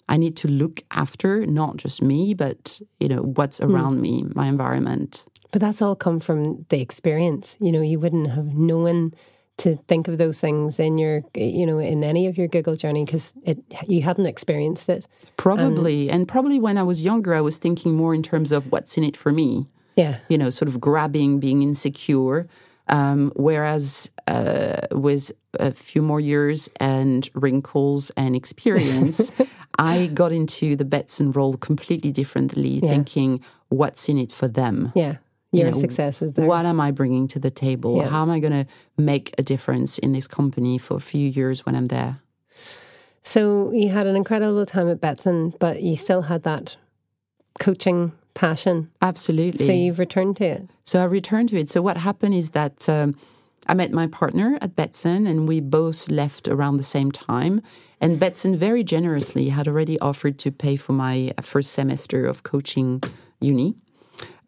I 0.08 0.16
need 0.16 0.38
to 0.38 0.48
look 0.48 0.82
after 0.92 1.46
not 1.46 1.76
just 1.76 2.02
me, 2.02 2.34
but 2.34 2.80
you 3.02 3.10
know 3.10 3.22
what's 3.22 3.58
hmm. 3.58 3.70
around 3.70 4.02
me, 4.02 4.24
my 4.34 4.48
environment. 4.48 5.26
But 5.52 5.60
that's 5.60 5.82
all 5.82 5.96
come 5.96 6.22
from 6.22 6.66
the 6.70 6.80
experience. 6.80 7.58
You 7.60 7.74
know, 7.74 7.82
you 7.82 8.00
wouldn't 8.00 8.30
have 8.32 8.54
known 8.56 9.14
to 9.60 9.76
think 9.88 10.08
of 10.08 10.18
those 10.18 10.42
things 10.42 10.80
in 10.80 10.98
your, 10.98 11.22
you 11.36 11.66
know, 11.66 11.80
in 11.80 12.04
any 12.04 12.28
of 12.28 12.38
your 12.38 12.48
Google 12.48 12.76
journey 12.76 13.06
because 13.06 13.34
it 13.44 13.58
you 13.88 14.02
hadn't 14.02 14.26
experienced 14.26 14.90
it. 14.90 15.08
Probably, 15.38 16.10
and 16.10 16.28
probably 16.28 16.60
when 16.60 16.78
I 16.78 16.84
was 16.84 17.02
younger, 17.04 17.34
I 17.34 17.42
was 17.42 17.58
thinking 17.58 17.96
more 17.96 18.14
in 18.14 18.24
terms 18.24 18.52
of 18.52 18.72
what's 18.72 18.98
in 18.98 19.04
it 19.04 19.16
for 19.16 19.32
me. 19.32 19.68
Yeah. 19.96 20.20
you 20.30 20.38
know, 20.38 20.50
sort 20.50 20.70
of 20.70 20.80
grabbing, 20.80 21.42
being 21.42 21.62
insecure. 21.62 22.48
Um, 22.88 23.34
whereas 23.36 24.10
uh, 24.28 24.88
with 24.92 25.32
a 25.60 25.72
few 25.72 26.02
more 26.02 26.22
years 26.22 26.70
and 26.80 27.30
wrinkles 27.34 28.10
and 28.16 28.36
experience, 28.36 29.32
I 29.80 30.08
got 30.08 30.32
into 30.32 30.76
the 30.76 30.86
Betsson 30.86 31.36
role 31.36 31.58
completely 31.58 32.12
differently, 32.12 32.80
thinking 32.80 33.44
what's 33.68 34.10
in 34.10 34.18
it 34.18 34.32
for 34.32 34.48
them. 34.48 34.92
Yeah. 34.96 35.18
Your 35.52 35.72
know, 35.72 35.80
success 35.80 36.22
is 36.22 36.34
there. 36.34 36.46
What 36.46 36.66
am 36.66 36.80
I 36.80 36.92
bringing 36.92 37.28
to 37.30 37.40
the 37.40 37.50
table? 37.50 37.98
Yeah. 37.98 38.10
How 38.10 38.22
am 38.22 38.30
I 38.30 38.40
going 38.40 38.66
to 38.66 38.72
make 38.98 39.34
a 39.38 39.44
difference 39.44 39.98
in 39.98 40.12
this 40.12 40.28
company 40.28 40.78
for 40.78 40.98
a 40.98 41.00
few 41.00 41.28
years 41.28 41.66
when 41.66 41.76
I'm 41.76 41.88
there? 41.88 42.20
So 43.24 43.72
you 43.72 43.90
had 43.90 44.08
an 44.08 44.16
incredible 44.16 44.66
time 44.66 44.90
at 44.90 45.02
Betsson, 45.02 45.58
but 45.60 45.82
you 45.82 45.96
still 45.96 46.24
had 46.24 46.44
that 46.44 46.78
coaching 47.60 48.12
passion. 48.34 48.92
Absolutely. 49.02 49.66
So 49.66 49.72
you've 49.72 50.00
returned 50.00 50.38
to 50.38 50.46
it. 50.46 50.70
So 50.86 51.02
I 51.02 51.06
returned 51.06 51.50
to 51.50 51.58
it. 51.58 51.70
So 51.70 51.82
what 51.82 51.98
happened 51.98 52.36
is 52.36 52.52
that 52.52 52.88
um, 52.88 53.16
I 53.68 53.74
met 53.74 53.92
my 53.92 54.08
partner 54.08 54.58
at 54.62 54.76
Betsson, 54.76 55.28
and 55.28 55.48
we 55.48 55.60
both 55.60 56.10
left 56.10 56.48
around 56.48 56.78
the 56.78 56.84
same 56.84 57.12
time. 57.12 57.62
And 58.00 58.20
Betsson 58.20 58.56
very 58.56 58.84
generously 58.84 59.50
had 59.50 59.68
already 59.68 60.00
offered 60.00 60.40
to 60.40 60.52
pay 60.52 60.76
for 60.76 60.94
my 60.94 61.32
first 61.42 61.74
semester 61.74 62.26
of 62.26 62.44
coaching 62.44 63.04
uni 63.42 63.76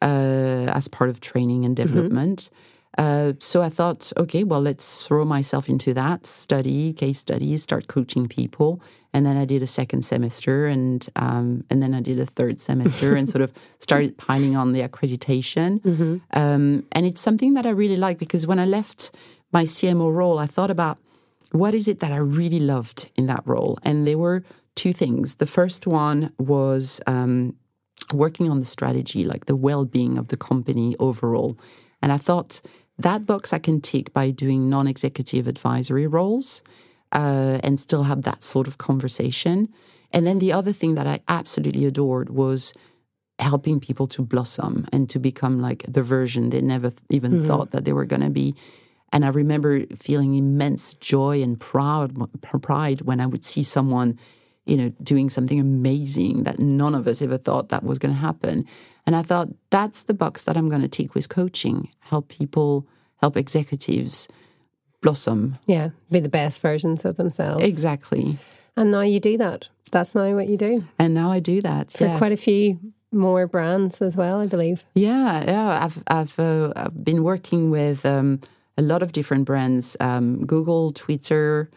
uh, 0.02 0.66
as 0.74 0.88
part 0.88 1.10
of 1.10 1.20
training 1.22 1.66
and 1.66 1.76
development. 1.76 2.50
Uh, 2.98 3.34
so 3.40 3.62
I 3.62 3.70
thought, 3.70 4.12
okay, 4.18 4.44
well, 4.44 4.62
let's 4.62 5.04
throw 5.08 5.24
myself 5.24 5.70
into 5.70 5.94
that, 5.94 6.26
study 6.28 6.92
case 6.94 7.20
studies, 7.20 7.64
start 7.64 7.88
coaching 7.88 8.28
people, 8.28 8.82
and 9.14 9.26
then 9.26 9.38
I 9.38 9.46
did 9.46 9.62
a 9.64 9.68
second 9.68 10.04
semester, 10.04 10.68
and 10.68 11.08
um, 11.16 11.64
and 11.70 11.82
then 11.82 11.94
I 11.94 12.02
did 12.02 12.20
a 12.20 12.26
third 12.26 12.60
semester, 12.60 13.16
and 13.16 13.30
sort 13.30 13.42
of 13.42 13.54
started 13.80 14.18
piling 14.18 14.56
on 14.58 14.74
the 14.74 14.82
accreditation. 14.82 15.82
Um, 16.32 16.86
and 16.92 17.06
it's 17.06 17.22
something 17.22 17.54
that 17.54 17.66
I 17.66 17.70
really 17.70 17.98
like 17.98 18.18
because 18.18 18.46
when 18.46 18.60
I 18.60 18.66
left 18.66 19.12
my 19.54 19.64
CMO 19.64 20.14
role, 20.14 20.38
I 20.40 20.46
thought 20.48 20.72
about 20.72 20.98
what 21.52 21.74
is 21.74 21.88
it 21.88 22.00
that 22.00 22.12
I 22.12 22.18
really 22.18 22.60
loved 22.60 23.10
in 23.16 23.26
that 23.28 23.44
role, 23.46 23.78
and 23.84 24.06
there 24.06 24.18
were 24.18 24.44
two 24.76 24.94
things. 24.94 25.36
The 25.36 25.46
first 25.48 25.88
one 25.88 26.32
was 26.38 27.02
um, 27.08 27.56
working 28.14 28.50
on 28.50 28.60
the 28.60 28.66
strategy, 28.66 29.24
like 29.26 29.46
the 29.46 29.56
well 29.56 29.86
being 29.86 30.18
of 30.18 30.28
the 30.28 30.38
company 30.38 30.96
overall. 31.00 31.58
And 32.02 32.12
I 32.12 32.18
thought 32.18 32.62
that 32.98 33.26
box 33.26 33.54
I 33.54 33.60
can 33.60 33.82
tick 33.82 34.14
by 34.14 34.32
doing 34.32 34.70
non 34.70 34.88
executive 34.88 35.48
advisory 35.48 36.08
roles 36.08 36.62
uh, 37.12 37.60
and 37.64 37.80
still 37.80 38.04
have 38.04 38.24
that 38.24 38.44
sort 38.44 38.68
of 38.68 38.78
conversation. 38.78 39.70
And 40.12 40.28
then 40.28 40.40
the 40.40 40.54
other 40.54 40.74
thing 40.74 40.96
that 40.96 41.08
I 41.08 41.22
absolutely 41.28 41.86
adored 41.86 42.30
was 42.30 42.74
helping 43.40 43.80
people 43.80 44.08
to 44.08 44.22
blossom 44.22 44.88
and 44.92 45.10
to 45.10 45.20
become 45.20 45.60
like 45.60 45.84
the 45.88 46.04
version 46.04 46.50
they 46.50 46.62
never 46.62 46.90
th- 46.90 47.02
even 47.10 47.46
thought 47.46 47.72
that 47.72 47.86
they 47.86 47.94
were 47.94 48.06
going 48.06 48.22
to 48.22 48.30
be. 48.30 48.56
And 49.12 49.26
I 49.26 49.30
remember 49.30 49.86
feeling 49.98 50.36
immense 50.36 50.94
joy 50.96 51.42
and 51.42 51.60
proud 51.60 52.16
pride 52.62 53.02
when 53.02 53.20
I 53.20 53.26
would 53.26 53.44
see 53.44 53.64
someone, 53.64 54.18
you 54.72 54.78
know, 54.78 54.90
doing 55.04 55.30
something 55.30 55.60
amazing 55.60 56.44
that 56.44 56.58
none 56.58 56.96
of 56.96 57.06
us 57.06 57.22
ever 57.22 57.38
thought 57.38 57.68
that 57.70 57.84
was 57.84 58.00
going 58.00 58.14
to 58.14 58.20
happen. 58.20 58.66
And 59.06 59.18
I 59.18 59.22
thought 59.22 59.50
that's 59.70 60.04
the 60.04 60.14
box 60.14 60.46
that 60.46 60.56
I'm 60.56 60.70
going 60.70 60.82
to 60.82 60.88
take 60.88 61.14
with 61.14 61.28
coaching, 61.28 61.90
help 62.00 62.30
people, 62.30 62.88
help 63.18 63.36
executives 63.36 64.30
blossom. 65.02 65.58
Yeah. 65.66 65.90
Be 66.10 66.22
the 66.22 66.30
best 66.30 66.62
versions 66.62 67.04
of 67.04 67.18
themselves. 67.18 67.66
Exactly. 67.66 68.38
And 68.78 68.92
now 68.92 69.02
you 69.02 69.20
do 69.20 69.38
that. 69.40 69.68
That's 69.92 70.16
now 70.16 70.34
what 70.34 70.48
you 70.48 70.56
do 70.56 70.88
And 70.98 71.14
now 71.14 71.32
I 71.32 71.42
do 71.42 71.60
that 71.64 71.92
for 71.92 72.06
yes. 72.06 72.18
quite 72.18 72.32
a 72.32 72.38
few 72.38 72.80
more 73.12 73.48
brands 73.48 74.02
as 74.02 74.16
well, 74.16 74.40
I 74.40 74.48
believe. 74.48 74.86
Yeah, 74.96 75.44
yeah. 75.44 75.84
I've 75.84 76.02
I've, 76.08 76.40
uh, 76.40 76.72
I've 76.78 77.04
been 77.04 77.24
working 77.24 77.72
with 77.72 78.06
um, 78.06 78.40
a 78.78 78.82
lot 78.82 79.04
of 79.04 79.12
different 79.12 79.44
brands: 79.44 79.98
um, 80.00 80.46
Google, 80.46 80.94
Twitter, 80.94 81.70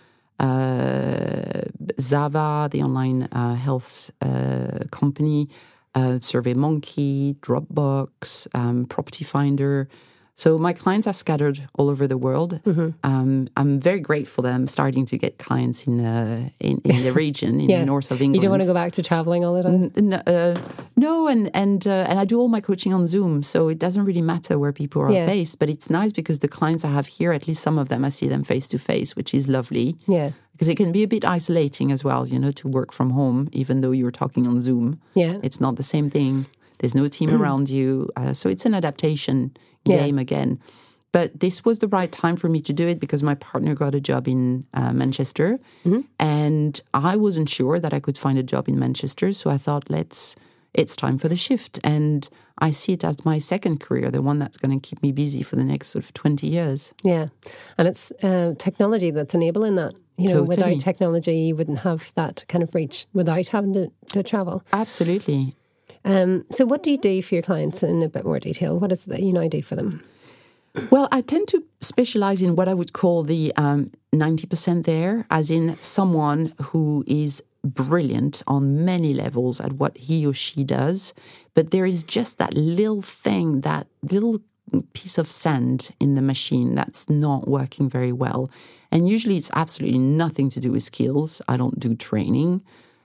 Zava, 2.00 2.68
the 2.70 2.82
online 2.82 3.28
uh, 3.32 3.54
health 3.54 4.10
uh, 4.20 4.84
company, 4.90 5.48
uh, 5.94 6.18
SurveyMonkey, 6.20 7.36
Dropbox, 7.36 8.48
um, 8.54 8.86
Property 8.86 9.24
Finder. 9.24 9.88
So 10.36 10.58
my 10.58 10.72
clients 10.72 11.06
are 11.06 11.14
scattered 11.14 11.68
all 11.78 11.88
over 11.88 12.08
the 12.08 12.18
world. 12.18 12.60
Um, 13.04 13.46
I'm 13.56 13.78
very 13.78 14.00
grateful 14.00 14.42
that 14.42 14.52
I'm 14.52 14.66
starting 14.66 15.06
to 15.06 15.16
get 15.16 15.38
clients 15.38 15.86
in 15.86 16.04
uh, 16.04 16.48
in, 16.58 16.80
in 16.84 17.04
the 17.04 17.12
region, 17.24 17.60
in 17.60 17.70
Yeah. 17.70 17.80
the 17.80 17.86
north 17.86 18.10
of 18.10 18.20
England. 18.20 18.34
You 18.36 18.40
don't 18.42 18.50
want 18.50 18.62
to 18.62 18.66
go 18.66 18.74
back 18.74 18.92
to 18.92 19.02
traveling 19.02 19.44
all 19.44 19.54
the 19.54 19.62
time. 19.62 19.92
N- 19.96 20.12
uh, 20.26 20.60
no, 20.96 21.28
and 21.28 21.50
and 21.54 21.86
uh, 21.86 22.06
and 22.08 22.18
I 22.18 22.24
do 22.24 22.40
all 22.40 22.48
my 22.48 22.60
coaching 22.60 22.92
on 22.92 23.06
Zoom, 23.06 23.42
so 23.44 23.68
it 23.68 23.78
doesn't 23.78 24.04
really 24.04 24.22
matter 24.22 24.58
where 24.58 24.72
people 24.72 25.02
are 25.02 25.12
Yeah. 25.12 25.26
based. 25.26 25.58
But 25.60 25.68
it's 25.70 25.88
nice 25.88 26.10
because 26.12 26.40
the 26.40 26.48
clients 26.48 26.84
I 26.84 26.88
have 26.90 27.06
here, 27.06 27.32
at 27.32 27.46
least 27.46 27.62
some 27.62 27.78
of 27.78 27.88
them, 27.88 28.04
I 28.04 28.10
see 28.10 28.28
them 28.28 28.42
face 28.44 28.66
to 28.68 28.78
face, 28.78 29.14
which 29.14 29.32
is 29.34 29.46
lovely. 29.46 29.94
Yeah. 30.08 30.30
Because 30.52 30.68
it 30.68 30.76
can 30.76 30.90
be 30.92 31.02
a 31.04 31.08
bit 31.08 31.24
isolating 31.24 31.92
as 31.92 32.02
well, 32.04 32.26
you 32.28 32.38
know, 32.40 32.50
to 32.52 32.68
work 32.68 32.92
from 32.92 33.10
home, 33.10 33.48
even 33.52 33.80
though 33.82 33.92
you're 33.92 34.12
talking 34.12 34.46
on 34.48 34.60
Zoom. 34.60 34.98
Yeah. 35.14 35.38
It's 35.42 35.60
not 35.60 35.76
the 35.76 35.82
same 35.82 36.10
thing. 36.10 36.46
There's 36.78 36.94
no 36.94 37.08
team 37.08 37.30
around 37.30 37.70
you, 37.70 38.10
uh, 38.16 38.32
so 38.34 38.48
it's 38.48 38.66
an 38.66 38.74
adaptation 38.74 39.50
Yeah. 39.84 39.98
game 39.98 40.18
again. 40.18 40.60
But 41.12 41.38
this 41.38 41.64
was 41.64 41.78
the 41.78 41.86
right 41.88 42.10
time 42.10 42.36
for 42.36 42.48
me 42.48 42.60
to 42.62 42.72
do 42.72 42.88
it 42.88 42.98
because 42.98 43.22
my 43.22 43.36
partner 43.36 43.74
got 43.76 43.94
a 43.94 44.00
job 44.00 44.26
in 44.26 44.66
uh, 44.74 44.92
Manchester, 44.92 45.60
and 46.18 46.80
I 46.92 47.16
wasn't 47.16 47.48
sure 47.48 47.78
that 47.78 47.92
I 47.94 48.00
could 48.00 48.18
find 48.18 48.36
a 48.36 48.42
job 48.42 48.68
in 48.68 48.78
Manchester. 48.78 49.32
So 49.32 49.50
I 49.50 49.58
thought, 49.58 49.88
let's. 49.88 50.36
It's 50.72 50.96
time 50.96 51.18
for 51.18 51.28
the 51.28 51.36
shift, 51.36 51.78
and 51.84 52.28
I 52.58 52.72
see 52.72 52.94
it 52.94 53.04
as 53.04 53.24
my 53.24 53.38
second 53.38 53.78
career, 53.78 54.10
the 54.10 54.22
one 54.22 54.40
that's 54.40 54.56
going 54.56 54.76
to 54.76 54.84
keep 54.88 55.00
me 55.04 55.12
busy 55.12 55.44
for 55.44 55.54
the 55.54 55.62
next 55.62 55.90
sort 55.90 56.04
of 56.04 56.12
twenty 56.14 56.48
years. 56.48 56.92
Yeah. 57.04 57.28
And 57.78 57.86
it's 57.86 58.10
uh, 58.24 58.54
technology 58.58 59.12
that's 59.12 59.34
enabling 59.36 59.76
that. 59.76 59.94
You 60.16 60.30
know, 60.30 60.44
Totally. 60.44 60.56
without 60.56 60.80
technology, 60.80 61.36
you 61.36 61.54
wouldn't 61.54 61.78
have 61.80 62.12
that 62.14 62.44
kind 62.48 62.64
of 62.64 62.74
reach 62.74 63.06
without 63.12 63.46
having 63.48 63.72
to, 63.74 63.92
to 64.14 64.22
travel. 64.24 64.64
Absolutely. 64.72 65.54
Um, 66.04 66.44
so, 66.50 66.64
what 66.66 66.82
do 66.82 66.90
you 66.90 66.98
do 66.98 67.22
for 67.22 67.34
your 67.34 67.42
clients 67.42 67.82
in 67.82 68.02
a 68.02 68.08
bit 68.08 68.24
more 68.24 68.38
detail? 68.38 68.78
What 68.78 68.92
is 68.92 69.06
it 69.06 69.10
that 69.10 69.22
you 69.22 69.32
now 69.32 69.48
do 69.48 69.62
for 69.62 69.76
them? 69.76 70.02
Well, 70.90 71.08
I 71.12 71.20
tend 71.20 71.48
to 71.48 71.64
specialize 71.80 72.42
in 72.42 72.56
what 72.56 72.68
I 72.68 72.74
would 72.74 72.92
call 72.92 73.22
the 73.22 73.52
um, 73.56 73.92
90% 74.12 74.84
there, 74.84 75.24
as 75.30 75.50
in 75.50 75.76
someone 75.80 76.52
who 76.60 77.04
is 77.06 77.42
brilliant 77.62 78.42
on 78.46 78.84
many 78.84 79.14
levels 79.14 79.60
at 79.60 79.74
what 79.74 79.96
he 79.96 80.26
or 80.26 80.34
she 80.34 80.64
does. 80.64 81.14
But 81.54 81.70
there 81.70 81.86
is 81.86 82.02
just 82.02 82.38
that 82.38 82.54
little 82.54 83.02
thing, 83.02 83.60
that 83.60 83.86
little 84.02 84.40
piece 84.92 85.16
of 85.16 85.30
sand 85.30 85.90
in 86.00 86.16
the 86.16 86.22
machine 86.22 86.74
that's 86.74 87.08
not 87.08 87.46
working 87.46 87.88
very 87.88 88.12
well. 88.12 88.50
And 88.90 89.08
usually 89.08 89.36
it's 89.36 89.50
absolutely 89.54 89.98
nothing 89.98 90.50
to 90.50 90.60
do 90.60 90.72
with 90.72 90.82
skills. 90.82 91.40
I 91.46 91.56
don't 91.56 91.78
do 91.78 91.94
training 91.94 92.62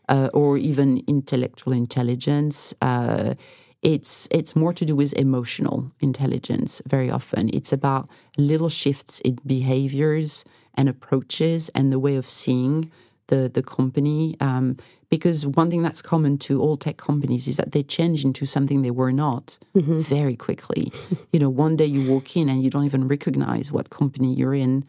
uh, 0.09 0.29
or 0.33 0.57
even 0.57 1.03
intellectual 1.07 1.71
intelligence. 1.73 2.73
Uh, 2.81 3.35
it's 3.81 4.27
it's 4.29 4.55
more 4.55 4.73
to 4.73 4.83
do 4.83 4.95
with 4.95 5.13
emotional 5.13 5.91
intelligence. 6.01 6.81
Very 6.85 7.09
often, 7.09 7.49
it's 7.53 7.71
about 7.71 8.09
little 8.37 8.69
shifts 8.69 9.21
in 9.21 9.39
behaviors 9.45 10.43
and 10.75 10.89
approaches 10.89 11.69
and 11.69 11.91
the 11.91 11.99
way 11.99 12.17
of 12.17 12.27
seeing 12.27 12.91
the 13.27 13.49
the 13.53 13.63
company. 13.63 14.35
Um, 14.41 14.75
because 15.09 15.47
one 15.47 15.71
thing 15.71 15.81
that's 15.81 16.03
common 16.03 16.37
to 16.37 16.61
all 16.61 16.77
tech 16.77 16.97
companies 16.97 17.47
is 17.47 17.57
that 17.57 17.71
they 17.71 17.81
change 17.81 18.23
into 18.23 18.45
something 18.45 18.83
they 18.83 18.91
were 18.91 19.11
not 19.11 19.57
very 19.73 20.35
quickly. 20.35 20.91
you 21.33 21.39
know, 21.39 21.49
one 21.49 21.75
day 21.75 21.85
you 21.85 22.11
walk 22.11 22.37
in 22.37 22.47
and 22.47 22.61
you 22.63 22.69
don't 22.69 22.85
even 22.85 23.07
recognize 23.07 23.71
what 23.71 23.89
company 23.89 24.35
you're 24.35 24.53
in 24.53 24.85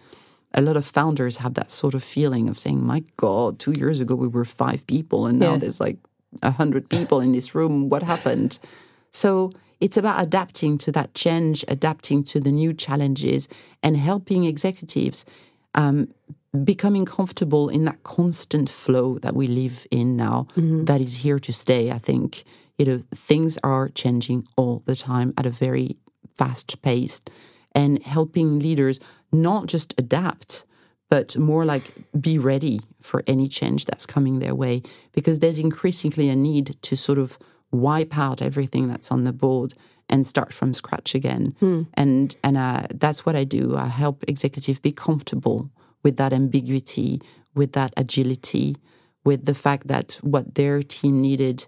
a 0.54 0.60
lot 0.60 0.76
of 0.76 0.84
founders 0.84 1.38
have 1.38 1.54
that 1.54 1.70
sort 1.70 1.94
of 1.94 2.02
feeling 2.02 2.48
of 2.48 2.58
saying, 2.58 2.84
"My 2.84 3.02
God, 3.16 3.58
two 3.58 3.72
years 3.72 4.00
ago 4.00 4.14
we 4.14 4.28
were 4.28 4.44
five 4.44 4.86
people, 4.86 5.26
and 5.26 5.38
now 5.38 5.52
Yeah. 5.52 5.58
there's 5.58 5.80
like 5.80 5.98
a 6.42 6.50
hundred 6.52 6.88
people 6.88 7.20
in 7.20 7.32
this 7.32 7.54
room. 7.54 7.88
What 7.88 8.02
happened?" 8.02 8.58
So 9.10 9.50
it's 9.80 9.96
about 9.96 10.22
adapting 10.22 10.78
to 10.78 10.92
that 10.92 11.14
change, 11.14 11.64
adapting 11.68 12.24
to 12.24 12.40
the 12.40 12.52
new 12.52 12.72
challenges, 12.74 13.48
and 13.82 13.96
helping 13.96 14.44
executives 14.44 15.24
um, 15.74 16.08
becoming 16.64 17.04
comfortable 17.04 17.68
in 17.68 17.84
that 17.84 18.02
constant 18.02 18.68
flow 18.68 19.18
that 19.20 19.34
we 19.36 19.46
live 19.46 19.86
in 19.90 20.16
now. 20.16 20.46
that 20.86 21.00
is 21.00 21.14
here 21.24 21.38
to 21.38 21.52
stay. 21.52 21.90
I 21.92 21.98
think 21.98 22.42
you 22.78 22.84
know 22.86 23.02
things 23.14 23.56
are 23.62 23.88
changing 23.88 24.46
all 24.56 24.82
the 24.84 24.96
time 24.96 25.32
at 25.38 25.46
a 25.46 25.50
very 25.50 25.96
fast 26.34 26.82
pace, 26.82 27.20
and 27.72 28.02
helping 28.02 28.58
leaders 28.58 29.00
not 29.32 29.66
just 29.66 29.94
adapt, 29.98 30.64
but 31.08 31.36
more 31.36 31.64
like 31.64 31.92
be 32.20 32.38
ready 32.38 32.80
for 33.00 33.22
any 33.26 33.48
change 33.48 33.84
that's 33.84 34.06
coming 34.06 34.38
their 34.38 34.54
way, 34.54 34.82
because 35.12 35.38
there's 35.38 35.58
increasingly 35.58 36.28
a 36.28 36.36
need 36.36 36.76
to 36.82 36.96
sort 36.96 37.18
of 37.18 37.38
wipe 37.72 38.18
out 38.18 38.42
everything 38.42 38.88
that's 38.88 39.12
on 39.12 39.24
the 39.24 39.32
board 39.32 39.74
and 40.08 40.26
start 40.26 40.52
from 40.52 40.74
scratch 40.74 41.14
again. 41.14 41.54
And 41.94 42.36
and 42.42 42.56
uh, 42.56 42.86
that's 42.92 43.24
what 43.24 43.36
I 43.36 43.44
do. 43.44 43.76
I 43.76 43.86
help 43.86 44.24
executives 44.26 44.80
be 44.80 44.92
comfortable 44.92 45.70
with 46.02 46.16
that 46.16 46.32
ambiguity, 46.32 47.20
with 47.54 47.72
that 47.72 47.92
agility, 47.96 48.76
with 49.24 49.44
the 49.44 49.54
fact 49.54 49.86
that 49.86 50.18
what 50.22 50.54
their 50.54 50.82
team 50.82 51.20
needed 51.20 51.66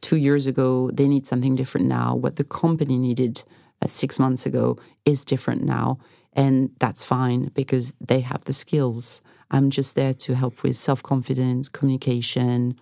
two 0.00 0.16
years 0.16 0.46
ago, 0.46 0.90
they 0.92 1.06
need 1.06 1.26
something 1.26 1.54
different 1.54 1.86
now. 1.86 2.16
What 2.16 2.36
the 2.36 2.44
company 2.44 2.98
needed 2.98 3.44
six 3.86 4.18
months 4.18 4.46
ago 4.46 4.78
is 5.04 5.24
different 5.24 5.62
now. 5.62 5.98
And 6.32 6.70
that's 6.78 7.04
fine 7.04 7.50
because 7.54 7.94
they 8.00 8.20
have 8.20 8.44
the 8.44 8.52
skills. 8.52 9.22
I'm 9.50 9.70
just 9.70 9.94
there 9.94 10.14
to 10.14 10.34
help 10.34 10.62
with 10.62 10.76
self 10.76 11.02
confidence, 11.02 11.68
communication, 11.68 12.78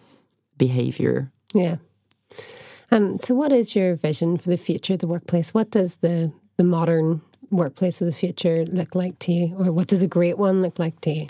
behavior. 0.56 1.30
Yeah. 1.54 1.76
Um, 2.90 3.18
so, 3.18 3.34
what 3.34 3.52
is 3.52 3.76
your 3.76 3.94
vision 3.94 4.38
for 4.38 4.48
the 4.48 4.56
future 4.56 4.94
of 4.94 5.00
the 5.00 5.06
workplace? 5.06 5.52
What 5.52 5.70
does 5.70 5.98
the, 5.98 6.32
the 6.56 6.64
modern 6.64 7.20
workplace 7.50 8.00
of 8.00 8.06
the 8.06 8.12
future 8.12 8.64
look 8.64 8.94
like 8.94 9.18
to 9.20 9.32
you? 9.32 9.56
Or 9.58 9.72
what 9.72 9.88
does 9.88 10.02
a 10.02 10.08
great 10.08 10.38
one 10.38 10.62
look 10.62 10.78
like 10.78 11.00
to 11.02 11.10
you? 11.10 11.26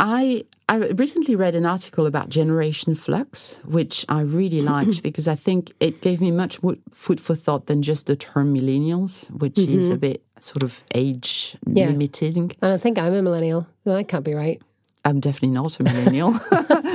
I 0.00 0.44
I 0.68 0.76
recently 0.76 1.36
read 1.36 1.54
an 1.54 1.64
article 1.64 2.06
about 2.06 2.28
generation 2.28 2.96
flux, 2.96 3.60
which 3.64 4.04
I 4.08 4.20
really 4.22 4.62
liked 4.74 5.02
because 5.02 5.28
I 5.28 5.36
think 5.36 5.72
it 5.78 6.00
gave 6.00 6.20
me 6.20 6.30
much 6.32 6.62
more 6.62 6.76
food 6.92 7.20
for 7.20 7.36
thought 7.36 7.66
than 7.66 7.82
just 7.82 8.06
the 8.06 8.16
term 8.16 8.52
millennials, 8.54 9.30
which 9.30 9.58
is 9.58 9.86
mm-hmm. 9.86 9.94
a 9.94 9.98
bit 9.98 10.22
sort 10.40 10.64
of 10.64 10.82
age 10.94 11.56
Yeah. 11.66 11.86
limiting. 11.88 12.52
And 12.60 12.72
I 12.72 12.78
think 12.78 12.98
I'm 12.98 13.14
a 13.14 13.22
millennial. 13.22 13.66
That 13.84 14.08
can't 14.08 14.24
be 14.24 14.34
right. 14.34 14.60
I'm 15.04 15.20
definitely 15.20 15.50
not 15.50 15.78
a 15.78 15.84
millennial. 15.84 16.32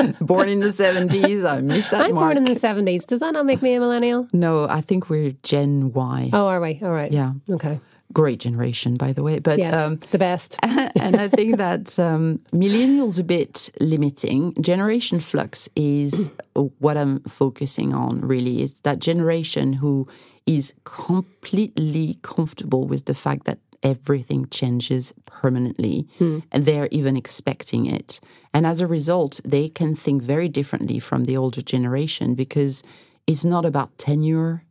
born 0.22 0.50
in 0.50 0.60
the 0.60 0.68
70s, 0.68 1.50
I 1.50 1.62
missed 1.62 1.92
that 1.92 2.02
I'm 2.02 2.14
mark. 2.14 2.26
born 2.26 2.38
in 2.38 2.44
the 2.44 2.60
70s. 2.60 3.08
Does 3.08 3.22
that 3.22 3.32
not 3.32 3.46
make 3.46 3.62
me 3.62 3.74
a 3.76 3.80
millennial? 3.80 4.28
no, 4.34 4.68
I 4.68 4.82
think 4.82 5.10
we're 5.10 5.32
Gen 5.44 5.94
Y. 5.94 6.30
Oh, 6.34 6.48
are 6.48 6.60
we? 6.60 6.82
All 6.84 6.92
right. 6.92 7.12
Yeah, 7.12 7.34
Okay. 7.50 7.80
Great 8.14 8.40
generation, 8.40 8.96
by 8.96 9.14
the 9.14 9.24
way. 9.24 9.40
But 9.40 9.60
Yes. 9.60 9.76
um, 9.76 10.00
the 10.12 10.18
best. 10.18 10.58
and 10.64 11.16
I 11.16 11.28
think 11.28 11.58
that 11.58 11.98
um, 12.00 12.40
millennials 12.54 13.20
a 13.20 13.24
bit 13.24 13.70
limiting. 13.80 14.54
Generation 14.62 15.20
flux 15.20 15.70
is 15.76 16.30
what 16.80 16.98
I'm 16.98 17.22
focusing 17.22 17.94
on. 17.94 18.22
Really, 18.22 18.62
is 18.62 18.82
that 18.82 19.00
generation 19.00 19.74
who 19.74 20.08
is 20.46 20.74
completely 20.84 22.18
comfortable 22.22 22.86
with 22.88 23.06
the 23.06 23.14
fact 23.14 23.46
that 23.46 23.60
everything 23.84 24.48
changes 24.50 25.14
permanently, 25.26 26.08
and 26.20 26.66
they're 26.66 26.88
even 26.92 27.18
expecting 27.18 27.86
it. 27.88 28.20
And 28.54 28.66
as 28.68 28.80
a 28.80 28.88
result, 28.88 29.40
they 29.44 29.70
can 29.70 29.96
think 29.96 30.22
very 30.22 30.50
differently 30.50 31.00
from 31.00 31.24
the 31.24 31.36
older 31.38 31.62
generation 31.62 32.36
because 32.36 32.84
it's 33.28 33.44
not 33.46 33.66
about 33.66 33.98
tenure. 33.98 34.64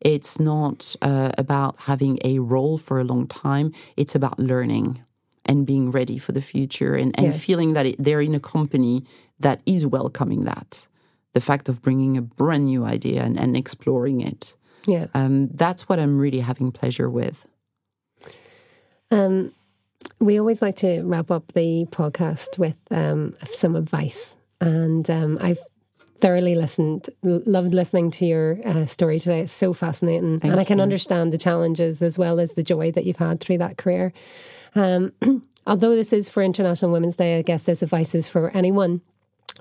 It's 0.00 0.38
not 0.38 0.94
uh, 1.02 1.32
about 1.38 1.76
having 1.80 2.18
a 2.24 2.38
role 2.38 2.78
for 2.78 3.00
a 3.00 3.04
long 3.04 3.26
time. 3.26 3.72
It's 3.96 4.14
about 4.14 4.38
learning 4.38 5.02
and 5.44 5.66
being 5.66 5.90
ready 5.90 6.18
for 6.18 6.32
the 6.32 6.42
future 6.42 6.94
and, 6.94 7.14
and 7.18 7.28
Yeah. 7.28 7.32
feeling 7.32 7.72
that 7.74 7.86
it, 7.86 7.96
they're 7.98 8.20
in 8.20 8.34
a 8.34 8.40
company 8.40 9.04
that 9.40 9.60
is 9.64 9.86
welcoming 9.86 10.44
that. 10.44 10.86
The 11.32 11.40
fact 11.40 11.68
of 11.68 11.82
bringing 11.82 12.16
a 12.16 12.22
brand 12.22 12.64
new 12.64 12.84
idea 12.84 13.22
and, 13.22 13.38
and 13.38 13.56
exploring 13.56 14.20
it. 14.20 14.54
Yeah. 14.86 15.06
Um, 15.14 15.48
that's 15.48 15.88
what 15.88 15.98
I'm 15.98 16.18
really 16.18 16.40
having 16.40 16.72
pleasure 16.72 17.08
with. 17.10 17.46
Um, 19.10 19.52
we 20.20 20.38
always 20.38 20.62
like 20.62 20.76
to 20.76 21.02
wrap 21.02 21.30
up 21.30 21.52
the 21.52 21.86
podcast 21.90 22.58
with 22.58 22.76
um, 22.90 23.34
some 23.44 23.76
advice. 23.76 24.36
And 24.60 25.08
um, 25.10 25.38
I've 25.40 25.58
thoroughly 26.20 26.54
listened, 26.54 27.10
loved 27.22 27.74
listening 27.74 28.10
to 28.12 28.26
your 28.26 28.58
uh, 28.64 28.86
story 28.86 29.18
today. 29.18 29.40
It's 29.40 29.52
so 29.52 29.72
fascinating. 29.72 30.40
and 30.42 30.60
I 30.60 30.64
can 30.64 30.80
understand 30.80 31.32
the 31.32 31.38
challenges 31.38 32.02
as 32.02 32.18
well 32.18 32.40
as 32.40 32.54
the 32.54 32.62
joy 32.62 32.90
that 32.92 33.04
you've 33.04 33.16
had 33.16 33.40
through 33.40 33.58
that 33.58 33.76
career. 33.76 34.12
Um, 34.74 35.12
although 35.66 35.94
this 35.94 36.12
is 36.12 36.28
for 36.28 36.42
International 36.42 36.90
Women's 36.90 37.16
Day, 37.16 37.38
I 37.38 37.42
guess 37.42 37.64
this 37.64 37.82
advice 37.82 38.14
is 38.14 38.28
for 38.28 38.50
anyone. 38.50 39.02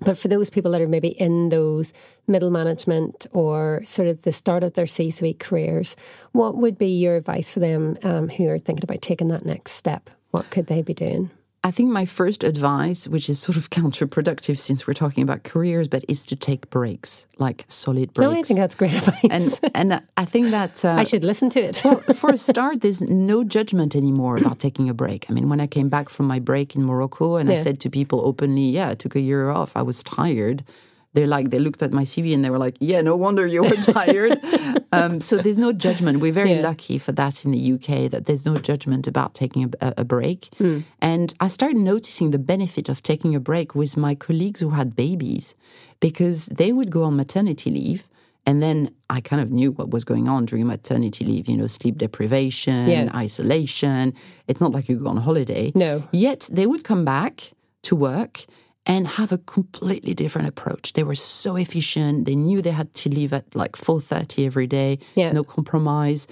But 0.02 0.18
for 0.18 0.28
those 0.28 0.50
people 0.50 0.72
that 0.72 0.82
are 0.82 0.88
maybe 0.88 1.10
in 1.10 1.50
those 1.50 1.94
middle 2.28 2.52
management 2.52 3.28
or 3.32 3.82
sort 3.86 4.10
of 4.10 4.24
the 4.24 4.34
start 4.34 4.64
of 4.64 4.74
their 4.74 4.88
C 4.88 5.10
suite 5.10 5.40
careers, 5.40 5.96
what 6.34 6.58
would 6.58 6.78
be 6.78 6.90
your 6.90 7.16
advice 7.16 7.52
for 7.52 7.62
them 7.62 7.98
um, 8.04 8.28
who 8.28 8.50
are 8.50 8.58
thinking 8.58 8.84
about 8.84 9.02
taking 9.02 9.30
that 9.30 9.46
next 9.46 9.72
step? 9.72 10.10
What 10.32 10.50
could 10.50 10.68
they 10.68 10.82
be 10.82 10.94
doing? 10.94 11.32
I 11.66 11.72
think 11.72 11.90
my 11.90 12.06
first 12.06 12.44
advice, 12.44 13.08
which 13.08 13.28
is 13.28 13.40
sort 13.40 13.58
of 13.58 13.70
counterproductive 13.80 14.60
since 14.60 14.86
we're 14.86 14.94
talking 14.94 15.24
about 15.24 15.44
careers, 15.44 15.88
but 15.88 16.06
is 16.08 16.24
to 16.28 16.36
take 16.36 16.70
breaks, 16.70 17.26
like 17.40 17.66
solid 17.68 18.14
breaks. 18.14 18.32
No, 18.32 18.40
I 18.40 18.44
think 18.44 18.60
that's 18.60 18.76
great 18.76 18.94
advice. 18.94 19.60
and 19.64 19.72
and 19.94 20.04
I 20.16 20.26
think 20.26 20.52
that 20.52 20.86
uh, 20.86 20.90
I 20.90 21.04
should 21.04 21.26
listen 21.26 21.50
to 21.50 21.60
it. 21.60 21.78
for 22.16 22.30
a 22.30 22.38
start, 22.52 22.82
there's 22.82 23.02
no 23.02 23.44
judgment 23.44 23.96
anymore 23.96 24.38
about 24.38 24.60
taking 24.60 24.90
a 24.90 24.94
break. 24.94 25.26
I 25.28 25.34
mean, 25.34 25.50
when 25.50 25.60
I 25.60 25.66
came 25.66 25.90
back 25.90 26.10
from 26.10 26.28
my 26.28 26.38
break 26.40 26.76
in 26.76 26.84
Morocco 26.86 27.38
and 27.38 27.50
I 27.50 27.56
said 27.56 27.80
to 27.80 27.90
people 27.90 28.22
openly, 28.24 28.70
yeah, 28.70 28.90
I 28.90 28.96
took 28.96 29.16
a 29.16 29.20
year 29.20 29.50
off, 29.50 29.76
I 29.76 29.82
was 29.82 30.04
tired. 30.04 30.64
They're 31.16 31.26
like, 31.38 31.50
they 31.50 31.60
looked 31.60 31.82
at 31.82 31.92
my 31.94 32.04
CV 32.04 32.34
and 32.36 32.44
they 32.44 32.50
were 32.50 32.60
like, 32.68 32.76
yeah, 32.80 33.02
no 33.02 33.16
wonder 33.16 33.48
you 33.48 33.64
were 33.64 33.70
tired. 33.94 34.38
um, 34.92 35.22
so 35.22 35.38
there's 35.38 35.58
no 35.58 35.72
judgment. 35.72 36.20
We're 36.20 36.34
very 36.44 36.54
Yeah. 36.56 36.62
lucky 36.70 36.98
for 36.98 37.14
that 37.14 37.46
in 37.46 37.52
the 37.52 37.64
UK 37.76 38.12
that 38.12 38.26
there's 38.26 38.46
no 38.46 38.58
judgment 38.58 39.08
about 39.08 39.34
taking 39.34 39.74
a, 39.82 39.94
a, 40.04 40.06
break. 40.06 40.50
Hmm. 40.58 40.80
And 41.02 41.34
I 41.40 41.48
started 41.48 41.78
noticing 41.78 42.32
the 42.32 42.38
benefit 42.54 42.90
of 42.90 43.02
taking 43.02 43.34
a 43.34 43.40
break 43.40 43.74
with 43.76 43.96
my 43.98 44.14
colleagues 44.14 44.60
who 44.60 44.72
had 44.72 44.96
babies 44.96 45.56
because 46.02 46.48
they 46.48 46.72
would 46.74 46.92
go 46.92 47.04
on 47.04 47.16
maternity 47.16 47.72
leave. 47.72 48.10
And 48.48 48.62
then 48.62 48.92
I 49.10 49.22
kind 49.22 49.42
of 49.42 49.50
knew 49.52 49.72
what 49.72 49.90
was 49.90 50.04
going 50.04 50.28
on 50.28 50.46
during 50.46 50.68
maternity 50.68 51.24
leave, 51.26 51.48
you 51.48 51.58
know, 51.58 51.68
sleep 51.68 51.98
deprivation, 51.98 52.90
Yeah. 52.90 53.10
isolation. 53.16 54.14
It's 54.50 54.62
not 54.62 54.72
like 54.72 54.90
you 54.90 54.98
go 55.00 55.08
on 55.08 55.18
holiday. 55.18 55.72
No. 55.74 56.04
Yet 56.12 56.50
they 56.52 56.66
would 56.68 56.84
come 56.84 57.06
back 57.06 57.54
to 57.84 57.96
work 57.96 58.46
and 58.86 59.08
have 59.08 59.32
a 59.32 59.38
completely 59.40 60.14
different 60.14 60.48
approach. 60.48 60.94
They 60.94 61.04
were 61.04 61.16
so 61.16 61.56
efficient. 61.56 62.26
They 62.26 62.36
knew 62.36 62.62
they 62.62 62.72
had 62.72 62.94
to 62.96 63.10
leave 63.10 63.34
at 63.34 63.56
like 63.56 63.74
4.30 63.76 64.46
every 64.46 64.68
day, 64.68 65.00
Yeah. 65.16 65.32
no 65.32 65.44
compromise. 65.44 66.28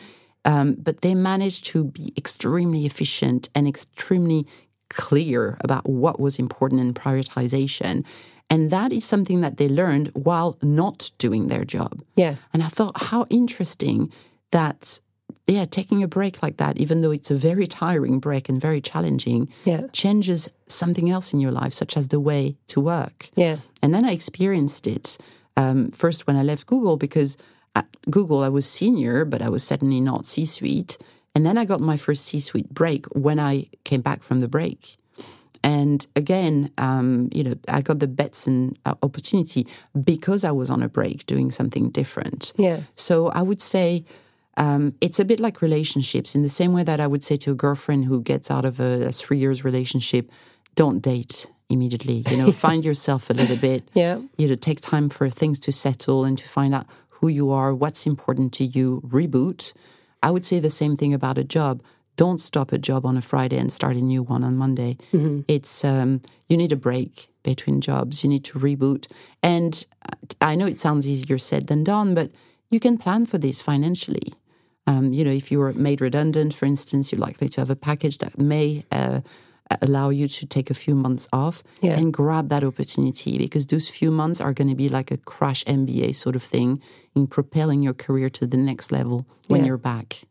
Um, 0.45 0.76
but 0.78 1.01
they 1.01 1.16
managed 1.16 1.66
to 1.72 1.84
be 1.86 2.14
extremely 2.18 2.86
efficient 2.86 3.49
and 3.56 3.68
extremely 3.68 4.45
clear 4.89 5.58
about 5.62 5.89
what 5.89 6.20
was 6.20 6.38
important 6.38 6.82
in 6.82 6.93
prioritization. 6.93 8.06
And 8.49 8.70
that 8.70 8.91
is 8.91 9.04
something 9.06 9.41
that 9.41 9.58
they 9.58 9.68
learned 9.68 10.12
while 10.14 10.58
not 10.62 11.10
doing 11.18 11.47
their 11.47 11.66
job. 11.66 12.04
yeah. 12.16 12.36
And 12.54 12.62
I 12.62 12.68
thought, 12.68 13.04
how 13.10 13.26
interesting 13.30 14.12
that, 14.51 14.99
yeah, 15.48 15.66
taking 15.66 16.02
a 16.04 16.08
break 16.08 16.41
like 16.41 16.58
that, 16.58 16.78
even 16.78 17.02
though 17.02 17.12
it's 17.12 17.30
a 17.32 17.36
very 17.36 17.68
tiring 17.68 18.20
break 18.20 18.48
and 18.50 18.62
very 18.62 18.80
challenging, 18.82 19.50
Yeah. 19.66 19.88
changes 19.91 20.50
something 20.68 21.10
else 21.10 21.34
in 21.34 21.39
your 21.41 21.52
life, 21.52 21.74
such 21.74 21.98
as 21.98 22.08
the 22.08 22.20
way 22.20 22.56
to 22.68 22.80
work. 22.80 23.30
Yeah. 23.36 23.58
And 23.82 23.94
then 23.94 24.06
I 24.06 24.12
experienced 24.14 24.88
it 24.88 25.18
um, 25.58 25.91
first 25.91 26.26
when 26.28 26.36
I 26.36 26.44
left 26.44 26.66
Google 26.66 26.98
because 26.98 27.38
at 27.76 27.86
Google 28.10 28.41
I 28.44 28.50
was 28.50 28.66
senior, 28.66 29.26
but 29.26 29.41
I 29.41 29.50
was 29.50 29.64
certainly 29.64 30.00
not 30.00 30.26
C 30.26 30.46
suite. 30.46 30.98
And 31.36 31.46
then 31.46 31.58
I 31.58 31.66
got 31.66 31.82
my 31.82 31.98
first 31.98 32.26
C 32.26 32.39
suite 32.39 32.70
break 32.74 33.06
when 33.08 33.39
I 33.39 33.68
came 33.84 34.02
back 34.02 34.24
from 34.24 34.39
the 34.39 34.48
break. 34.48 34.98
And 35.66 36.06
again, 36.16 36.72
um, 36.78 37.30
you 37.34 37.44
know, 37.44 37.56
I 37.68 37.82
got 37.82 38.00
the 38.00 38.08
Betsson 38.08 38.76
uh, 38.86 38.96
opportunity 39.02 39.66
because 40.04 40.44
I 40.44 40.52
was 40.52 40.70
on 40.70 40.84
a 40.84 40.89
break 40.89 41.26
doing 41.26 41.52
something 41.52 41.89
different. 41.89 42.52
Yeah. 42.58 42.82
So 42.96 43.28
I 43.28 43.41
would 43.41 43.62
say 43.62 44.04
um, 44.58 44.95
it's 45.01 45.20
a 45.20 45.26
bit 45.26 45.39
like 45.39 45.62
relationships 45.62 46.36
in 46.36 46.43
the 46.43 46.49
same 46.49 46.74
way 46.74 46.84
that 46.84 46.99
I 46.99 47.08
would 47.08 47.24
say 47.24 47.38
to 47.38 47.51
a 47.51 47.56
girlfriend 47.56 48.06
who 48.06 48.22
gets 48.22 48.51
out 48.51 48.66
of 48.66 48.80
a, 48.80 49.08
a 49.08 49.12
three 49.12 49.38
years 49.38 49.64
relationship, 49.64 50.32
don't 50.76 50.99
date 50.99 51.47
immediately. 51.70 52.24
You 52.30 52.38
know, 52.38 52.51
find 52.51 52.86
yourself 52.89 53.30
a 53.30 53.34
little 53.34 53.58
bit. 53.58 53.88
Yeah. 53.93 54.22
You 54.38 54.47
know, 54.47 54.56
take 54.56 54.82
time 54.82 55.10
for 55.10 55.30
things 55.30 55.60
to 55.62 55.72
settle 55.72 56.24
and 56.24 56.38
to 56.38 56.47
find 56.47 56.74
out 56.74 56.86
who 57.10 57.28
you 57.28 57.51
are, 57.51 57.74
what's 57.74 58.06
important 58.06 58.54
to 58.54 58.66
you. 58.66 59.01
Reboot. 59.01 59.74
I 60.22 60.30
would 60.32 60.45
say 60.45 60.60
the 60.60 60.70
same 60.70 60.95
thing 60.95 61.14
about 61.14 61.38
a 61.38 61.43
job. 61.43 61.82
Don't 62.16 62.39
stop 62.39 62.72
a 62.72 62.78
job 62.78 63.06
on 63.06 63.18
a 63.18 63.22
Friday 63.22 63.58
and 63.58 63.72
start 63.72 63.95
a 63.95 64.01
new 64.01 64.22
one 64.22 64.43
on 64.43 64.56
Monday. 64.56 64.97
It's 65.47 65.84
um, 65.84 66.22
you 66.47 66.58
need 66.58 66.72
a 66.72 66.76
break 66.76 67.30
between 67.41 67.82
jobs. 67.82 68.24
You 68.24 68.30
need 68.30 68.43
to 68.45 68.60
reboot. 68.60 69.12
And 69.41 69.84
uh, 70.06 70.16
I 70.39 70.56
know 70.56 70.68
it 70.68 70.80
sounds 70.80 71.08
easier 71.08 71.39
said 71.39 71.68
than 71.68 71.84
done, 71.84 72.14
but 72.14 72.32
you 72.70 72.80
can 72.80 72.97
plan 72.97 73.26
for 73.26 73.39
this 73.39 73.62
financially. 73.62 74.34
Um, 74.86 75.14
you 75.14 75.24
know, 75.24 75.32
if 75.32 75.52
you 75.52 75.60
were 75.60 75.74
made 75.74 76.02
redundant, 76.02 76.54
for 76.54 76.66
instance, 76.66 77.12
you're 77.12 77.20
likely 77.22 77.48
to 77.50 77.62
have 77.62 77.70
a 77.70 77.76
package 77.76 78.18
that 78.18 78.38
may 78.38 78.84
uh, 78.92 79.22
allow 79.82 80.10
you 80.10 80.28
to 80.28 80.46
take 80.46 80.70
a 80.70 80.74
few 80.74 80.94
months 80.94 81.28
off 81.32 81.64
Yeah. 81.82 81.98
and 81.98 82.12
grab 82.14 82.50
that 82.50 82.64
opportunity 82.64 83.38
because 83.38 83.66
those 83.68 83.88
few 83.90 84.12
months 84.12 84.42
are 84.42 84.54
going 84.54 84.68
to 84.70 84.76
be 84.76 84.90
like 84.90 85.10
a 85.10 85.18
crash 85.18 85.64
MBA 85.66 86.14
sort 86.16 86.36
of 86.36 86.44
thing 86.44 86.82
in 87.16 87.28
propelling 87.28 87.82
your 87.82 87.94
career 87.94 88.30
to 88.32 88.46
the 88.46 88.58
next 88.58 88.92
level 88.92 89.26
when 89.48 89.62
Yeah. 89.62 89.68
you're 89.68 89.78
back. 89.78 90.24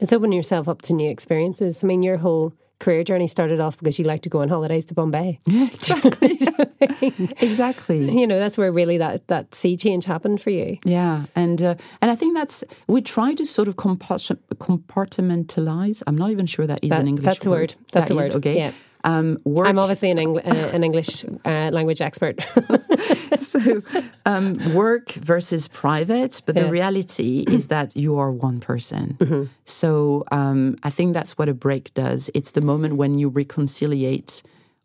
It's 0.00 0.12
opening 0.12 0.36
yourself 0.36 0.66
up 0.68 0.82
to 0.82 0.92
new 0.94 1.08
experiences. 1.08 1.84
I 1.84 1.86
mean, 1.86 2.02
your 2.02 2.16
whole 2.18 2.52
career 2.80 3.04
journey 3.04 3.28
started 3.28 3.60
off 3.60 3.78
because 3.78 3.98
you 3.98 4.04
like 4.04 4.22
to 4.22 4.28
go 4.28 4.40
on 4.40 4.48
holidays 4.48 4.84
to 4.86 4.94
Bombay. 4.94 5.38
Yeah, 5.46 5.66
exactly. 5.66 6.38
exactly. 7.40 8.10
You 8.20 8.26
know, 8.26 8.38
that's 8.38 8.56
where 8.58 8.72
really 8.72 8.98
that, 8.98 9.26
that 9.28 9.54
sea 9.54 9.76
change 9.76 10.04
happened 10.06 10.40
for 10.40 10.50
you. 10.50 10.78
Yeah, 10.84 11.26
and 11.36 11.60
uh, 11.62 11.74
and 12.00 12.10
I 12.10 12.14
think 12.16 12.34
that's 12.36 12.64
we 12.88 13.00
try 13.02 13.34
to 13.34 13.44
sort 13.46 13.68
of 13.68 13.76
compartmentalize. 13.76 16.02
I'm 16.06 16.16
not 16.16 16.30
even 16.30 16.46
sure 16.46 16.66
that 16.66 16.80
is 16.82 16.90
That- 16.90 17.00
an 17.00 17.08
English 17.08 17.24
that's 17.26 17.46
a 17.46 17.50
word. 17.50 17.74
That's 17.92 18.08
That 18.08 18.16
a 18.16 18.20
is, 18.20 18.28
word. 18.30 18.36
Okay. 18.38 18.56
Yeah. 18.56 18.72
Um, 19.04 19.38
work, 19.44 19.66
I'm 19.66 19.78
obviously 19.78 20.10
an, 20.10 20.18
Engl- 20.18 20.46
uh, 20.46 20.68
an 20.76 20.84
English 20.84 21.24
uh, 21.44 21.70
language 21.72 22.00
expert. 22.02 22.46
so 23.38 23.82
um, 24.26 24.74
work 24.74 25.12
versus 25.12 25.68
private, 25.68 26.42
but 26.46 26.54
Yeah. 26.56 26.64
the 26.64 26.70
reality 26.70 27.44
is 27.48 27.68
that 27.68 27.96
you 27.96 28.18
are 28.18 28.30
one 28.30 28.60
person. 28.60 29.16
So 29.64 30.24
um, 30.32 30.76
I 30.82 30.90
think 30.90 31.14
that's 31.14 31.38
what 31.38 31.48
a 31.48 31.54
break 31.54 31.94
does. 31.94 32.30
It's 32.34 32.52
the 32.52 32.60
moment 32.60 32.96
when 32.96 33.18
you 33.18 33.28
reconciliate 33.28 34.42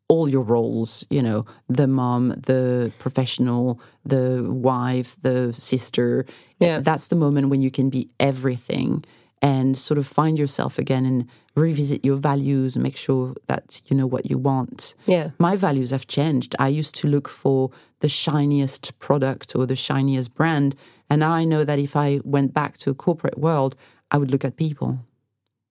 all 0.08 0.30
your 0.30 0.44
roles, 0.44 1.04
you 1.10 1.22
know, 1.22 1.46
the 1.68 1.88
mom, 1.88 2.30
the 2.30 2.92
professional, 3.00 3.80
the 4.06 4.44
wife, 4.48 5.16
the 5.24 5.52
sister. 5.54 6.26
Yeah. 6.60 6.80
That's 6.80 7.08
the 7.08 7.16
moment 7.16 7.50
when 7.50 7.62
you 7.62 7.72
can 7.72 7.90
be 7.90 8.10
everything 8.20 9.04
and 9.42 9.76
sort 9.76 9.98
of 9.98 10.06
find 10.08 10.38
yourself 10.38 10.78
again 10.78 11.06
and 11.06 11.28
revisit 11.56 12.04
your 12.04 12.18
values, 12.18 12.78
make 12.78 12.98
sure 12.98 13.34
that 13.48 13.82
you 13.86 13.96
know 13.96 14.08
what 14.08 14.30
you 14.30 14.38
want 14.38 14.94
yeah. 15.06 15.32
my 15.40 15.56
values 15.56 15.92
have 15.92 16.08
changed. 16.08 16.56
I 16.60 16.68
used 16.68 16.96
to 16.96 17.08
look 17.08 17.28
for 17.28 17.72
the 18.00 18.10
shiniest 18.10 18.98
product 19.00 19.56
or 19.56 19.66
the 19.66 19.76
shiniest 19.76 20.34
brand. 20.34 20.76
And 21.10 21.20
now 21.20 21.32
I 21.32 21.46
know 21.46 21.64
that 21.64 21.80
if 21.80 21.96
I 21.96 22.20
went 22.24 22.54
back 22.54 22.78
to 22.80 22.90
a 22.90 22.94
corporate 22.94 23.38
world, 23.38 23.76
I 24.12 24.18
would 24.18 24.32
look 24.32 24.46
at 24.46 24.58
people. 24.58 25.00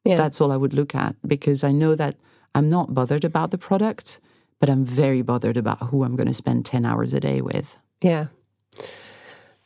Yeah. 0.05 0.17
That's 0.17 0.41
all 0.41 0.53
I 0.53 0.57
would 0.57 0.75
look 0.75 0.95
at 0.95 1.17
because 1.27 1.65
I 1.65 1.73
know 1.73 1.95
that 1.95 2.17
I'm 2.55 2.69
not 2.71 2.95
bothered 2.95 3.25
about 3.25 3.51
the 3.51 3.59
product, 3.59 4.21
but 4.61 4.69
I'm 4.69 4.85
very 4.85 5.23
bothered 5.23 5.57
about 5.57 5.89
who 5.89 6.05
I'm 6.05 6.17
going 6.17 6.29
to 6.29 6.35
spend 6.35 6.67
10 6.67 6.85
hours 6.85 7.13
a 7.13 7.21
day 7.21 7.41
with. 7.41 7.79
Yeah. 8.01 8.27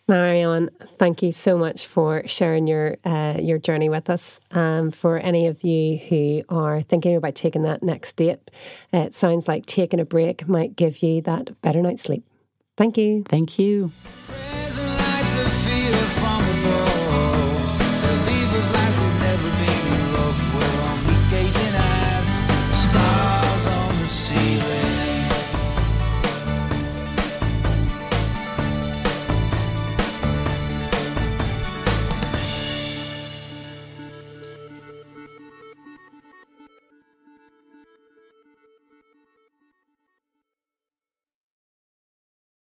Marion, 0.08 0.70
thank 0.96 1.22
you 1.22 1.30
so 1.30 1.58
much 1.58 1.86
for 1.86 2.26
sharing 2.26 2.66
your 2.66 2.96
uh, 3.04 3.36
your 3.38 3.58
journey 3.58 3.90
with 3.90 4.08
us. 4.08 4.40
Um, 4.50 4.90
for 4.90 5.18
any 5.18 5.46
of 5.46 5.62
you 5.62 5.98
who 5.98 6.42
are 6.48 6.80
thinking 6.80 7.14
about 7.14 7.34
taking 7.34 7.62
that 7.62 7.82
next 7.82 8.08
step, 8.08 8.50
it 8.90 9.14
sounds 9.14 9.46
like 9.46 9.66
taking 9.66 10.00
a 10.00 10.06
break 10.06 10.48
might 10.48 10.76
give 10.76 11.02
you 11.02 11.20
that 11.22 11.60
better 11.60 11.82
night's 11.82 12.02
sleep. 12.02 12.24
Thank 12.78 12.96
you. 12.96 13.22
Thank 13.28 13.58
you. 13.58 13.92